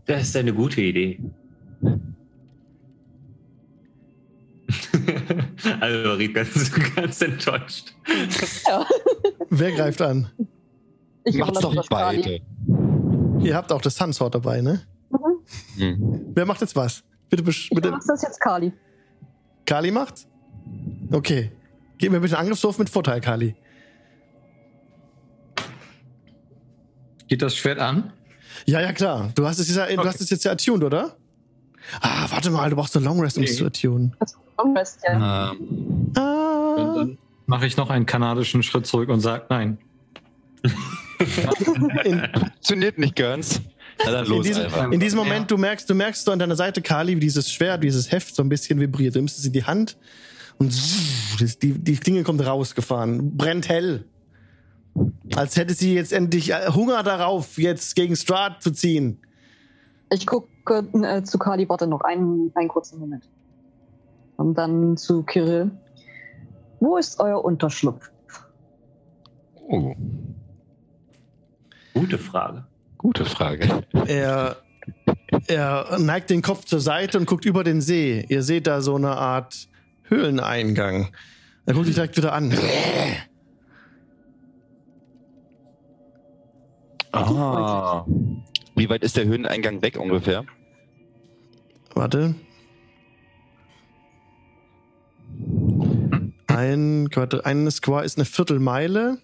[0.05, 1.19] Das ist eine gute Idee.
[5.79, 7.93] also, Ried ganz, ganz enttäuscht.
[8.67, 8.85] Ja.
[9.49, 10.29] Wer greift an?
[11.25, 12.17] Ich Macht's doch das Kali.
[12.21, 12.41] beide.
[13.45, 14.81] Ihr habt auch das Sunsword dabei, ne?
[15.77, 16.31] Mhm.
[16.33, 17.03] Wer macht jetzt was?
[17.29, 17.87] Bitte, besch- Ich bitte.
[17.89, 18.71] überlasse das jetzt Kali.
[19.65, 20.27] Kali macht's?
[21.11, 21.51] Okay.
[21.97, 23.55] Gib mir bitte einen Angriffswurf mit Vorteil, Kali.
[27.33, 28.13] Geht das Schwert an?
[28.67, 29.31] Ja, ja, klar.
[29.33, 31.15] Du hast es, ja, du hast es jetzt ja attuned, oder?
[31.99, 33.57] Ah, warte mal, du brauchst eine Long Rest, um es Nee.
[33.57, 34.15] zu attunen.
[34.59, 35.51] Long Rest, ja.
[35.53, 36.93] Ähm, Und Ah.
[36.95, 39.79] dann mache ich noch einen kanadischen Schritt zurück und sage nein.
[42.03, 43.61] In, funktioniert nicht ganz.
[44.05, 46.83] Na dann in, diesem, in diesem Moment, du merkst, du merkst so an deiner Seite,
[46.83, 49.15] Kali, wie dieses Schwert, dieses Heft so ein bisschen vibriert.
[49.15, 49.97] Du nimmst es in die Hand
[50.59, 50.71] und
[51.63, 53.35] die, die Klinge kommt rausgefahren.
[53.35, 54.05] Brennt hell.
[55.35, 59.19] Als hätte sie jetzt endlich äh, Hunger darauf, jetzt gegen Strahd zu ziehen.
[60.11, 60.49] Ich gucke
[61.01, 63.27] äh, zu Kali, warte noch einen, einen kurzen Moment.
[64.37, 65.71] Und dann zu Kirill.
[66.79, 68.11] Wo ist euer Unterschlupf?
[69.67, 69.95] Oh,
[71.93, 72.65] Gute Frage.
[72.97, 73.83] gute Frage.
[74.07, 74.57] Er,
[75.47, 78.25] er neigt den Kopf zur Seite und guckt über den See.
[78.29, 79.67] Ihr seht da so eine Art
[80.03, 81.09] Höhleneingang.
[81.65, 82.53] Er guckt sich direkt wieder an.
[87.13, 88.05] Ah.
[88.75, 90.45] Wie weit ist der Höheneingang weg ungefähr?
[91.93, 92.33] Warte.
[96.47, 99.19] Ein, warte, ein Square ist eine Viertelmeile.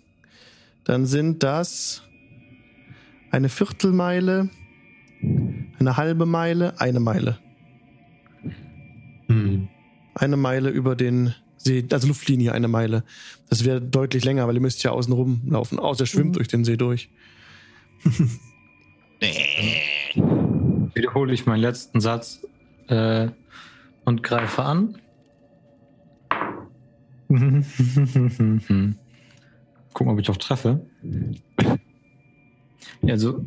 [0.85, 2.03] Dann sind das
[3.31, 4.49] eine Viertelmeile,
[5.79, 7.37] eine halbe Meile, eine Meile.
[9.27, 9.67] Hm.
[10.15, 13.03] Eine Meile über den See, also Luftlinie, eine Meile.
[13.49, 15.77] Das wäre deutlich länger, weil ihr müsst ja außen rumlaufen.
[15.77, 16.33] Außer schwimmt Mhm.
[16.33, 17.09] durch den See durch.
[20.93, 22.41] Wiederhole ich meinen letzten Satz
[22.88, 23.27] äh,
[24.05, 24.97] und greife an.
[29.93, 30.85] Gucken, ob ich auch treffe.
[33.01, 33.45] Ja, also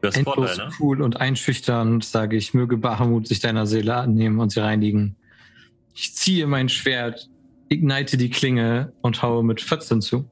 [0.00, 0.72] Du hast endlos Vorteil, ne?
[0.78, 5.16] cool und einschüchternd sage ich, möge Bahamut sich deiner Seele annehmen und sie reinigen.
[5.94, 7.28] Ich ziehe mein Schwert,
[7.68, 10.30] ignite die Klinge und haue mit 14 zu.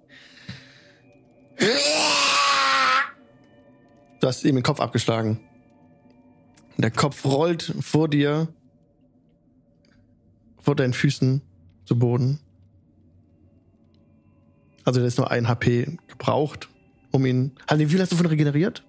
[4.27, 5.39] Du hast ihm den Kopf abgeschlagen.
[6.79, 8.49] Der Kopf rollt vor dir,
[10.59, 11.43] vor deinen Füßen
[11.85, 12.41] zu Boden.
[14.83, 16.69] Also, der ist nur ein HP gebraucht,
[17.13, 17.53] um ihn.
[17.71, 18.83] Halt, wie viel hast du von regeneriert?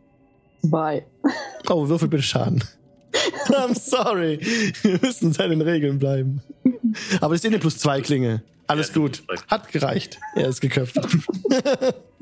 [0.68, 1.06] Zwei.
[1.70, 2.64] Oh, würfel bitte Schaden.
[3.50, 4.40] I'm sorry.
[4.82, 6.42] Wir müssen den Regeln bleiben.
[7.22, 8.42] Aber das ist eh eine plus zwei Klinge.
[8.66, 9.24] Alles Ja, gut.
[9.48, 10.20] Hat gereicht.
[10.34, 10.98] Er ist geköpft.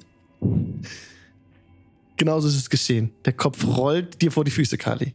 [2.18, 3.12] Genauso ist es geschehen.
[3.26, 5.14] Der Kopf rollt dir vor die Füße, Kali.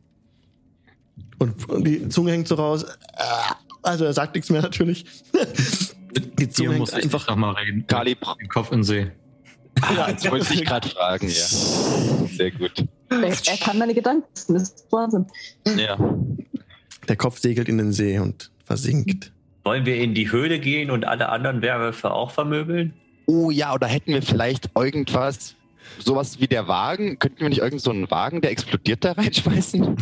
[1.38, 2.84] Und, und die Zunge hängt so raus.
[3.82, 5.04] Also er sagt nichts mehr natürlich.
[6.12, 7.26] Die Hier Zunge muss einfach.
[7.28, 7.86] noch mal reden.
[7.86, 9.10] Kali, Den Kopf in den See.
[9.80, 11.34] ah, jetzt wollte ich gerade fragen, ja.
[12.36, 12.84] Sehr gut.
[13.08, 14.26] Er, er kann meine Gedanken.
[14.48, 15.26] Das ist Wahnsinn.
[15.76, 15.96] Ja.
[17.08, 19.32] Der Kopf segelt in den See und versinkt.
[19.64, 22.92] Wollen wir in die Höhle gehen und alle anderen Werwölfe auch vermöbeln?
[23.26, 25.54] Oh ja, oder hätten wir vielleicht irgendwas,
[25.98, 27.18] sowas wie der Wagen?
[27.18, 29.96] Könnten wir nicht irgend so einen Wagen, der explodiert, da reinschmeißen?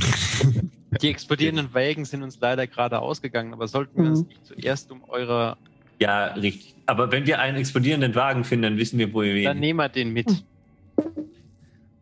[1.02, 4.28] Die explodierenden Wägen sind uns leider gerade ausgegangen, aber sollten wir uns Mhm.
[4.28, 5.56] nicht zuerst um eure.
[6.00, 6.74] Ja, richtig.
[6.86, 9.60] Aber wenn wir einen explodierenden Wagen finden, dann wissen wir, wo wir Dann ihn.
[9.60, 10.28] nehmen wir den mit.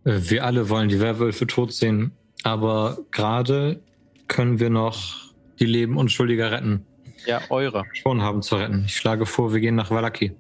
[0.05, 2.12] Äh, Wir alle wollen die Werwölfe tot sehen,
[2.44, 3.81] aber gerade
[4.28, 6.85] können wir noch die Leben Unschuldiger retten.
[7.27, 7.85] Ja, eure.
[7.94, 8.85] Schon haben zu retten.
[8.86, 10.32] Ich schlage vor, wir gehen nach Valaki.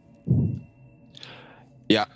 [1.90, 2.06] Ja.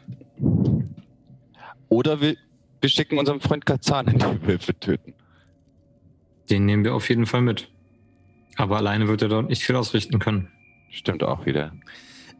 [1.91, 2.37] Oder wir,
[2.81, 5.13] wir schicken unseren Freund Kazan in die Wölfe töten.
[6.49, 7.69] Den nehmen wir auf jeden Fall mit.
[8.57, 10.49] Aber alleine wird er dort nicht viel ausrichten können.
[10.91, 11.73] Stimmt auch wieder.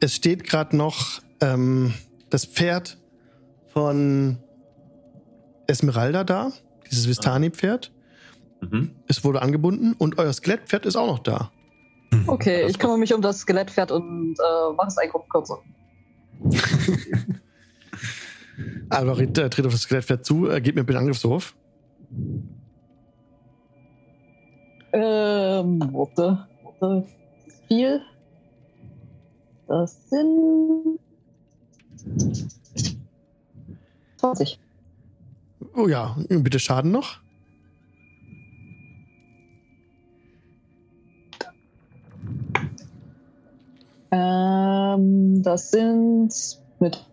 [0.01, 1.95] Es steht gerade noch ähm,
[2.31, 2.97] das Pferd
[3.73, 4.39] von
[5.67, 6.53] Esmeralda da,
[6.91, 7.93] dieses Vistani-Pferd.
[8.61, 8.93] Mhm.
[9.07, 11.53] Es wurde angebunden und euer Skelettpferd ist auch noch da.
[12.27, 15.59] Okay, ich kümmere mich um das Skelettpferd und äh, mache es einen Kopf kürzer.
[18.89, 21.55] Alvarit äh, tritt auf das Skelettpferd zu, äh, geht mir bitte Angriffswurf.
[24.93, 27.07] Ähm, warte, warte.
[27.69, 28.01] Viel.
[29.69, 30.99] Das sind
[34.17, 34.59] 20.
[35.77, 37.21] Oh ja, bitte Schaden noch.
[44.11, 46.33] Ähm, das sind
[46.81, 47.10] mit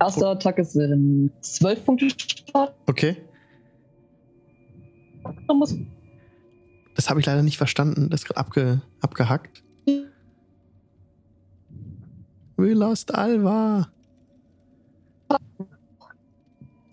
[0.00, 2.74] erster Attacke sind 12 Punkte Schaden.
[2.86, 3.16] Okay.
[5.46, 5.74] Man muss
[6.96, 8.08] Das habe ich leider nicht verstanden.
[8.10, 9.62] Das ist gerade abge, abgehackt.
[12.56, 13.88] We lost Alva.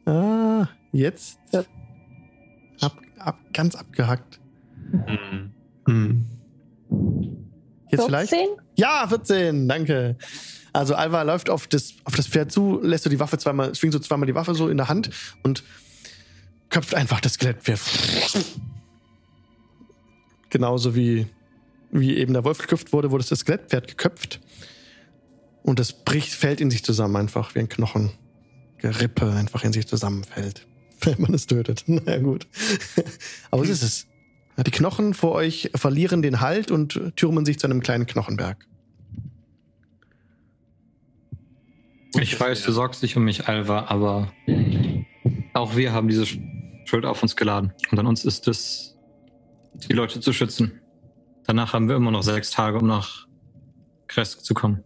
[0.05, 1.39] Ah, jetzt.
[2.79, 4.39] Ab, ab, ganz abgehackt.
[4.91, 5.51] Hm.
[5.87, 6.25] Hm.
[7.89, 8.29] Jetzt vielleicht?
[8.29, 8.47] 14?
[8.75, 10.15] Ja, 14, danke.
[10.73, 13.93] Also Alva läuft auf das, auf das Pferd zu, lässt so die Waffe zweimal, schwingt
[13.93, 15.09] so zweimal die Waffe so in der Hand
[15.43, 15.63] und
[16.69, 17.79] köpft einfach das Skelettpferd.
[20.49, 21.27] Genauso wie,
[21.91, 24.39] wie eben der Wolf geköpft wurde, wurde das Skelettpferd geköpft.
[25.63, 28.11] Und das bricht, fällt in sich zusammen einfach, wie ein Knochen.
[28.77, 30.67] Gerippe einfach in sich zusammenfällt.
[31.01, 31.83] Wenn man es tötet.
[31.87, 32.47] Na gut.
[33.51, 34.07] Aber was ist es?
[34.65, 38.65] Die Knochen vor euch verlieren den Halt und türmen sich zu einem kleinen Knochenberg.
[42.15, 44.31] Ich weiß, du sorgst dich um mich, Alva, aber
[45.53, 46.25] auch wir haben diese
[46.85, 47.73] Schuld auf uns geladen.
[47.91, 48.97] Und an uns ist es,
[49.89, 50.81] die Leute zu schützen.
[51.45, 53.27] Danach haben wir immer noch sechs Tage, um nach
[54.07, 54.83] Kresk zu kommen.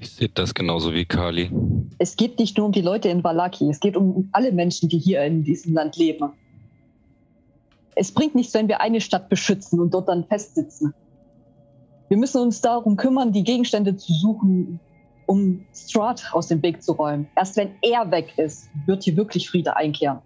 [0.00, 1.50] Ich sehe das genauso wie Kali.
[1.98, 4.98] Es geht nicht nur um die Leute in Valaki, es geht um alle Menschen, die
[4.98, 6.32] hier in diesem Land leben.
[7.94, 10.92] Es bringt nichts, wenn wir eine Stadt beschützen und dort dann festsitzen.
[12.08, 14.80] Wir müssen uns darum kümmern, die Gegenstände zu suchen,
[15.26, 17.26] um Strahd aus dem Weg zu räumen.
[17.36, 20.20] Erst wenn er weg ist, wird hier wirklich Friede einkehren.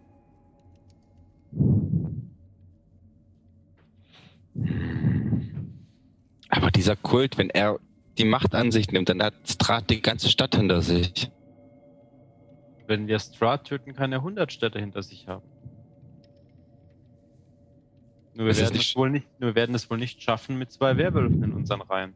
[6.48, 7.78] Aber dieser Kult, wenn er
[8.16, 11.30] die Macht an sich nimmt, dann hat Strat die ganze Stadt hinter sich.
[12.86, 15.46] Wenn wir Strahd töten, kann er 100 Städte hinter sich haben.
[18.34, 20.72] Nur wir, werden nicht- es wohl nicht, nur wir werden es wohl nicht schaffen mit
[20.72, 22.14] zwei Werwölfen in unseren Reihen.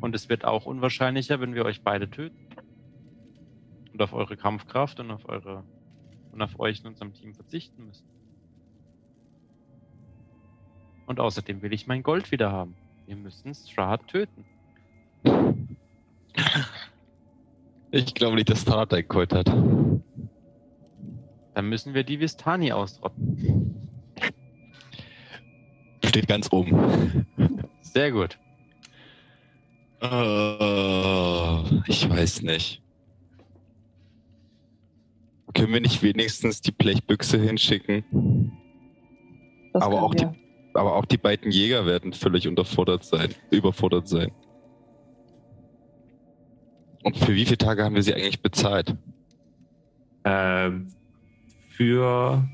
[0.00, 2.36] Und es wird auch unwahrscheinlicher, wenn wir euch beide töten.
[3.92, 5.64] Und auf eure Kampfkraft und auf eure
[6.32, 8.04] und auf euch in unserem Team verzichten müssen.
[11.06, 12.74] Und außerdem will ich mein Gold wieder haben.
[13.06, 14.44] Wir müssen Strahd töten.
[17.90, 19.46] Ich glaube nicht, dass Strat einen Kult hat.
[19.46, 20.02] Dann
[21.68, 23.88] müssen wir die Vistani ausrotten.
[26.04, 27.26] Steht ganz oben.
[27.80, 28.38] Sehr gut.
[30.12, 32.82] Oh, ich weiß nicht.
[35.54, 38.04] Können wir nicht wenigstens die Blechbüchse hinschicken?
[39.72, 40.28] Das Aber auch die-.
[40.74, 44.30] Aber auch die beiden Jäger werden völlig unterfordert sein, überfordert sein.
[47.02, 48.94] Und für wie viele Tage haben wir sie eigentlich bezahlt?
[50.24, 50.92] Ähm,
[51.70, 52.46] für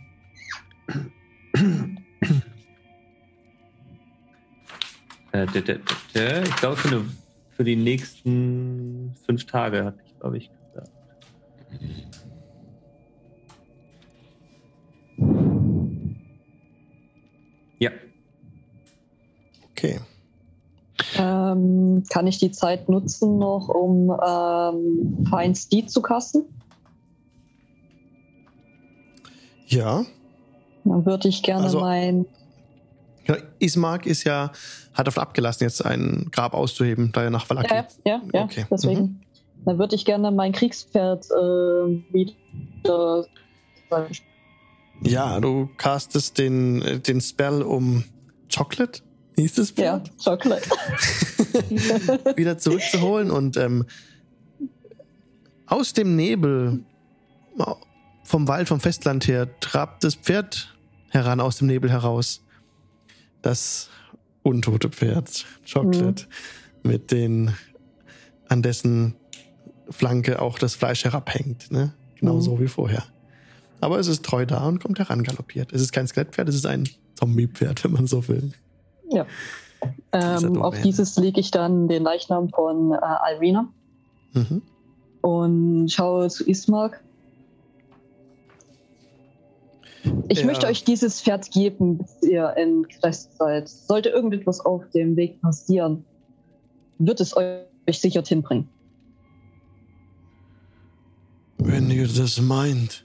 [5.32, 5.78] äh, d- d-
[6.14, 7.04] d- ich glaube für, eine,
[7.62, 10.90] für die nächsten fünf Tage hatte ich, glaube ich, gesagt.
[17.78, 17.90] Ja,
[19.70, 20.00] Okay.
[21.18, 26.42] Ähm, kann ich die Zeit nutzen noch, um ähm, Fine Steed zu kasten?
[29.68, 30.04] Ja.
[30.84, 32.26] Dann würde ich gerne Also- mein.
[33.26, 33.36] Ja.
[33.58, 34.52] Ismark ist ja,
[34.94, 37.74] hat davon abgelassen, jetzt ein Grab auszuheben, da er nach Valaki.
[37.74, 38.66] Ja, ja, ja, Okay.
[38.70, 39.20] deswegen.
[39.64, 42.32] Dann würde ich gerne mein Kriegspferd äh, wieder.
[45.02, 48.04] Ja, du castest den, äh, den Spell um
[48.54, 49.02] Chocolate,
[49.36, 50.10] hieß das Ja, Pferd?
[50.22, 50.68] Chocolate.
[52.36, 53.86] wieder zurückzuholen und ähm,
[55.66, 56.84] aus dem Nebel
[58.24, 60.74] vom Wald, vom Festland her, trabt das Pferd
[61.10, 62.42] heran aus dem Nebel heraus.
[63.42, 63.90] Das
[64.42, 66.26] untote Pferd, Chocolate,
[66.82, 67.52] mit den,
[68.48, 69.14] an dessen
[69.90, 71.92] Flanke auch das Fleisch herabhängt, ne?
[72.18, 73.04] Genauso wie vorher.
[73.80, 75.72] Aber es ist treu da und kommt herangaloppiert.
[75.72, 78.52] Es ist kein Skelettpferd, es ist ein Zombiepferd, wenn man so will.
[79.10, 79.26] Ja.
[80.12, 83.68] Ähm, auf dieses lege ich dann den Leichnam von äh, Alrina
[84.34, 84.62] Mhm.
[85.20, 87.02] und schaue zu Ismark.
[90.28, 90.46] Ich Ja.
[90.46, 93.68] möchte euch dieses Pferd geben, bis ihr in Crest seid.
[93.68, 96.04] Sollte irgendetwas auf dem Weg passieren,
[96.98, 98.68] wird es euch sicher hinbringen.
[101.58, 103.04] Wenn ihr das meint.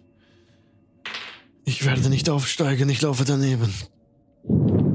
[1.65, 3.74] Ich werde nicht aufsteigen, ich laufe daneben.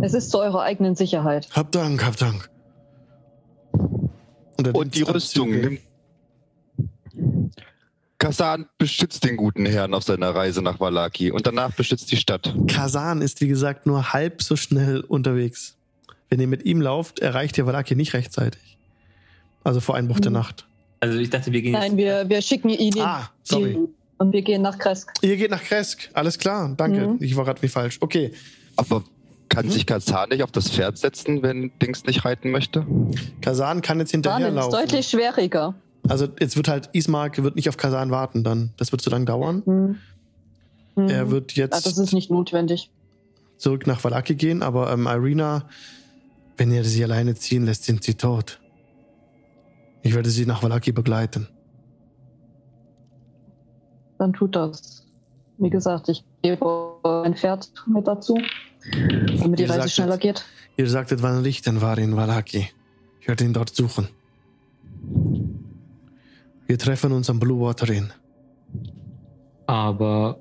[0.00, 1.48] Es ist zu eurer eigenen Sicherheit.
[1.52, 2.50] Hab Dank, hab Dank.
[4.56, 5.50] Und, er Und die Rüstung.
[5.50, 5.80] Nimmt-
[8.22, 12.54] Kasan beschützt den guten Herrn auf seiner Reise nach Valaki und danach beschützt die Stadt.
[12.68, 15.74] Kasan ist, wie gesagt, nur halb so schnell unterwegs.
[16.30, 18.78] Wenn ihr mit ihm lauft, erreicht ihr Valaki nicht rechtzeitig.
[19.64, 20.36] Also vor Einbruch der Mhm.
[20.36, 20.66] Nacht.
[21.00, 23.76] Also ich dachte, wir gehen Nein, wir, wir schicken ihn in Ah, sorry.
[24.18, 25.12] und wir gehen nach Kresk.
[25.22, 26.08] Ihr geht nach Kresk.
[26.14, 27.08] Alles klar, danke.
[27.08, 27.16] Mhm.
[27.20, 27.96] Ich war gerade wie falsch.
[28.00, 28.30] Okay.
[28.76, 29.02] Aber
[29.48, 29.70] kann Mhm.
[29.72, 32.86] sich Kasan nicht auf das Pferd setzen, wenn Dings nicht reiten möchte?
[33.40, 34.70] Kasan kann jetzt Bahnen ist hinterherlaufen.
[34.80, 35.74] deutlich schwieriger.
[36.08, 38.72] Also jetzt wird halt Ismark wird nicht auf Kasan warten dann.
[38.76, 39.62] Das wird so lange dauern.
[39.64, 39.98] Hm.
[40.96, 41.08] Hm.
[41.08, 42.90] Er wird jetzt das ist nicht notwendig.
[43.56, 45.68] zurück nach Valaki gehen, aber ähm, Irina,
[46.56, 48.60] wenn ihr sie alleine ziehen lässt, sind sie tot.
[50.02, 51.48] Ich werde sie nach Valaki begleiten.
[54.18, 55.06] Dann tut das.
[55.58, 58.36] Wie gesagt, ich gebe ein Pferd mit dazu,
[59.38, 60.44] damit die Ihr Reise sagtet- schneller geht.
[60.76, 62.68] Ihr sagtet, wann Richten war in Valaki.
[63.20, 64.08] Ich werde ihn dort suchen.
[66.72, 68.14] Wir treffen uns am Blue Water Inn.
[69.66, 70.40] Aber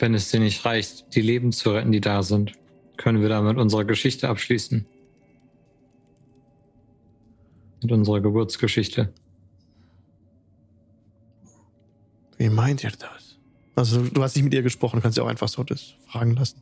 [0.00, 2.54] wenn es dir nicht reicht, die Leben zu retten, die da sind,
[2.96, 4.84] können wir damit unsere Geschichte abschließen.
[7.82, 9.12] Mit unserer Geburtsgeschichte.
[12.38, 13.38] Wie meint ihr das?
[13.76, 16.34] Also du hast nicht mit ihr gesprochen, du kannst sie auch einfach so das fragen
[16.34, 16.60] lassen.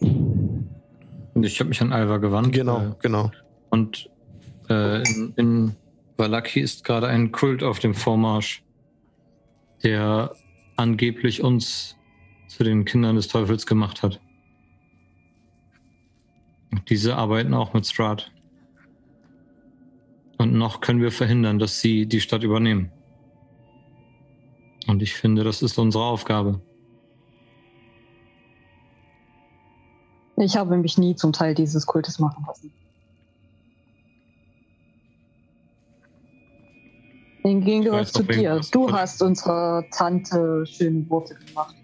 [0.00, 2.54] Und ich habe mich an Alva gewandt.
[2.54, 3.30] Genau, äh, genau.
[3.68, 4.08] Und
[4.70, 5.76] äh, in, in
[6.18, 8.64] Valaki ist gerade ein Kult auf dem Vormarsch,
[9.84, 10.34] der
[10.76, 11.96] angeblich uns
[12.48, 14.20] zu den Kindern des Teufels gemacht hat.
[16.72, 18.32] Und Diese arbeiten auch mit Strahd.
[20.38, 22.90] Und noch können wir verhindern, dass sie die Stadt übernehmen.
[24.88, 26.60] Und ich finde, das ist unsere Aufgabe.
[30.36, 32.72] Ich habe mich nie zum Teil dieses Kultes machen lassen.
[37.48, 38.60] Im Gegensatz zu dir.
[38.70, 41.74] Du hast unserer Tante schöne Worte gemacht.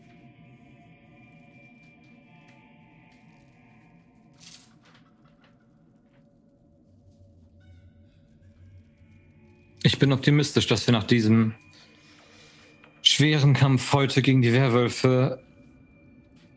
[9.82, 11.54] Ich bin optimistisch, dass wir nach diesem
[13.00, 15.40] schweren Kampf heute gegen die Werwölfe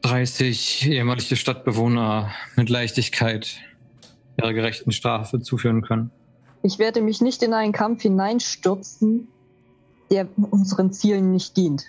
[0.01, 3.57] 30 ehemalige Stadtbewohner mit Leichtigkeit
[4.37, 6.11] ihrer gerechten Strafe zuführen können.
[6.63, 9.27] Ich werde mich nicht in einen Kampf hineinstürzen,
[10.09, 11.85] der unseren Zielen nicht dient.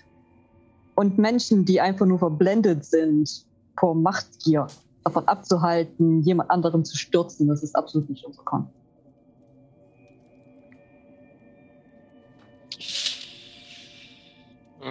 [0.94, 3.44] Und Menschen, die einfach nur verblendet sind
[3.78, 4.66] vor Machtgier,
[5.04, 8.68] davon abzuhalten, jemand anderen zu stürzen, das ist absolut nicht unser Kampf.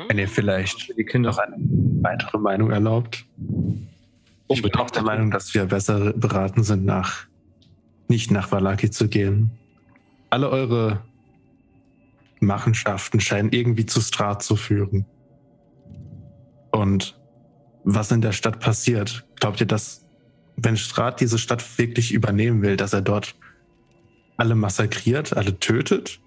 [0.07, 1.55] Wenn ihr vielleicht Die Kinder noch eine
[2.01, 3.25] weitere Meinung erlaubt.
[4.49, 7.27] Ich bin auch der Meinung, dass wir besser beraten sind, nach
[8.07, 9.51] nicht nach Valaki zu gehen.
[10.29, 11.03] Alle eure
[12.39, 15.05] Machenschaften scheinen irgendwie zu Strat zu führen.
[16.71, 17.19] Und
[17.83, 20.05] was in der Stadt passiert, glaubt ihr, dass
[20.57, 23.35] wenn Strat diese Stadt wirklich übernehmen will, dass er dort
[24.37, 26.19] alle massakriert, alle tötet?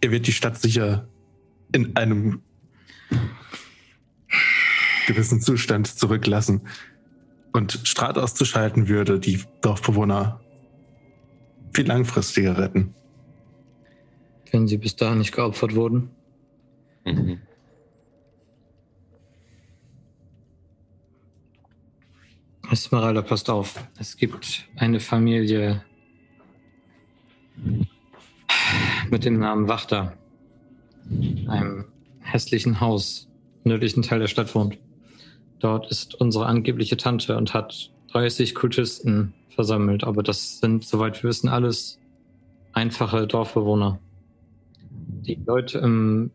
[0.00, 1.08] Er wird die Stadt sicher
[1.72, 2.42] in einem
[5.06, 6.62] gewissen Zustand zurücklassen.
[7.52, 10.40] Und Strat auszuschalten würde die Dorfbewohner
[11.72, 12.94] viel langfristiger retten.
[14.50, 16.10] wenn sie bis dahin nicht geopfert wurden.
[17.04, 17.38] Mhm.
[22.70, 23.82] Esmeralda, passt auf.
[23.98, 25.84] Es gibt eine Familie
[29.10, 30.16] mit dem Namen Wachter.
[31.10, 31.84] In einem
[32.20, 33.28] hässlichen Haus
[33.64, 34.78] im nördlichen Teil der Stadt wohnt.
[35.60, 40.04] Dort ist unsere angebliche Tante und hat 30 Kultisten versammelt.
[40.04, 41.98] Aber das sind, soweit wir wissen, alles
[42.72, 43.98] einfache Dorfbewohner.
[45.26, 46.30] Die Leute im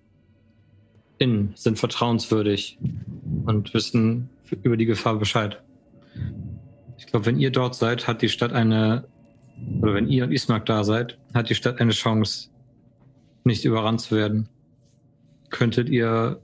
[1.17, 2.77] Inn sind vertrauenswürdig
[3.45, 4.29] und wissen
[4.61, 5.61] über die Gefahr Bescheid.
[6.97, 9.07] Ich glaube, wenn ihr dort seid, hat die Stadt eine,
[9.81, 12.49] oder wenn ihr und Ismark da seid, hat die Stadt eine Chance,
[13.43, 14.49] nicht überrannt zu werden.
[15.49, 16.41] Könntet ihr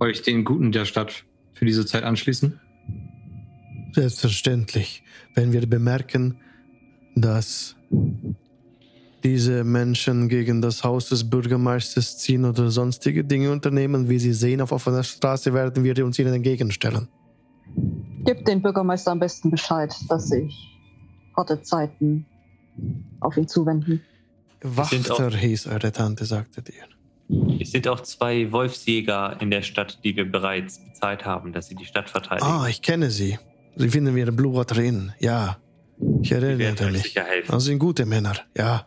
[0.00, 2.60] euch den Guten der Stadt für diese Zeit anschließen?
[3.92, 5.02] Selbstverständlich.
[5.34, 6.36] Wenn wir bemerken,
[7.14, 7.76] dass
[9.22, 14.60] diese Menschen gegen das Haus des Bürgermeisters ziehen oder sonstige Dinge unternehmen, wie sie sehen
[14.60, 17.08] auf offener Straße, werden wir uns ihnen entgegenstellen.
[18.24, 20.78] Gib den Bürgermeister am besten Bescheid, dass sich
[21.36, 22.26] harte Zeiten
[23.20, 24.02] auf ihn zuwenden.
[24.62, 27.60] Wachter hieß eure Tante, sagte ihr.
[27.60, 31.76] Es sind auch zwei Wolfsjäger in der Stadt, die wir bereits bezahlt haben, dass sie
[31.76, 32.46] die Stadt verteidigen.
[32.46, 33.38] Ah, ich kenne sie.
[33.76, 35.12] Sie finden wir in Blue Water Inn.
[35.20, 35.58] Ja,
[36.22, 37.14] ich erinnere mich.
[37.46, 38.86] Das sind gute Männer, ja.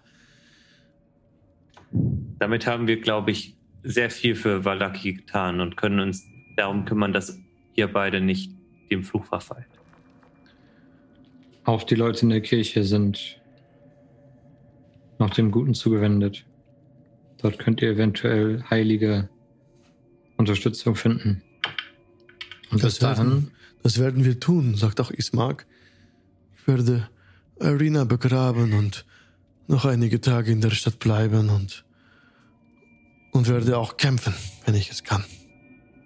[2.40, 6.24] Damit haben wir, glaube ich, sehr viel für Valaki getan und können uns
[6.56, 7.38] darum kümmern, dass
[7.76, 8.52] ihr beide nicht
[8.92, 9.68] dem Fluch verfallt.
[11.66, 13.42] Auch die Leute in der Kirche sind
[15.20, 16.46] noch dem Guten zugewendet.
[17.42, 19.30] Dort könnt ihr eventuell heilige
[20.38, 21.42] Unterstützung finden.
[22.72, 23.52] Und bis Das dahin, werden,
[23.84, 25.66] das werden wir tun, sagt auch Ismark.
[26.58, 27.10] Ich werde
[27.60, 29.06] Arena begraben und
[29.68, 31.86] noch einige Tage in der Stadt bleiben und,
[33.32, 34.34] und werde auch kämpfen,
[34.66, 35.24] wenn ich es kann.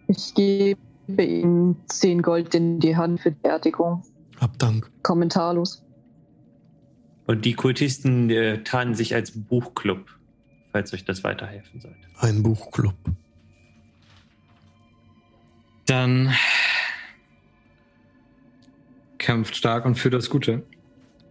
[0.08, 0.78] Ich gebe
[1.24, 4.04] ihm 10 Gold in die Hand für die Beerdigung.
[4.40, 4.90] Hab Dank.
[5.04, 5.84] Kommentarlos.
[7.28, 10.06] Und die Kultisten äh, tarnen sich als Buchclub,
[10.72, 11.98] falls euch das weiterhelfen sollte.
[12.20, 12.95] Ein Buchclub.
[15.88, 16.34] dann
[19.28, 20.64] kämpft stark und für das Gute.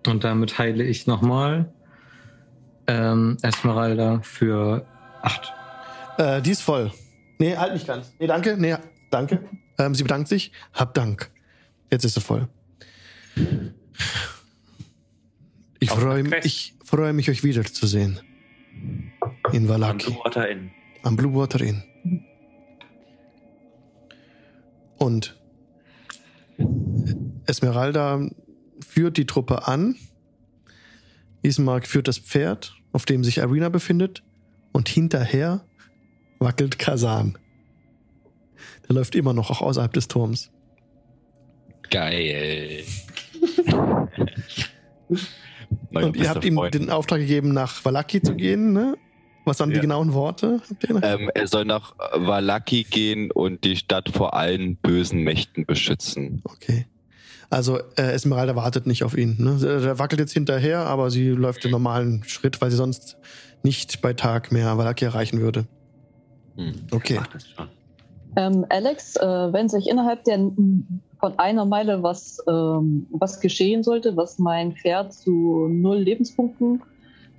[0.07, 1.73] Und damit heile ich nochmal
[2.87, 4.87] ähm, Esmeralda für
[5.23, 5.55] acht.
[6.19, 6.93] Äh, die ist voll.
[7.39, 8.13] Nee, halt nicht ganz.
[8.19, 8.59] Nee, danke.
[8.59, 8.77] Nee,
[9.11, 9.49] danke.
[9.79, 10.53] Ähm, sie bedankt sich.
[10.75, 11.31] Hab Dank.
[11.91, 12.49] Jetzt ist sie voll.
[15.79, 18.21] Ich freue mich, freue mich, euch wiederzusehen.
[19.53, 20.11] In Am Valaki.
[20.11, 20.71] Blue Water Inn.
[21.03, 21.83] Am Blue Water Inn.
[24.99, 25.35] Und
[27.47, 28.21] Esmeralda
[28.87, 29.97] führt die Truppe an.
[31.43, 34.23] Ismark führt das Pferd, auf dem sich Arena befindet.
[34.73, 35.65] Und hinterher
[36.39, 37.39] wackelt Kasan.
[38.89, 40.51] Der läuft immer noch, auch außerhalb des Turms.
[41.91, 42.83] Geil.
[45.93, 48.97] Und ihr habt ihm den Auftrag gegeben, nach Valaki zu gehen, ne?
[49.45, 49.83] Was waren die Ja.
[49.83, 50.61] genauen Worte?
[51.03, 56.43] Ähm, er soll nach Valaki gehen und die Stadt vor allen bösen Mächten beschützen.
[56.45, 56.87] Okay.
[57.51, 59.37] Also äh, Esmeralda wartet nicht auf ihn.
[59.39, 59.59] Ne?
[59.61, 63.17] Der wackelt jetzt hinterher, aber sie läuft den normalen Schritt, weil sie sonst
[63.63, 65.67] nicht bei Tag mehr Valaki erreichen würde.
[66.57, 66.75] Hm.
[66.91, 67.21] Okay.
[68.37, 70.39] Ähm, Alex, äh, wenn sich innerhalb der
[71.19, 76.83] von einer Meile was, ähm, was geschehen sollte, was mein Pferd zu null Lebenspunkten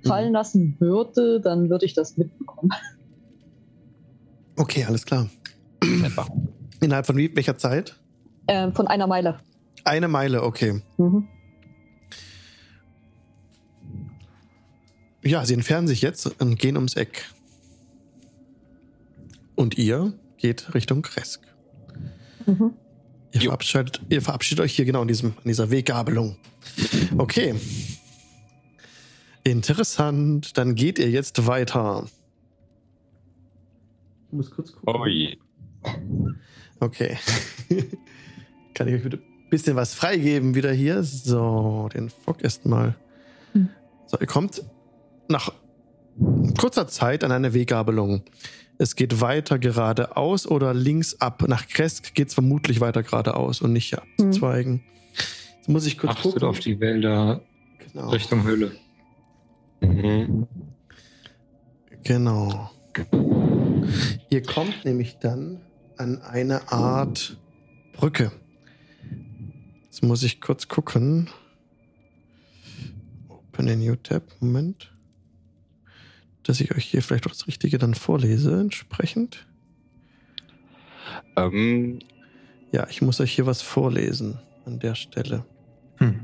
[0.04, 2.70] fallen lassen würde, dann würde ich das mitbekommen.
[4.60, 5.28] Okay, alles klar.
[6.80, 7.94] Innerhalb von wie, welcher Zeit?
[8.48, 9.38] Ähm, von einer Meile.
[9.88, 10.82] Eine Meile, okay.
[10.98, 11.26] Mhm.
[15.24, 17.24] Ja, sie entfernen sich jetzt und gehen ums Eck.
[19.54, 21.40] Und ihr geht Richtung Kresk.
[22.44, 22.74] Mhm.
[23.32, 26.36] Ihr verabschiedet, ihr verabschiedet euch hier genau in, diesem, in dieser Weggabelung.
[27.16, 27.54] Okay.
[29.42, 30.58] Interessant.
[30.58, 32.06] Dann geht ihr jetzt weiter.
[34.26, 35.00] Ich muss kurz gucken.
[35.00, 35.38] Ui.
[36.78, 37.16] Okay.
[38.74, 41.02] Kann ich euch bitte bisschen was freigeben wieder hier?
[41.02, 42.94] So, den Fock erstmal.
[43.52, 43.68] Hm.
[44.06, 44.62] So, ihr kommt
[45.28, 45.52] nach
[46.58, 48.22] kurzer Zeit an eine Weggabelung.
[48.78, 51.42] Es geht weiter geradeaus oder links ab.
[51.48, 54.82] Nach Kresk geht es vermutlich weiter geradeaus und nicht abzweigen.
[55.56, 56.48] Jetzt muss ich kurz Achtet gucken.
[56.48, 57.40] auf die Wälder
[57.92, 58.10] Genau.
[58.10, 58.72] Richtung Höhle.
[59.80, 60.46] Mhm.
[62.04, 62.70] Genau.
[64.30, 65.60] Ihr kommt nämlich dann
[65.96, 67.36] an eine Art
[67.94, 68.30] Brücke.
[69.98, 71.28] Jetzt muss ich kurz gucken.
[73.28, 74.22] Open a new tab.
[74.38, 74.92] Moment.
[76.44, 79.44] Dass ich euch hier vielleicht auch das Richtige dann vorlese, entsprechend.
[81.34, 81.98] Ähm,
[82.70, 85.44] Ja, ich muss euch hier was vorlesen an der Stelle.
[85.96, 86.20] Hm.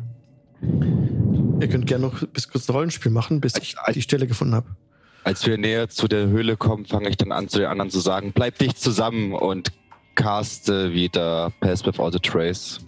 [1.60, 4.76] Ihr könnt gerne noch bis kurz ein Rollenspiel machen, bis ich die Stelle gefunden habe.
[5.24, 7.98] als wir näher zu der Höhle kommen, fange ich dann an, zu den anderen zu
[7.98, 9.72] sagen, bleib dicht zusammen und
[10.14, 12.78] caste wieder Pass Without a Trace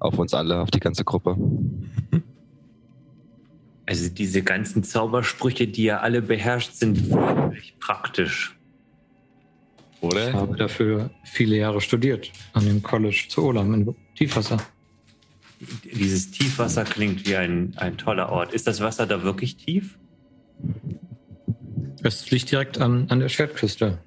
[0.00, 1.36] auf uns alle, auf die ganze Gruppe.
[3.86, 8.56] Also diese ganzen Zaubersprüche, die ihr alle beherrscht, sind wirklich praktisch.
[9.96, 10.32] Ich Oder?
[10.32, 14.58] habe dafür viele Jahre studiert an dem College zu Olam in Tiefwasser.
[15.84, 18.54] Dieses Tiefwasser klingt wie ein, ein toller Ort.
[18.54, 19.98] Ist das Wasser da wirklich tief?
[22.02, 23.98] Es liegt direkt an, an der Schwertküste.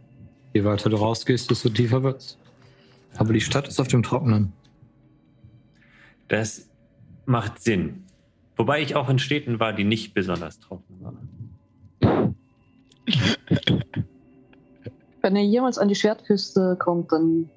[0.53, 2.40] Je weiter du rausgehst, desto tiefer wird's.
[3.18, 4.53] Aber die Stadt ist auf dem Trockenen.
[6.27, 6.69] Das
[7.25, 8.03] macht Sinn.
[8.55, 11.29] Wobei ich auch in Städten war, die nicht besonders trocken waren.
[15.21, 17.49] Wenn ihr jemals an die Schwertküste kommt, dann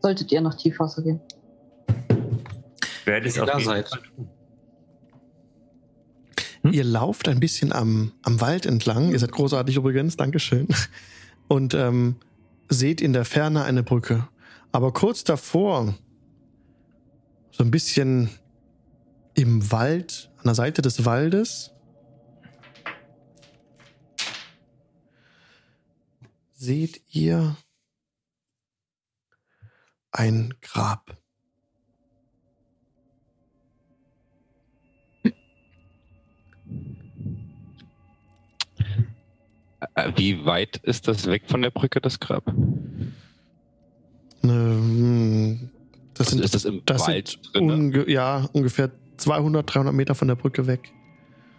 [0.00, 1.20] solltet ihr nach Tiefwasser gehen.
[2.82, 3.88] Ich werde es Ihr auf da jeden seid.
[3.88, 4.28] Fall tun.
[6.70, 9.10] Ihr lauft ein bisschen am, am Wald entlang.
[9.10, 10.68] Ihr seid großartig übrigens, Dankeschön.
[11.48, 12.16] Und ähm,
[12.68, 14.28] seht in der Ferne eine Brücke.
[14.70, 15.94] Aber kurz davor,
[17.58, 18.30] so ein bisschen
[19.34, 21.72] im Wald, an der Seite des Waldes,
[26.54, 27.56] seht ihr
[30.12, 31.20] ein Grab.
[39.94, 42.46] Äh, Wie weit ist das weg von der Brücke, das Grab?
[44.44, 45.70] Ähm,
[46.18, 47.66] Das Also sind, ist das im das Wald drin?
[47.66, 47.74] ne?
[47.74, 50.92] unge ja, ungefähr 200, 300 Meter von der Brücke weg.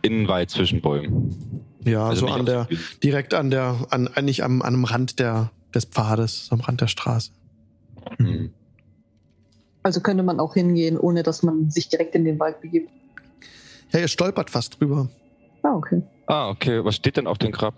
[0.02, 1.64] In den Wald zwischen Bäumen.
[1.86, 5.20] Ja, Also so an der, dem- direkt an der, an, eigentlich am, an einem Rand
[5.20, 7.32] der, des Pfades, am Rand der Straße.
[8.18, 8.52] Hm.
[9.84, 12.90] Also könnte man auch hingehen, ohne dass man sich direkt in den Wald begibt.
[13.92, 15.10] Ja, ihr stolpert fast drüber.
[15.64, 16.02] Ah, okay.
[16.28, 16.84] Ah, okay.
[16.84, 17.76] Was steht denn auf dem Grab?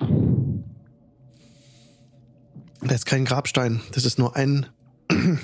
[2.82, 3.82] Da ist kein Grabstein.
[3.94, 4.66] Das ist nur ein,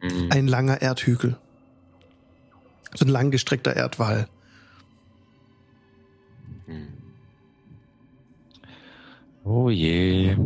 [0.00, 0.28] Hm.
[0.30, 1.38] ein langer Erdhügel.
[2.94, 4.28] So ein langgestreckter Erdwall.
[6.66, 6.88] Hm.
[9.44, 10.36] Oh je.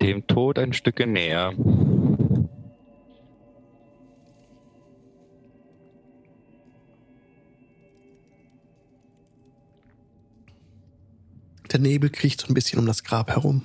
[0.00, 1.52] Dem Tod ein Stück näher.
[11.72, 13.62] Der Nebel kriecht so ein bisschen um das Grab herum.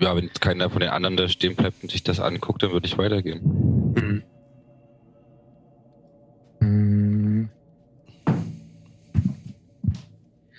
[0.00, 2.86] Ja, wenn keiner von den anderen da stehen bleibt und sich das anguckt, dann würde
[2.86, 3.40] ich weitergehen.
[3.96, 4.22] Hm.
[6.60, 7.48] Hm.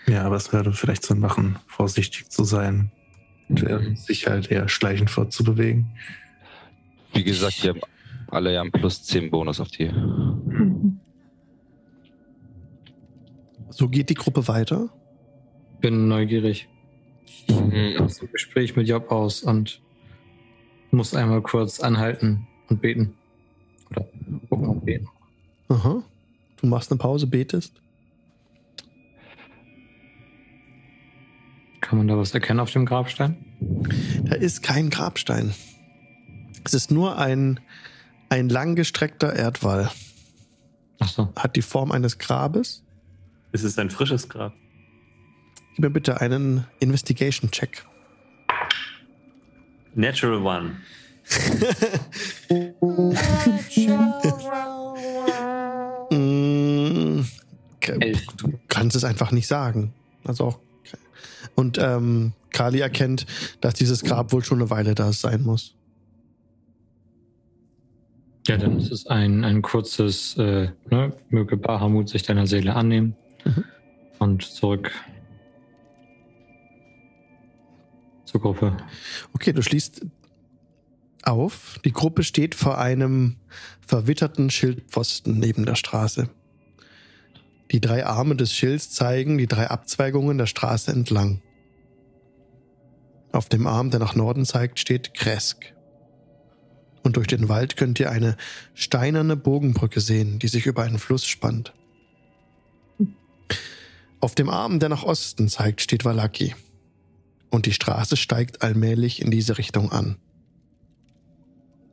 [0.07, 2.91] Ja, aber es wäre vielleicht Sinn machen, vorsichtig zu sein.
[3.47, 5.87] Und äh, sich halt eher schleichend fortzubewegen.
[7.13, 7.81] Wie gesagt, die haben
[8.27, 9.89] alle ja einen plus 10 Bonus auf die.
[9.89, 10.99] Mhm.
[13.69, 14.89] So geht die Gruppe weiter.
[15.79, 16.67] Bin neugierig.
[17.47, 17.97] Mhm.
[18.01, 19.81] Aus dem Gespräch mit Job aus und
[20.91, 23.15] muss einmal kurz anhalten und beten.
[23.91, 24.07] Oder
[24.49, 25.07] gucken und beten.
[25.69, 26.03] Aha.
[26.57, 27.73] Du machst eine Pause, betest.
[31.81, 33.37] Kann man da was erkennen auf dem Grabstein?
[34.23, 35.53] Da ist kein Grabstein.
[36.63, 37.59] Es ist nur ein,
[38.29, 39.89] ein langgestreckter Erdwall.
[40.99, 41.29] Achso.
[41.35, 42.83] Hat die Form eines Grabes.
[43.51, 44.53] Es ist ein frisches Grab.
[45.79, 47.85] Gib mir bitte einen Investigation-Check.
[49.95, 50.75] Natural One.
[56.11, 57.21] Mm,
[57.75, 57.97] okay.
[57.99, 58.25] Elf.
[58.35, 59.93] Du kannst es einfach nicht sagen.
[60.25, 60.59] Also auch.
[61.55, 63.25] Und ähm, Kali erkennt,
[63.61, 65.75] dass dieses Grab wohl schon eine Weile da sein muss.
[68.47, 73.15] Ja, dann ist es ein, ein kurzes, äh, ne, möge Bahamut sich deiner Seele annehmen
[73.45, 73.63] Mhm.
[74.17, 74.91] und zurück
[78.29, 78.77] zur Gruppe.
[79.33, 80.05] Okay, du schließt
[81.23, 81.79] auf.
[81.83, 83.37] Die Gruppe steht vor einem
[83.85, 86.29] verwitterten Schildpfosten neben der Straße.
[87.71, 91.41] Die drei Arme des Schilds zeigen die drei Abzweigungen der Straße entlang.
[93.31, 95.73] Auf dem Arm, der nach Norden zeigt, steht Kresk.
[97.03, 98.37] Und durch den Wald könnt ihr eine
[98.73, 101.73] steinerne Bogenbrücke sehen, die sich über einen Fluss spannt.
[104.19, 106.55] Auf dem Arm, der nach Osten zeigt, steht Valaki
[107.49, 110.17] und die Straße steigt allmählich in diese Richtung an.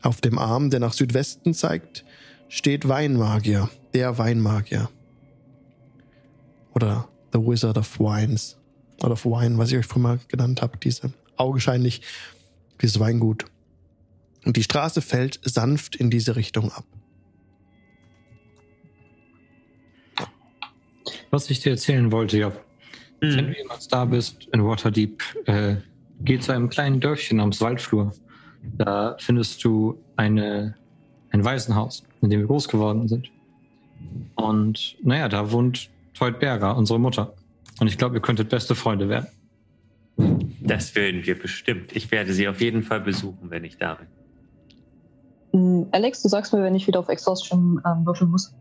[0.02, 2.04] Auf dem Arm, der nach Südwesten zeigt,
[2.48, 4.90] steht Weinmagier, der Weinmagier.
[6.74, 8.58] Oder The Wizard of Wines.
[9.02, 12.02] Oder of Wine, was ich euch vorhin mal genannt habe, diese augenscheinlich
[12.80, 13.46] dieses Weingut.
[14.44, 16.84] Und die Straße fällt sanft in diese Richtung ab.
[21.30, 22.52] Was ich dir erzählen wollte,
[23.20, 23.36] Job.
[23.36, 23.50] Wenn Mhm.
[23.52, 25.76] du jemals da bist in Waterdeep, äh,
[26.20, 28.12] geh zu einem kleinen Dörfchen namens Waldflur.
[28.78, 30.74] Da findest du eine,
[31.30, 33.30] ein Waisenhaus, in dem wir groß geworden sind.
[34.34, 37.34] Und naja, da wohnt Teut Berger, unsere Mutter.
[37.80, 39.26] Und ich glaube, ihr könntet beste Freunde werden.
[40.60, 41.94] Das werden wir bestimmt.
[41.94, 43.98] Ich werde sie auf jeden Fall besuchen, wenn ich da
[45.52, 45.80] bin.
[45.82, 48.54] Mm, Alex, du sagst mir, wenn ich wieder auf Exhaustion ähm, würfeln muss.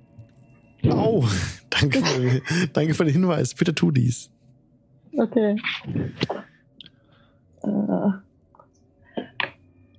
[0.83, 1.25] Oh,
[1.69, 2.41] danke für,
[2.73, 3.53] danke für den Hinweis.
[3.55, 4.29] Bitte tu dies.
[5.17, 5.61] Okay.
[7.63, 8.11] Äh,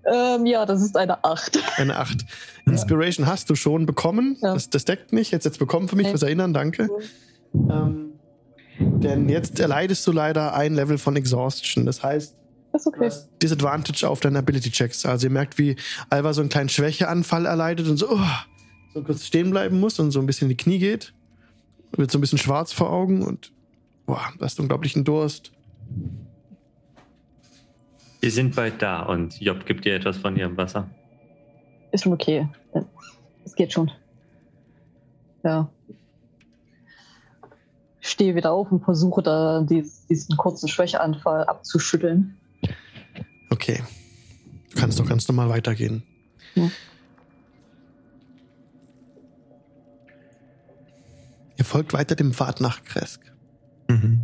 [0.07, 1.59] ähm, ja, das ist eine 8.
[1.79, 2.25] Eine 8.
[2.67, 4.37] Inspiration hast du schon bekommen.
[4.41, 4.55] Ja.
[4.55, 5.33] Das, das deckt nicht.
[5.33, 6.89] Jetzt jetzt bekommen für mich fürs Erinnern, danke.
[7.55, 8.13] Ähm,
[8.79, 11.87] Denn jetzt erleidest du leider ein Level von Exhaustion.
[11.87, 12.37] Das heißt,
[12.73, 13.07] okay.
[13.07, 15.07] hast Disadvantage auf deine Ability-Checks.
[15.07, 15.77] Also ihr merkt, wie
[16.09, 18.21] Alva so einen kleinen Schwächeanfall erleidet und so, oh,
[18.95, 21.15] so kurz stehen bleiben muss und so ein bisschen in die Knie geht.
[21.97, 23.53] Wird so ein bisschen schwarz vor Augen und
[24.07, 25.53] boah, du hast unglaublichen Durst.
[28.21, 30.89] Wir sind bald da und Job gibt dir etwas von ihrem Wasser.
[31.93, 32.49] Ist schon okay.
[33.45, 33.91] Es geht schon.
[35.45, 35.71] Ja.
[38.01, 42.37] Ich stehe wieder auf und versuche da dies- diesen kurzen Schwächeanfall abzuschütteln.
[43.51, 43.83] Okay.
[44.71, 46.03] Du kannst doch ganz normal weitergehen.
[46.55, 46.71] Ja.
[51.59, 53.33] Ihr folgt weiter dem Pfad nach Kresk.
[53.89, 54.21] Mhm.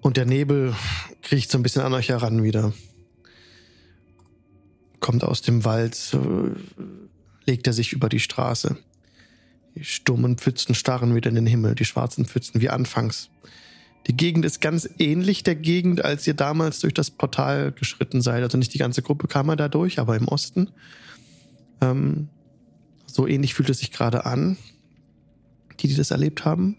[0.00, 0.74] Und der Nebel
[1.22, 2.72] kriecht so ein bisschen an euch heran wieder.
[5.00, 6.16] Kommt aus dem Wald,
[7.44, 8.76] legt er sich über die Straße.
[9.74, 13.30] Die stummen Pfützen starren wieder in den Himmel, die schwarzen Pfützen wie anfangs.
[14.06, 18.42] Die Gegend ist ganz ähnlich der Gegend, als ihr damals durch das Portal geschritten seid.
[18.42, 20.70] Also nicht die ganze Gruppe kam er da durch, aber im Osten.
[21.80, 22.28] Ähm,
[23.06, 24.56] so ähnlich fühlt es sich gerade an.
[25.80, 26.76] Die, die das erlebt haben.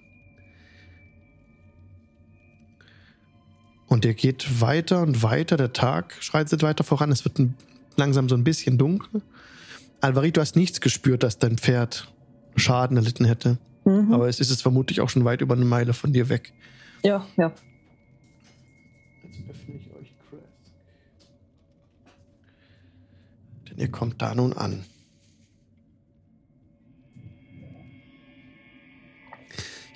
[3.88, 5.58] Und ihr geht weiter und weiter.
[5.58, 7.12] Der Tag schreitet weiter voran.
[7.12, 7.56] Es wird ein,
[7.98, 9.22] langsam so ein bisschen dunkel.
[10.00, 12.12] Alvarit, du hast nichts gespürt, dass dein Pferd
[12.56, 13.58] Schaden erlitten hätte.
[13.86, 14.14] Mhm.
[14.14, 16.54] Aber es ist es vermutlich auch schon weit über eine Meile von dir weg.
[17.04, 17.52] ja, ja.
[19.24, 20.44] Jetzt öffne ich euch Kresk.
[23.70, 24.84] Denn ihr kommt da nun an.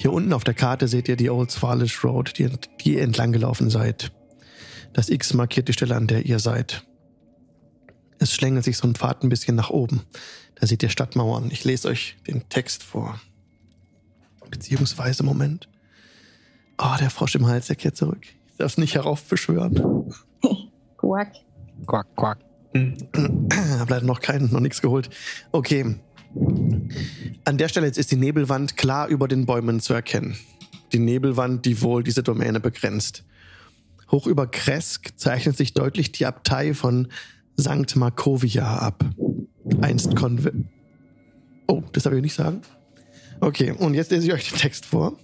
[0.04, 2.50] Hier unten auf der Karte seht ihr die Old Swalish Road, die,
[2.82, 4.12] die ihr entlang gelaufen seid.
[4.92, 6.86] Das X markiert die Stelle, an der ihr seid.
[8.20, 10.02] Es schlängelt sich so ein Pfad ein bisschen nach oben.
[10.56, 11.52] Da seht ihr Stadtmauern.
[11.52, 13.18] Ich lese euch den Text vor.
[14.50, 15.70] Beziehungsweise, Moment.
[16.78, 18.26] Oh, der Frosch im Hals, der kehrt zurück.
[18.26, 20.12] Ich darf es nicht heraufbeschwören.
[20.98, 21.32] Quack.
[21.88, 22.40] Quack, quack.
[23.80, 25.10] Hab leider noch keinen, noch nichts geholt.
[25.54, 25.96] Okay.
[27.46, 30.36] An der Stelle jetzt ist die Nebelwand klar über den Bäumen zu erkennen.
[30.92, 33.24] Die Nebelwand, die wohl diese Domäne begrenzt.
[34.12, 37.08] Hoch über Kresk zeichnet sich deutlich die Abtei von
[37.60, 37.96] St.
[37.96, 39.04] Markovia ab.
[39.82, 40.54] Einst Konve...
[41.68, 42.62] Oh, das darf ich nicht sagen?
[43.40, 45.18] Okay, und jetzt lese ich euch den Text vor.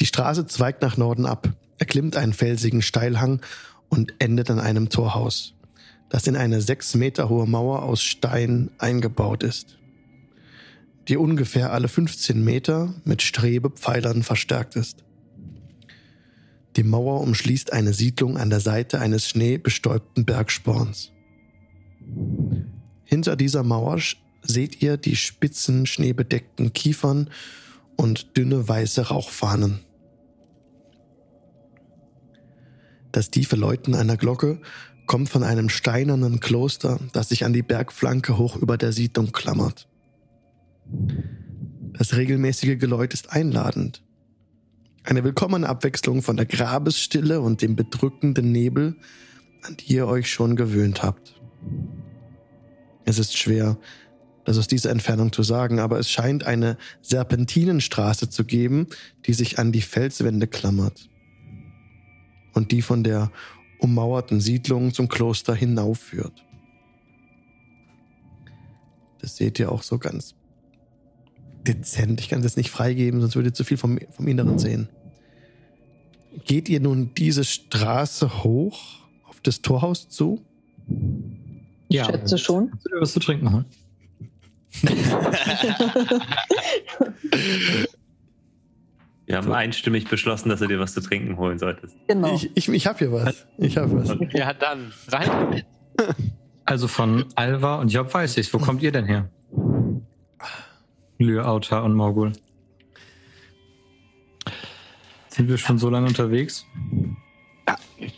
[0.00, 1.48] Die Straße zweigt nach Norden ab,
[1.78, 3.40] erklimmt einen felsigen Steilhang
[3.88, 5.54] und endet an einem Torhaus,
[6.08, 9.78] das in eine sechs Meter hohe Mauer aus Stein eingebaut ist,
[11.08, 15.04] die ungefähr alle 15 Meter mit Strebepfeilern verstärkt ist.
[16.76, 21.10] Die Mauer umschließt eine Siedlung an der Seite eines schneebestäubten Bergsporns.
[23.04, 23.98] Hinter dieser Mauer
[24.42, 27.30] seht ihr die spitzen, schneebedeckten Kiefern
[27.96, 29.80] und dünne weiße Rauchfahnen.
[33.12, 34.60] Das tiefe Läuten einer Glocke
[35.08, 39.88] kommt von einem steinernen Kloster, das sich an die Bergflanke hoch über der Siedlung klammert.
[41.94, 44.04] Das regelmäßige Geläut ist einladend.
[45.02, 48.96] Eine willkommene Abwechslung von der Grabesstille und dem bedrückenden Nebel,
[49.62, 51.40] an die ihr euch schon gewöhnt habt.
[53.04, 53.78] Es ist schwer,
[54.44, 58.86] das aus dieser Entfernung zu sagen, aber es scheint eine Serpentinenstraße zu geben,
[59.26, 61.08] die sich an die Felswände klammert
[62.52, 63.30] und die von der
[63.78, 66.44] ummauerten Siedlung zum Kloster hinaufführt.
[69.20, 70.34] Das seht ihr auch so ganz
[71.66, 72.20] dezent.
[72.20, 74.88] Ich kann das nicht freigeben, sonst würdet ihr zu viel vom, vom Inneren sehen.
[76.44, 80.44] Geht ihr nun diese Straße hoch auf das Torhaus zu?
[81.88, 82.04] Ja.
[82.04, 82.72] Schätze schon.
[83.00, 83.64] Was zu trinken holen?
[89.28, 91.94] Wir haben einstimmig beschlossen, dass du dir was zu trinken holen solltest.
[92.08, 92.34] Genau.
[92.34, 93.46] Ich, ich, ich hab hier was.
[93.58, 94.16] Ich hab was.
[94.32, 95.66] Ja, dann rein damit.
[96.64, 98.52] Also von Alva und Job weiß ich's.
[98.52, 99.30] Wo kommt ihr denn her?
[101.16, 102.32] Lyauta und Morgul.
[105.28, 106.66] Sind wir schon so lange unterwegs?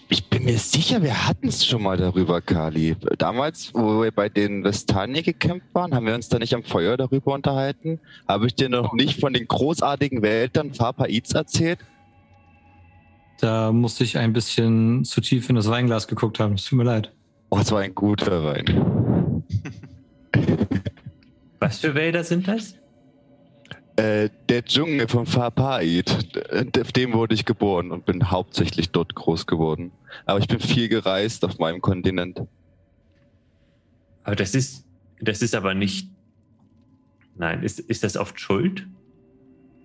[0.09, 2.97] Ich bin mir sicher, wir hatten es schon mal darüber, Kali.
[3.19, 6.97] Damals, wo wir bei den Vestani gekämpft waren, haben wir uns da nicht am Feuer
[6.97, 8.01] darüber unterhalten?
[8.29, 11.79] Habe ich dir noch nicht von den großartigen Wäldern Farpaiz erzählt?
[13.41, 16.55] Da musste ich ein bisschen zu tief in das Weinglas geguckt haben.
[16.55, 17.13] Es tut mir leid.
[17.49, 19.45] Oh, es war ein guter Wein.
[21.59, 22.80] Was für Wälder sind das?
[24.01, 26.11] Äh, der Dschungel von Farpaid,
[26.81, 29.93] auf dem wurde ich geboren und bin hauptsächlich dort groß geworden.
[30.27, 32.43] Aber ich bin viel gereist auf meinem Kontinent.
[34.25, 34.85] Aber das ist,
[35.21, 36.09] das ist aber nicht
[37.41, 38.87] Nein, ist, ist das oft Schuld?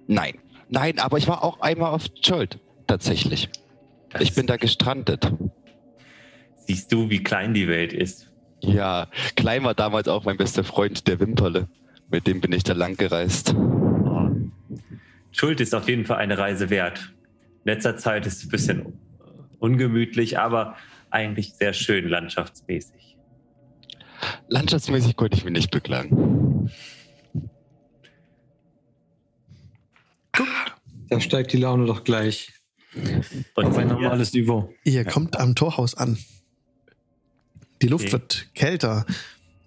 [0.07, 0.33] Nein.
[0.67, 2.59] Nein, aber ich war auch einmal auf Schuld.
[2.85, 3.49] Tatsächlich.
[4.09, 5.31] Das Ich bin da gestrandet.
[6.67, 8.29] Siehst du, wie klein die Welt ist.
[8.59, 11.69] Ja, Klein war damals auch mein bester Freund, der Wimperle.
[12.09, 13.55] Mit dem bin ich da lang gereist.
[15.35, 17.13] Schuld ist auf jeden Fall eine Reise wert.
[17.65, 18.93] In letzter Zeit ist es ein bisschen
[19.59, 20.77] ungemütlich, aber
[21.09, 23.17] eigentlich sehr schön landschaftsmäßig.
[24.47, 26.69] Landschaftsmäßig konnte ich mich nicht beklagen.
[31.09, 32.53] Da steigt die Laune doch gleich
[33.55, 34.73] Und auf ein normales Niveau.
[34.83, 36.17] Ihr kommt am Torhaus an.
[37.81, 38.13] Die Luft Okay.
[38.13, 39.05] wird kälter,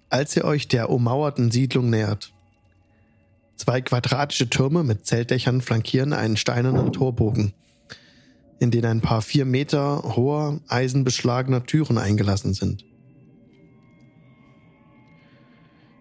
[0.08, 2.32] als ihr euch der ummauerten Siedlung nähert.
[3.58, 7.52] Zwei quadratische Türme mit Zeltdächern flankieren einen steinernen Torbogen,
[8.60, 12.84] in den ein paar vier Meter hoher, eisenbeschlagener Türen eingelassen sind.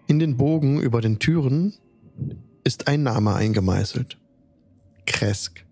[0.06, 1.74] In den Bogen über den Türen
[2.62, 4.18] ist ein Name eingemeißelt.
[5.04, 5.66] Kresk.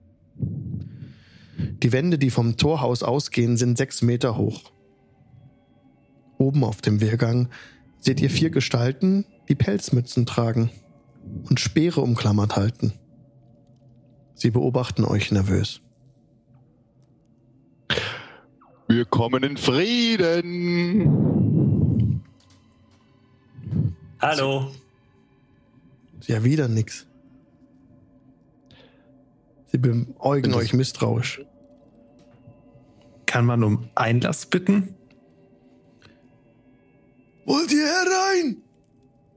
[1.56, 4.72] Die Wände, die vom Torhaus ausgehen, sind sechs Meter hoch.
[6.36, 7.48] Oben auf dem Wehrgang
[8.00, 10.70] seht ihr vier Gestalten, die Pelzmützen tragen
[11.48, 12.92] und Speere umklammert halten.
[14.34, 15.80] Sie beobachten euch nervös.
[18.88, 21.02] Wir kommen in Frieden.
[24.20, 24.70] Hallo.
[26.26, 27.06] Ja, wieder nix.
[29.66, 31.40] Sie beäugen euch misstrauisch.
[33.26, 34.94] Kann man um Einlass bitten?
[37.44, 38.62] Wollt ihr herein?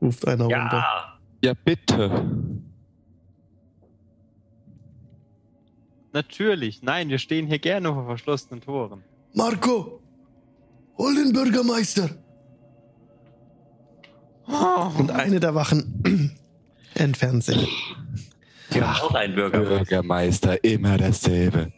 [0.02, 1.09] ruft einer runter.
[1.42, 1.50] Ja.
[1.50, 2.26] Ja, bitte.
[6.12, 6.82] Natürlich.
[6.82, 9.04] Nein, wir stehen hier gerne vor verschlossenen Toren.
[9.34, 10.02] Marco,
[10.98, 12.10] hol den Bürgermeister.
[14.98, 16.36] Und eine der Wachen
[16.96, 17.96] entfernt sich.
[18.72, 19.60] Haben auch einen Bürger.
[19.60, 21.72] Bürgermeister, immer dasselbe.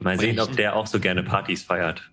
[0.00, 2.10] Mal sehen, ob der auch so gerne Partys feiert.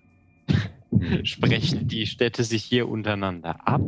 [1.22, 3.82] Sprechen die Städte sich hier untereinander ab?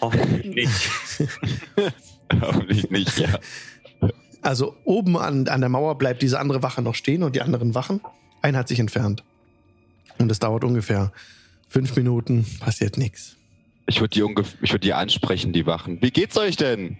[0.00, 0.90] Hoffentlich nicht.
[2.40, 3.38] Hoffentlich nicht, ja.
[4.42, 7.74] Also oben an, an der Mauer bleibt diese andere Wache noch stehen und die anderen
[7.74, 8.00] Wachen,
[8.42, 9.24] einer hat sich entfernt.
[10.18, 11.12] Und es dauert ungefähr
[11.68, 13.36] fünf Minuten, passiert nichts.
[13.86, 16.00] Ich würde die, ungef- ich würd die ansprechen, die Wachen.
[16.02, 16.98] Wie geht's euch denn?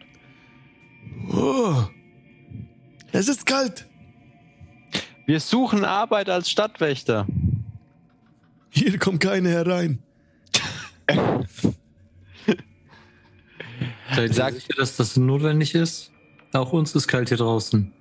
[1.32, 1.84] Oh,
[3.12, 3.86] es ist kalt.
[5.26, 7.26] Wir suchen Arbeit als Stadtwächter.
[8.70, 10.00] Hier kommt keine herein.
[14.14, 16.10] Seid ihr sicher, dass das notwendig ist?
[16.52, 17.92] Auch uns ist kalt hier draußen.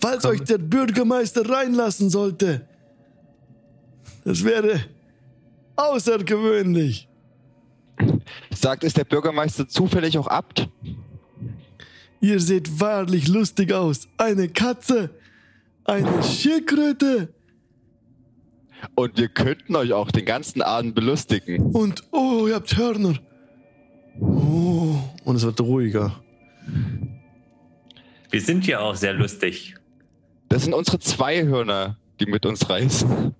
[0.00, 0.32] Falls Komm.
[0.32, 2.66] euch der Bürgermeister reinlassen sollte.
[4.24, 4.80] Das wäre
[5.76, 7.08] außergewöhnlich.
[8.50, 10.68] Sagt, ist der Bürgermeister zufällig auch Abt?
[12.20, 14.08] Ihr seht wahrlich lustig aus.
[14.16, 15.10] Eine Katze,
[15.84, 17.32] eine Schildkröte
[18.94, 21.72] Und wir könnten euch auch den ganzen Abend belustigen.
[21.72, 23.14] und oh, ihr habt Hörner.
[24.20, 26.14] Oh, Und es wird ruhiger.
[28.30, 29.74] Wir sind ja auch sehr lustig.
[30.48, 33.34] Das sind unsere zwei Hörner, die mit uns reisen.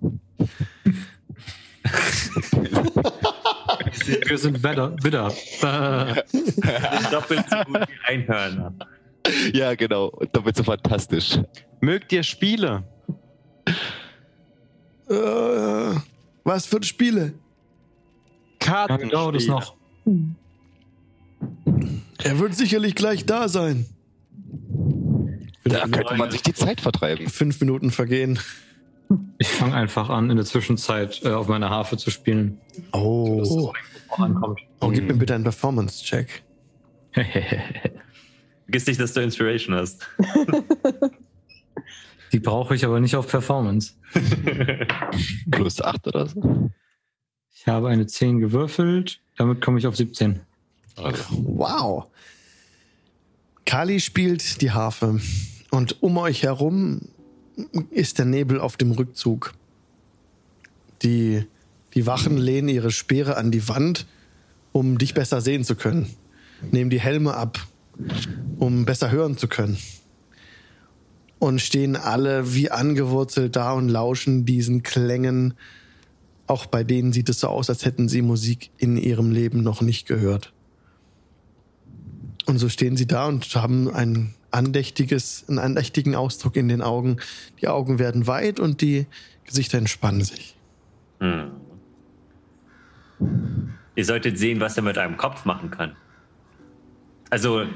[4.26, 4.94] Wir sind Widder.
[5.02, 5.32] Widder.
[7.10, 8.72] Doppelt so gut wie Einhörner.
[9.52, 10.10] Ja, genau.
[10.32, 11.38] Damit so fantastisch.
[11.80, 12.84] Mögt ihr Spiele?
[15.08, 15.94] äh,
[16.44, 17.34] was für Spiele?
[18.60, 19.76] wie lange dauert es noch?
[22.22, 23.86] Er wird sicherlich gleich da sein.
[25.64, 27.28] Da könnte man sich die Zeit vertreiben.
[27.28, 28.38] Fünf Minuten vergehen.
[29.38, 32.60] Ich fange einfach an, in der Zwischenzeit äh, auf meiner Harfe zu spielen.
[32.92, 33.72] Oh,
[34.16, 34.60] ankommt.
[34.80, 36.42] oh gib mir bitte einen Performance-Check.
[37.14, 40.06] Vergiss nicht, dass du Inspiration hast.
[42.32, 43.94] Die brauche ich aber nicht auf Performance.
[45.50, 46.70] Plus acht oder so.
[47.54, 50.40] Ich habe eine 10 gewürfelt, damit komme ich auf 17.
[51.30, 52.06] Wow.
[53.64, 55.20] Kali spielt die Harfe
[55.70, 57.02] und um euch herum
[57.90, 59.54] ist der Nebel auf dem Rückzug.
[61.02, 61.44] Die,
[61.94, 64.06] die Wachen lehnen ihre Speere an die Wand,
[64.72, 66.08] um dich besser sehen zu können.
[66.70, 67.58] Nehmen die Helme ab,
[68.58, 69.78] um besser hören zu können.
[71.38, 75.54] Und stehen alle wie angewurzelt da und lauschen diesen Klängen.
[76.46, 79.82] Auch bei denen sieht es so aus, als hätten sie Musik in ihrem Leben noch
[79.82, 80.52] nicht gehört.
[82.48, 87.18] Und so stehen sie da und haben ein andächtiges, einen andächtigen Ausdruck in den Augen.
[87.60, 89.06] Die Augen werden weit und die
[89.44, 90.56] Gesichter entspannen sich.
[91.20, 91.50] Hm.
[93.96, 95.94] Ihr solltet sehen, was er mit einem Kopf machen kann.
[97.28, 97.66] Also,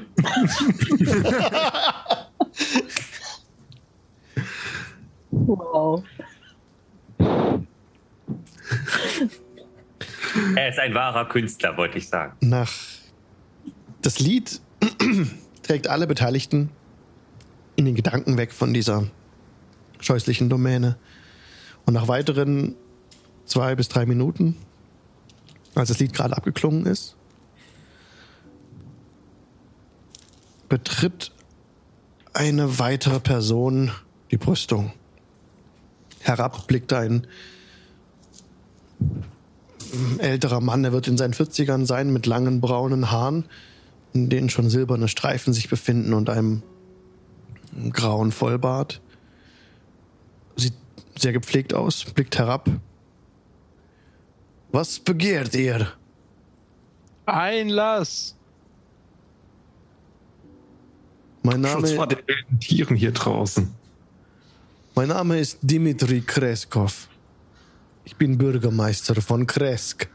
[5.29, 6.03] Wow.
[10.55, 12.35] er ist ein wahrer Künstler, wollte ich sagen.
[12.41, 12.71] Nach
[14.03, 14.61] das Lied
[15.63, 16.69] trägt alle Beteiligten
[17.75, 19.07] in den Gedanken weg von dieser
[19.99, 20.97] scheußlichen Domäne.
[21.85, 22.75] Und nach weiteren
[23.45, 24.57] zwei bis drei Minuten,
[25.73, 27.15] als das Lied gerade abgeklungen ist,
[30.69, 31.31] betritt
[32.33, 33.91] eine weitere Person
[34.31, 34.91] die Brüstung.
[36.19, 37.27] Herab blickt ein
[40.17, 43.45] älterer Mann, er wird in seinen 40ern sein, mit langen braunen Haaren,
[44.13, 46.63] in denen schon silberne Streifen sich befinden und einem
[47.91, 49.01] grauen Vollbart.
[50.55, 50.73] Sieht
[51.17, 52.69] sehr gepflegt aus, blickt herab.
[54.71, 55.91] Was begehrt ihr?
[57.25, 58.35] Einlass!
[61.43, 63.69] Mein Schutz vor Name, den wilden Tieren hier draußen.
[64.95, 67.09] mein Name ist Dimitri Kreskov.
[68.05, 70.07] Ich bin Bürgermeister von Kresk.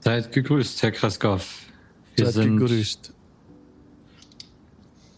[0.00, 1.46] Seid gegrüßt, Herr Kraskow.
[2.16, 3.12] Wir Seid sind gegrüßt.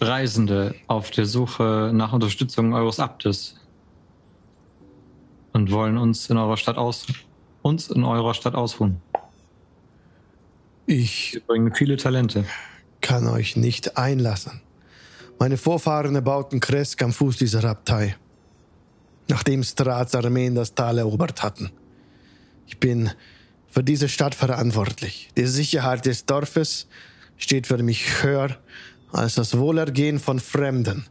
[0.00, 3.56] Reisende auf der Suche nach Unterstützung eures Abtes
[5.52, 7.06] und wollen uns in eurer Stadt aus
[7.62, 9.00] uns in eurer Stadt ausruhen.
[10.86, 12.44] Ich Wir bringen viele Talente.
[13.00, 14.60] kann euch nicht einlassen.
[15.38, 18.16] Meine Vorfahren erbauten Kresk am Fuß dieser Abtei,
[19.28, 21.70] nachdem Strats Armeen das Tal erobert hatten.
[22.66, 23.10] Ich bin
[23.72, 25.30] für diese Stadt verantwortlich.
[25.34, 26.86] Die Sicherheit des Dorfes
[27.38, 28.58] steht für mich höher
[29.10, 31.06] als das Wohlergehen von Fremden.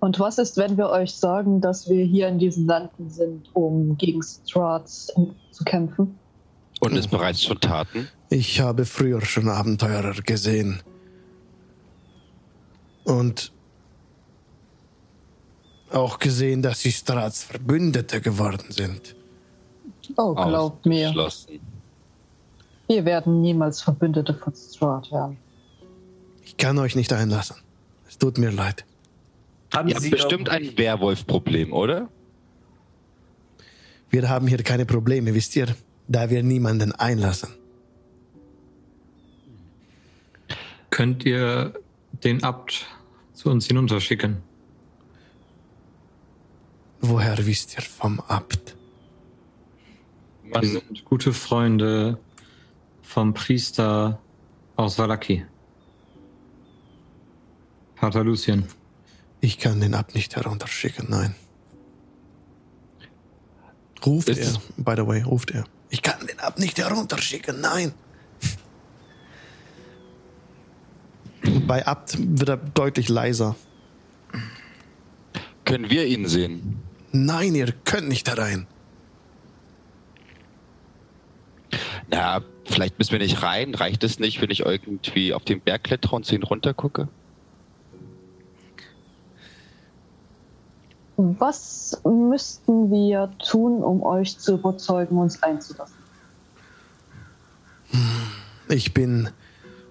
[0.00, 3.98] Und was ist, wenn wir euch sagen, dass wir hier in diesen Landen sind, um
[3.98, 5.12] gegen Strats
[5.50, 6.18] zu kämpfen?
[6.80, 8.08] Und es bereits schon taten.
[8.30, 10.82] Ich habe früher schon Abenteurer gesehen.
[13.04, 13.52] Und
[15.90, 19.16] auch gesehen, dass sie Strats Verbündete geworden sind.
[20.16, 21.14] Oh, glaubt mir,
[22.88, 25.36] wir werden niemals Verbündete von Strat werden.
[26.44, 27.56] Ich kann euch nicht einlassen.
[28.08, 28.84] Es tut mir leid.
[29.74, 32.08] Ihr habt bestimmt ein Werwolf-Problem, oder?
[34.10, 35.76] Wir haben hier keine Probleme, wisst ihr,
[36.08, 37.50] da wir niemanden einlassen.
[40.88, 41.74] Könnt ihr
[42.24, 42.86] den Abt
[43.34, 44.38] zu uns hinunterschicken?
[47.00, 48.77] Woher wisst ihr vom Abt?
[50.50, 52.18] Wir sind gute Freunde
[53.02, 54.18] vom Priester
[54.76, 55.44] aus Valaki.
[57.96, 58.66] Pater Lucien.
[59.40, 61.34] Ich kann den Abt nicht herunterschicken, nein.
[64.04, 65.64] Ruft Ist er, by the way, ruft er.
[65.90, 67.92] Ich kann den Abt nicht herunterschicken, nein.
[71.66, 73.56] Bei Abt wird er deutlich leiser.
[75.64, 76.78] Können wir ihn sehen?
[77.12, 78.66] Nein, ihr könnt nicht herein.
[82.10, 83.74] Na, vielleicht müssen wir nicht rein.
[83.74, 87.08] Reicht es nicht, wenn ich irgendwie auf den Berg klettere und zu ihn runtergucke?
[91.16, 95.96] Was müssten wir tun, um euch zu überzeugen, uns einzulassen?
[98.68, 99.30] Ich bin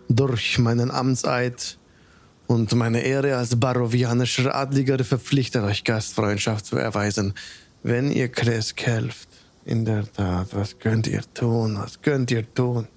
[0.07, 1.77] durch meinen Amtseid
[2.47, 7.33] und meine Ehre als barovianischer Adliger verpflichtet, euch Gastfreundschaft zu erweisen.
[7.83, 9.27] Wenn ihr Kresk helft,
[9.67, 11.77] in der Tat, was könnt ihr tun?
[11.77, 12.87] Was könnt ihr tun?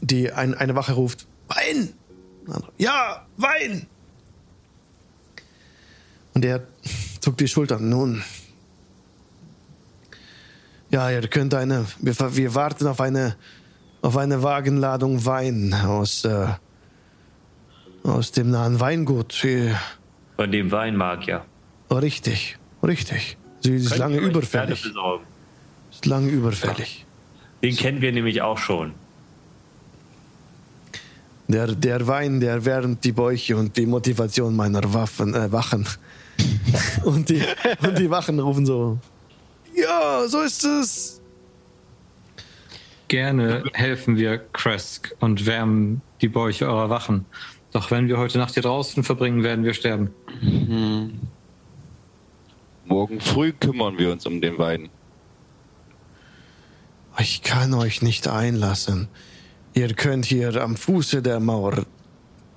[0.00, 1.92] Die ein, eine Wache ruft: Wein!
[2.78, 3.86] Ja, Wein!
[6.34, 6.66] Und er
[7.20, 7.88] zuckt die Schultern.
[7.88, 8.22] Nun,
[10.90, 11.86] ja, ihr könnt eine.
[12.00, 13.36] Wir, wir warten auf eine
[14.06, 16.46] auf eine Wagenladung Wein aus, äh,
[18.04, 19.44] aus dem nahen Weingut.
[20.36, 21.44] Von dem Weinmagier.
[21.90, 23.36] richtig, richtig.
[23.66, 24.86] Sie ist lange überfällig.
[25.90, 27.04] Ist lange überfällig.
[27.64, 28.92] Den kennen wir nämlich auch schon.
[31.48, 35.84] Der, der Wein, der wärmt die Bäuche und die Motivation meiner Waffen, äh, Wachen.
[37.04, 37.42] und, die,
[37.82, 38.98] und die Wachen rufen so:
[39.74, 41.20] Ja, so ist es.
[43.08, 47.24] Gerne helfen wir Kresk und wärmen die Bäuche eurer Wachen.
[47.72, 50.10] Doch wenn wir heute Nacht hier draußen verbringen, werden wir sterben.
[52.86, 54.88] Morgen früh kümmern wir uns um den Wein.
[57.18, 59.08] Ich kann euch nicht einlassen.
[59.74, 61.84] Ihr könnt hier am Fuße der Mauer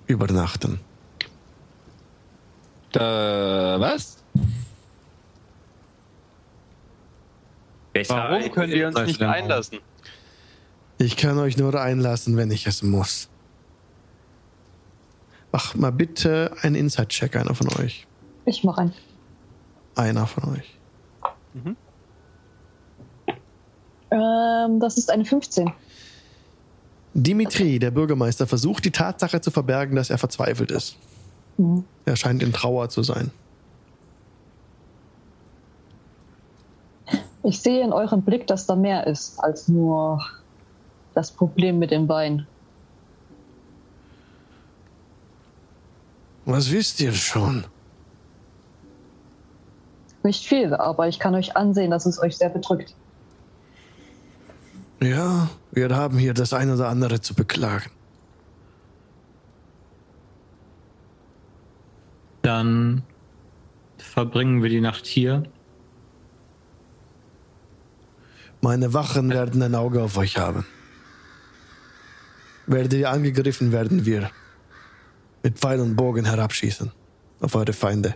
[0.08, 0.80] übernachten.
[2.92, 4.18] Da, was?
[8.08, 9.80] Warum können wir uns nicht ihr- einlassen?
[10.98, 13.30] Ich kann euch nur einlassen, wenn ich es muss.
[15.52, 18.06] Mach mal bitte einen Inside-Check, einer von euch.
[18.46, 18.94] Ich mache einen.
[20.00, 20.78] Einer von euch.
[24.12, 25.74] Ähm, das ist eine 15.
[27.14, 30.96] Dimitri, der Bürgermeister, versucht die Tatsache zu verbergen, dass er verzweifelt ist.
[31.58, 31.84] Mhm.
[32.06, 33.32] Er scheint in Trauer zu sein.
[37.44, 40.26] Ich sehe in eurem Blick, dass da mehr ist als nur
[41.14, 42.48] das Problem mit dem Wein.
[46.46, 47.66] Was wisst ihr schon?
[50.24, 52.94] Nicht viel, aber ich kann euch ansehen, dass es euch sehr bedrückt.
[55.02, 57.90] Ja, wir haben hier das ein oder andere zu beklagen.
[62.42, 63.04] Dann
[63.98, 65.44] verbringen wir die Nacht hier.
[68.62, 70.66] Meine Wachen werden ein Auge auf euch haben.
[72.68, 74.32] Werdet ihr angegriffen, werden wir
[75.44, 76.92] mit Pfeil und Bogen herabschießen
[77.40, 78.16] auf eure Feinde.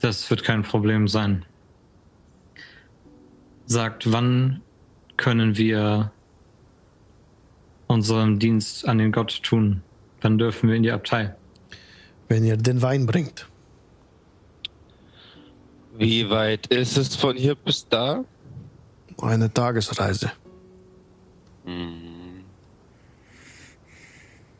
[0.00, 1.44] Das wird kein Problem sein.
[3.66, 4.60] Sagt, wann
[5.16, 6.12] können wir
[7.86, 9.82] unseren Dienst an den Gott tun?
[10.20, 11.34] Wann dürfen wir in die Abtei?
[12.28, 13.48] Wenn ihr den Wein bringt.
[15.96, 18.24] Wie weit ist es von hier bis da?
[19.20, 20.30] Eine Tagesreise.
[21.64, 22.44] Hm.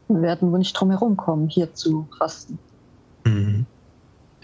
[0.09, 2.59] Wir werden wohl nicht drum herum kommen, hier zu rasten.
[3.25, 3.67] Mhm.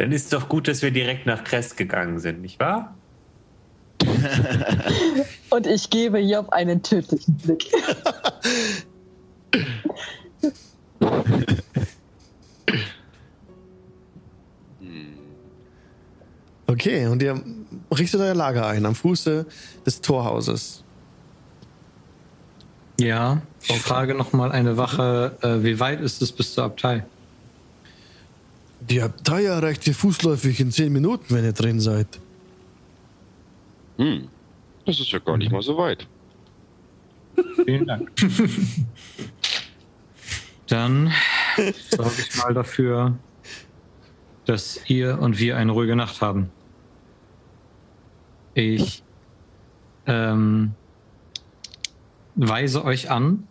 [0.03, 2.93] Dann ist doch gut, dass wir direkt nach Crest gegangen sind, nicht wahr?
[5.51, 7.71] Und ich gebe Job einen tödlichen Blick.
[16.67, 17.41] Okay, und ihr
[17.97, 19.45] richtet euer Lager ein am Fuße
[19.85, 20.83] des Torhauses.
[22.99, 27.05] Ja, ich frage nochmal eine Wache, äh, wie weit ist es bis zur Abtei?
[28.89, 32.21] Die Abtei erreicht ihr fußläufig in zehn Minuten, wenn ihr drin seid.
[33.97, 34.29] Hm.
[34.85, 36.07] Das ist ja gar nicht mal so weit.
[37.65, 38.11] Vielen Dank.
[40.67, 41.13] Dann
[41.91, 43.17] sorge ich mal dafür,
[44.47, 46.51] dass ihr und wir eine ruhige Nacht haben.
[48.55, 49.03] Ich
[50.07, 50.73] ähm,
[52.35, 53.47] weise euch an,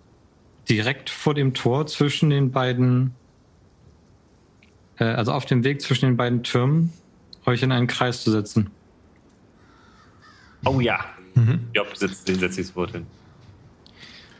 [0.70, 3.16] direkt vor dem Tor zwischen den beiden,
[5.02, 6.94] äh, also auf dem Weg zwischen den beiden Türmen,
[7.46, 8.70] euch in einen Kreis zu setzen.
[10.64, 11.04] Oh ja.
[11.34, 11.60] Mhm.
[11.74, 13.08] Job setzt den setzt das Wort hin.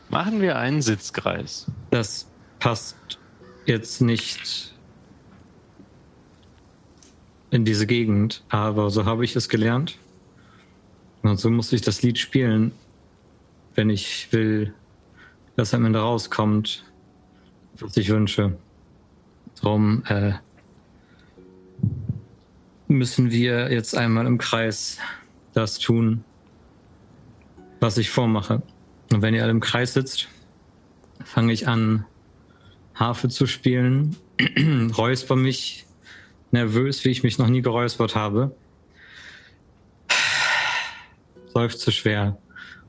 [0.08, 1.66] Machen wir einen Sitzkreis.
[1.90, 2.28] Das
[2.60, 3.18] passt
[3.66, 4.72] jetzt nicht
[7.50, 9.98] in diese Gegend, aber so habe ich es gelernt.
[11.22, 12.72] Und so muss ich das Lied spielen,
[13.74, 14.74] wenn ich will,
[15.56, 16.84] dass am Ende rauskommt,
[17.78, 18.56] was ich wünsche.
[19.60, 20.32] Darum äh,
[22.92, 24.98] müssen wir jetzt einmal im Kreis
[25.52, 26.24] das tun,
[27.80, 28.62] was ich vormache.
[29.12, 30.28] Und wenn ihr alle im Kreis sitzt,
[31.24, 32.04] fange ich an,
[32.94, 34.16] Harfe zu spielen,
[34.96, 35.86] räusper mich
[36.50, 38.54] nervös, wie ich mich noch nie geräuspert habe,
[41.52, 42.38] seufze schwer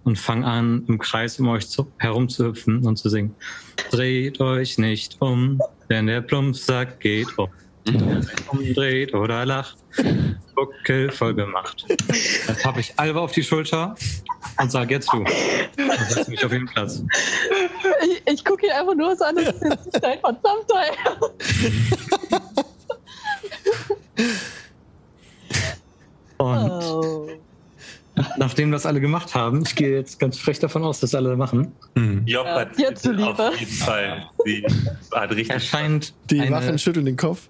[0.03, 3.35] und fang an, im Kreis um euch zu, herumzuhüpfen und zu singen.
[3.91, 5.59] Dreht euch nicht um,
[5.89, 7.49] denn der Plumpsack geht um.
[7.85, 9.77] Sich umdreht oder lacht,
[10.55, 11.85] Buckel voll gemacht.
[12.47, 13.95] Dann habe ich Alba auf die Schulter
[14.59, 15.17] und sag jetzt du.
[15.17, 15.27] Und
[16.09, 17.03] setz mich auf den Platz.
[18.03, 20.81] Ich, ich gucke ihn einfach nur so an und sitze dein verdammter
[26.37, 27.27] Und oh.
[28.37, 31.71] nachdem das alle gemacht haben, ich gehe jetzt ganz frech davon aus, dass alle machen,
[31.95, 32.23] Mhm.
[32.25, 33.47] Job Ja, hat zuliebe.
[33.49, 34.29] auf jeden Fall.
[34.45, 34.65] Sie
[35.13, 35.49] hat richtig.
[35.51, 37.49] erscheint Die eine, Wachen schütteln den Kopf.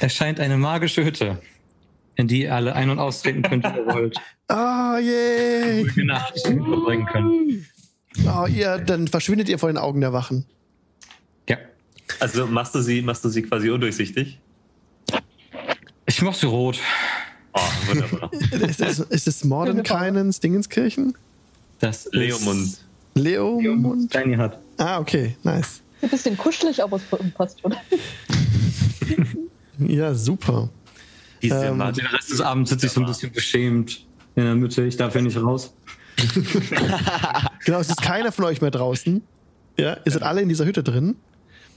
[0.00, 1.40] Erscheint eine magische Hütte,
[2.16, 4.18] in die ihr alle ein- und austreten könnt, wie ihr wollt.
[4.48, 5.82] Ah, yay!
[5.82, 7.66] Ruhige Nacht verbringen könnt.
[8.26, 10.44] Oh, ihr, dann verschwindet ihr vor den Augen der Wachen.
[11.48, 11.58] Ja.
[12.20, 14.38] Also machst du sie, machst du sie quasi undurchsichtig?
[16.06, 16.78] Ich mach sie rot.
[17.52, 18.30] Oh, wunderbar.
[18.52, 21.14] ist, es, ist es Mordenkainens Dingenskirchen?
[21.80, 22.78] Das ist Leomund.
[23.14, 24.10] Leomund?
[24.10, 24.58] Steini hat.
[24.78, 25.82] Ah, okay, nice.
[26.00, 27.02] Ein bisschen kuschelig, aber es
[27.34, 27.74] passt schon.
[29.78, 30.68] Ja, super.
[31.42, 34.84] Diese Ähm, Den Rest des Abends sitze ich so ein bisschen beschämt in der Mitte.
[34.84, 35.72] Ich darf ja nicht raus.
[37.64, 39.22] Genau, es ist keiner von euch mehr draußen.
[39.78, 41.16] Ja, ihr seid alle in dieser Hütte drin.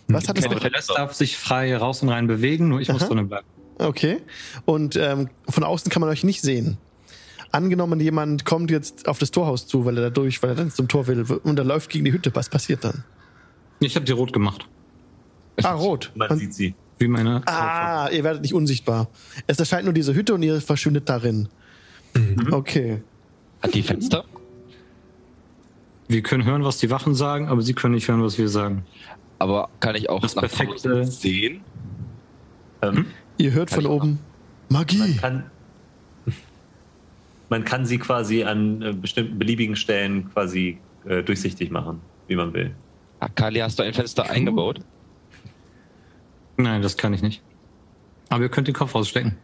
[0.07, 0.63] Was hat es Der noch?
[0.63, 3.09] Rest darf sich frei raus und rein bewegen, nur ich muss Aha.
[3.09, 3.45] drinnen bleiben.
[3.77, 4.17] Okay.
[4.65, 6.77] Und ähm, von außen kann man euch nicht sehen.
[7.51, 10.71] Angenommen, jemand kommt jetzt auf das Torhaus zu, weil er da durch, weil er dann
[10.71, 12.31] zum Tor will und er läuft gegen die Hütte.
[12.33, 13.03] Was passiert dann?
[13.79, 14.65] Ich habe die rot gemacht.
[15.61, 16.11] Ah, rot.
[16.15, 16.73] Man Und- sieht sie.
[17.01, 17.41] Wie meine.
[17.47, 19.07] Ah, ihr werdet nicht unsichtbar.
[19.47, 21.49] Es erscheint nur diese Hütte und ihr verschwindet darin.
[22.51, 23.01] Okay.
[23.63, 24.23] Hat die Fenster?
[26.07, 28.85] Wir können hören, was die Wachen sagen, aber sie können nicht hören, was wir sagen.
[29.39, 31.61] Aber kann ich auch Das nach perfekte- sehen?
[32.83, 33.07] Ähm,
[33.37, 34.19] Ihr hört von oben
[34.69, 34.97] Magie.
[34.99, 35.43] Man kann,
[37.49, 42.53] man kann sie quasi an äh, bestimmten beliebigen Stellen quasi äh, durchsichtig machen, wie man
[42.53, 42.75] will.
[43.21, 44.81] Ah, Kali, hast du ein Fenster eingebaut?
[46.61, 47.41] Nein, das kann ich nicht.
[48.29, 49.37] Aber ihr könnt den Kopf rausstecken.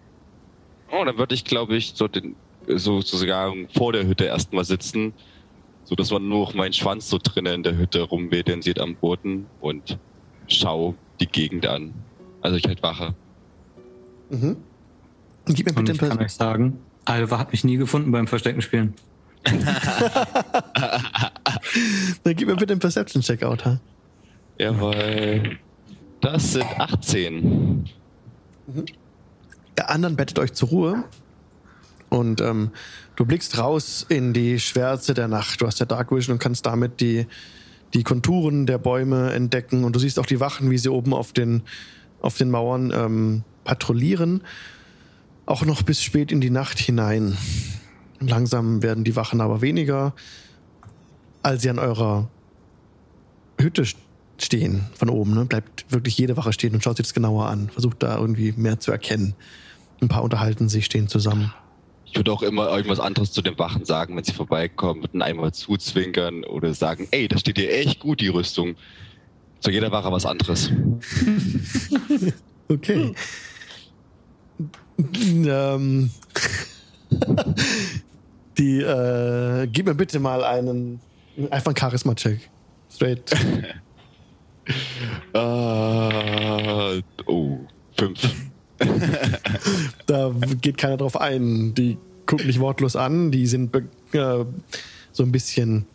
[0.92, 2.36] Oh, dann würde ich, glaube ich, so den,
[2.68, 5.14] so sozusagen vor der Hütte erstmal sitzen,
[5.84, 8.96] so dass man nur noch meinen Schwanz so drinnen in der Hütte rumwedeln sieht am
[8.96, 9.98] Boden und
[10.48, 11.94] schau die Gegend an.
[12.42, 13.16] Also ich halt wache.
[14.30, 14.58] Mhm.
[15.48, 18.12] Und gib mir Und bitte ich ein kann euch sagen, Alva hat mich nie gefunden
[18.12, 18.94] beim Verstecken spielen.
[19.44, 19.56] dann
[22.36, 23.66] gib mir bitte einen Perception-Check out.
[23.66, 23.80] Ha?
[24.58, 25.58] Jawohl.
[26.22, 27.86] Das sind 18.
[29.78, 31.04] Ihr anderen bettet euch zur Ruhe.
[32.10, 32.72] Und ähm,
[33.16, 35.62] du blickst raus in die Schwärze der Nacht.
[35.62, 37.28] Du hast ja Dark Vision und kannst damit die,
[37.94, 39.84] die Konturen der Bäume entdecken.
[39.84, 41.64] Und du siehst auch die Wachen, wie sie oben auf den,
[42.22, 44.42] auf den Mauern ähm, patrouillieren.
[45.46, 47.38] Auch noch bis spät in die Nacht hinein.
[48.20, 50.14] Langsam werden die Wachen aber weniger,
[51.44, 52.30] als sie an eurer
[53.60, 53.96] Hütte st-
[54.44, 55.34] stehen von oben.
[55.34, 55.46] Ne?
[55.46, 57.70] Bleibt wirklich jede Wache stehen und schaut sich das genauer an.
[57.70, 59.36] Versucht da irgendwie mehr zu erkennen.
[60.02, 61.54] Ein paar unterhalten sich, stehen zusammen.
[62.06, 65.52] Ich würde auch immer irgendwas anderes zu den Wachen sagen, wenn sie vorbeikommen, würden einmal
[65.52, 68.76] zuzwinkern oder sagen, ey, das steht dir echt gut, die Rüstung.
[69.60, 70.72] Zu jeder Wache was anderes.
[72.70, 73.14] Okay.
[75.48, 76.10] ähm,
[78.58, 81.00] die, äh, gib mir bitte mal einen,
[81.50, 82.50] einfach einen Charisma-Check.
[82.92, 83.32] Straight.
[85.34, 87.60] Äh, oh,
[87.98, 88.20] fünf.
[90.06, 90.32] Da
[90.62, 91.74] geht keiner drauf ein.
[91.74, 93.32] Die gucken dich wortlos an.
[93.32, 94.46] Die sind äh,
[95.12, 95.86] so ein bisschen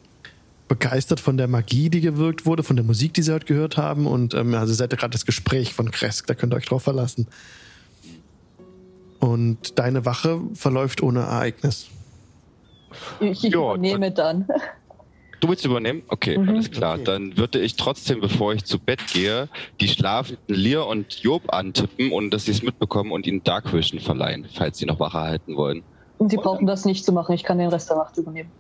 [0.69, 4.07] begeistert von der Magie, die gewirkt wurde, von der Musik, die sie heute gehört haben.
[4.07, 6.67] Und ähm, also ihr seid ja gerade das Gespräch von Kresk, da könnt ihr euch
[6.67, 7.27] drauf verlassen.
[9.21, 11.89] Und deine Wache verläuft ohne Ereignis.
[13.21, 14.49] Ich, übernehme dann.
[15.43, 16.03] Du willst übernehmen?
[16.07, 16.49] Okay, Mhm.
[16.51, 16.99] alles klar.
[16.99, 19.49] Dann würde ich trotzdem, bevor ich zu Bett gehe,
[19.81, 23.99] die schlafenden Lear und Job antippen und dass sie es mitbekommen und ihnen Dark Vision
[23.99, 25.83] verleihen, falls sie noch Wache halten wollen.
[26.19, 27.35] Und Sie brauchen das nicht zu machen.
[27.35, 28.53] Ich kann den Rest der Nacht übernehmen.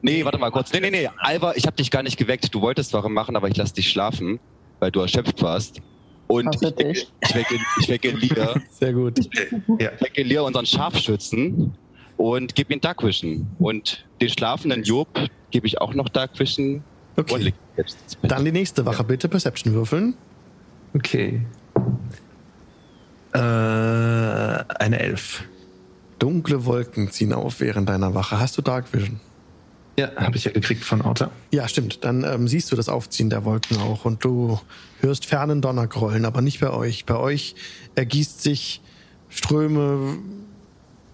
[0.00, 0.72] Nee, warte mal kurz.
[0.72, 1.10] Nee, nee, nee.
[1.18, 2.54] Alva, ich habe dich gar nicht geweckt.
[2.54, 4.40] Du wolltest Wache machen, aber ich lass dich schlafen,
[4.80, 5.82] weil du erschöpft warst.
[6.28, 9.18] Und ich wecke, ich wecke, ich wecke Lear, Sehr gut.
[9.78, 9.90] Ja.
[9.94, 11.74] ich wecke Lear, unseren Scharfschützen,
[12.16, 13.46] und gebe ihm Dark Vision.
[13.58, 15.08] Und den schlafenden Job
[15.52, 16.82] gebe ich auch noch Dark Vision
[17.16, 17.52] Okay.
[18.22, 19.28] Dann die nächste Wache, bitte.
[19.28, 20.14] Perception würfeln.
[20.94, 21.42] Okay.
[23.34, 25.44] Äh, eine Elf.
[26.18, 28.38] Dunkle Wolken ziehen auf während deiner Wache.
[28.38, 29.20] Hast du Dark Vision?
[29.98, 31.26] Ja, habe ich ja gekriegt von Auto.
[31.50, 32.02] Ja, stimmt.
[32.04, 34.58] Dann ähm, siehst du das Aufziehen der Wolken auch und du
[35.00, 37.04] hörst fernen Donner grollen, aber nicht bei euch.
[37.04, 37.54] Bei euch
[37.94, 38.80] ergießt sich
[39.28, 40.18] Ströme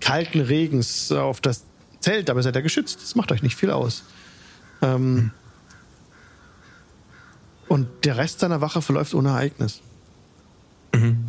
[0.00, 1.64] kalten Regens auf das
[1.98, 3.00] Zelt, aber ihr seid ja geschützt.
[3.02, 4.04] Das macht euch nicht viel aus.
[4.82, 5.32] Ähm,
[7.68, 9.82] und der Rest deiner Wache verläuft ohne Ereignis.
[10.94, 11.26] Mhm.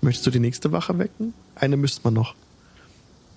[0.00, 1.34] Möchtest du die nächste Wache wecken?
[1.54, 2.34] Eine müsste man noch.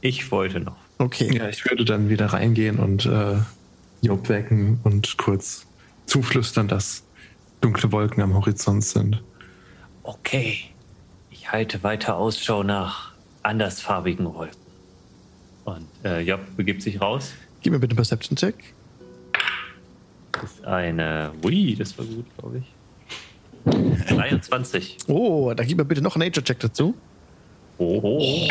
[0.01, 0.77] Ich wollte noch.
[0.97, 1.35] Okay.
[1.35, 3.37] Ja, ich würde dann wieder reingehen und äh,
[4.01, 5.65] Job wecken und kurz
[6.05, 7.03] zuflüstern, dass
[7.61, 9.21] dunkle Wolken am Horizont sind.
[10.03, 10.65] Okay.
[11.31, 13.13] Ich halte weiter Ausschau nach
[13.43, 14.57] andersfarbigen Wolken.
[15.65, 17.31] Und äh, Job begibt sich raus.
[17.65, 18.75] Gib mir bitte einen Perception-Check.
[20.33, 21.31] Das ist eine.
[21.43, 24.07] Ui, das war gut, glaube ich.
[24.07, 24.97] 23.
[25.07, 26.93] Oh, da gib mir bitte noch einen Nature-Check dazu.
[27.79, 28.47] Oho.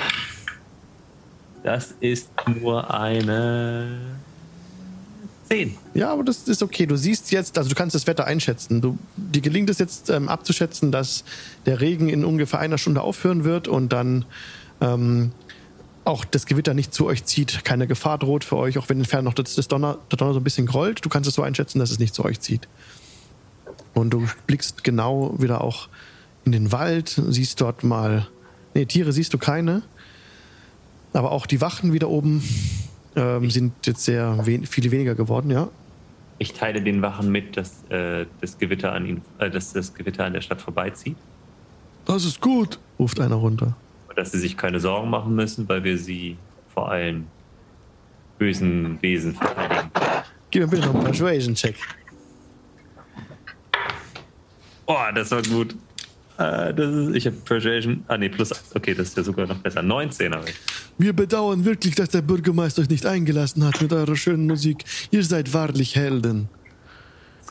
[1.63, 2.29] Das ist
[2.61, 4.01] nur eine
[5.49, 5.77] 10.
[5.95, 6.87] Ja, aber das ist okay.
[6.87, 8.81] Du siehst jetzt, also du kannst das Wetter einschätzen.
[8.81, 11.23] Du, dir gelingt es jetzt ähm, abzuschätzen, dass
[11.67, 14.25] der Regen in ungefähr einer Stunde aufhören wird und dann
[14.81, 15.31] ähm,
[16.05, 17.65] auch das Gewitter nicht zu euch zieht.
[17.65, 20.41] Keine Gefahr droht für euch, auch wenn entfernt noch das, das Donner, der Donner so
[20.41, 21.05] ein bisschen grollt.
[21.05, 22.69] Du kannst es so einschätzen, dass es nicht zu euch zieht.
[23.95, 25.89] Und du blickst genau wieder auch
[26.45, 28.27] in den Wald, siehst dort mal.
[28.75, 29.83] Nee, Tiere siehst du keine.
[31.13, 32.43] Aber auch die Wachen wieder oben
[33.17, 35.69] ähm, sind jetzt sehr wen viel weniger geworden, ja.
[36.39, 40.25] Ich teile den Wachen mit, dass äh, das Gewitter an ihn, äh, dass das Gewitter
[40.25, 41.17] an der Stadt vorbeizieht.
[42.05, 43.77] Das ist gut, ruft einer runter.
[44.15, 46.37] Dass sie sich keine Sorgen machen müssen, weil wir sie
[46.73, 47.27] vor allen
[48.39, 49.91] bösen Wesen verteidigen.
[50.51, 51.77] Gib mir bitte noch einen Persuasion-Check.
[54.87, 55.75] Oh, das war gut.
[56.39, 58.05] Äh, das ist, ich habe Persuasion.
[58.09, 58.75] Ah, nee, plus 1.
[58.75, 59.83] Okay, das ist ja sogar noch besser.
[59.83, 60.57] 19 habe ich.
[60.99, 64.85] Wir bedauern wirklich, dass der Bürgermeister euch nicht eingelassen hat mit eurer schönen Musik.
[65.11, 66.49] Ihr seid wahrlich Helden.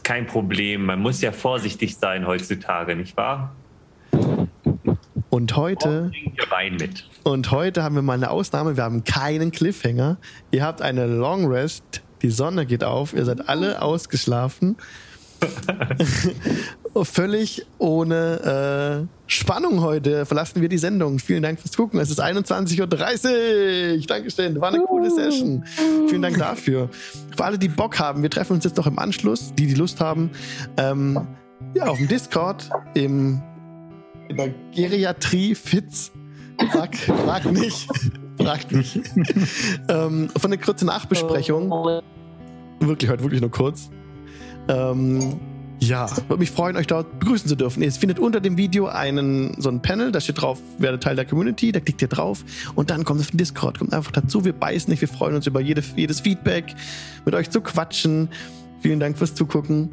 [0.03, 0.85] Kein Problem.
[0.85, 3.55] Man muss ja vorsichtig sein heutzutage, nicht wahr?
[5.33, 6.11] Und heute,
[7.23, 8.77] und heute haben wir mal eine Ausnahme.
[8.77, 10.17] Wir haben keinen Cliffhanger.
[10.51, 12.03] Ihr habt eine Long Rest.
[12.21, 13.15] Die Sonne geht auf.
[13.15, 14.77] Ihr seid alle ausgeschlafen.
[17.01, 21.17] Völlig ohne äh, Spannung heute verlassen wir die Sendung.
[21.17, 21.99] Vielen Dank fürs Gucken.
[21.99, 24.05] Es ist 21.30 Uhr.
[24.05, 24.61] Dankeschön.
[24.61, 25.65] War eine coole Session.
[26.09, 26.91] Vielen Dank dafür.
[27.35, 29.99] Für alle, die Bock haben, wir treffen uns jetzt noch im Anschluss, die, die Lust
[29.99, 30.29] haben,
[30.77, 31.25] ähm,
[31.73, 33.41] ja, auf dem Discord, im,
[34.33, 36.11] der Geriatrie Fitz.
[36.71, 37.87] Frag, frag nicht.
[38.37, 38.99] Frag nicht.
[39.89, 42.01] ähm, von der kurzen Nachbesprechung
[42.87, 43.89] wirklich heute wirklich nur kurz.
[44.67, 45.39] Ähm,
[45.79, 47.83] ja, würde mich freuen, euch dort begrüßen zu dürfen.
[47.83, 51.25] Ihr findet unter dem Video einen so ein Panel, da steht drauf, werde Teil der
[51.25, 52.45] Community, da klickt ihr drauf
[52.75, 54.45] und dann kommt es auf den Discord, kommt einfach dazu.
[54.45, 56.73] Wir beißen nicht, wir freuen uns über jede, jedes Feedback,
[57.25, 58.29] mit euch zu quatschen.
[58.79, 59.89] Vielen Dank fürs Zugucken.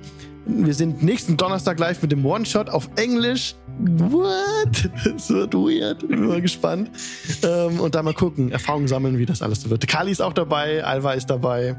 [0.47, 3.55] Wir sind nächsten Donnerstag live mit dem One-Shot auf Englisch.
[3.79, 4.91] What?
[5.05, 6.07] Das wird weird.
[6.07, 6.91] Bin mal gespannt.
[7.43, 9.87] Ähm, und da mal gucken, Erfahrungen sammeln, wie das alles so wird.
[9.87, 11.77] Kali ist auch dabei, Alva ist dabei.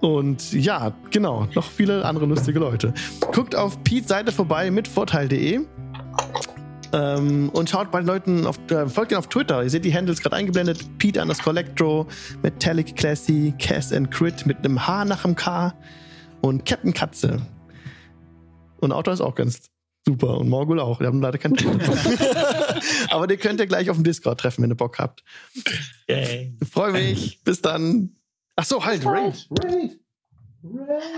[0.00, 2.94] Und ja, genau, noch viele andere lustige Leute.
[3.32, 5.60] Guckt auf Pete's Seite vorbei mit Vorteil.de.
[6.92, 9.62] Ähm, und schaut bei den Leuten auf, äh, folgt ihnen auf Twitter.
[9.62, 10.98] Ihr seht die Handles gerade eingeblendet.
[10.98, 12.08] Pete underscore Electro,
[12.42, 15.72] Metallic Classy, Cass and Crit mit einem H nach dem K
[16.40, 17.40] und Captain Katze.
[18.80, 19.70] Und Autor ist auch ganz
[20.06, 21.00] super und Morgul auch.
[21.00, 21.56] Wir haben leider keinen.
[23.10, 25.22] Aber den könnt ihr gleich auf dem Discord treffen, wenn ihr Bock habt.
[26.08, 26.56] Yay.
[26.70, 27.42] Freue mich.
[27.44, 28.16] Bis dann.
[28.56, 29.48] Ach so, halt, Raid.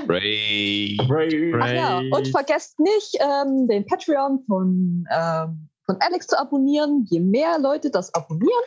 [0.08, 1.00] Raid.
[1.08, 1.54] Ray.
[1.60, 7.06] Ach ja, und vergesst nicht, ähm, den Patreon von, ähm, von Alex zu abonnieren.
[7.10, 8.62] Je mehr Leute das abonnieren,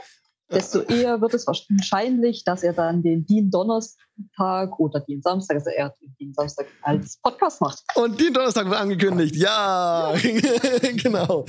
[0.51, 5.69] desto eher wird es wahrscheinlich, dass er dann den Dien Donnerstag oder den Samstag, also
[5.69, 7.80] er den Dien Samstag als Podcast macht.
[7.95, 9.35] Und den Donnerstag wird angekündigt.
[9.35, 10.14] Ja,
[10.98, 11.45] genau.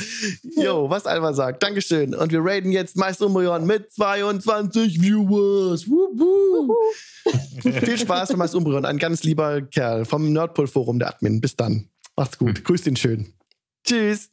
[0.57, 1.63] Jo, was Alva sagt.
[1.63, 2.15] Dankeschön.
[2.15, 5.89] Und wir raiden jetzt Meister Umbreon mit 22 Viewers.
[5.89, 6.77] Wup, wup.
[7.63, 8.85] Viel Spaß mit Meister Umbreon.
[8.85, 11.41] Ein ganz lieber Kerl vom Nerdpool Forum, der Admin.
[11.41, 11.91] Bis dann.
[12.17, 12.65] Macht's gut.
[12.65, 13.35] Grüßt ihn schön.
[13.85, 14.31] Tschüss.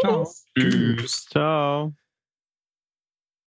[0.00, 0.28] Ciao.
[0.56, 1.26] Tschüss.
[1.30, 1.94] Ciao.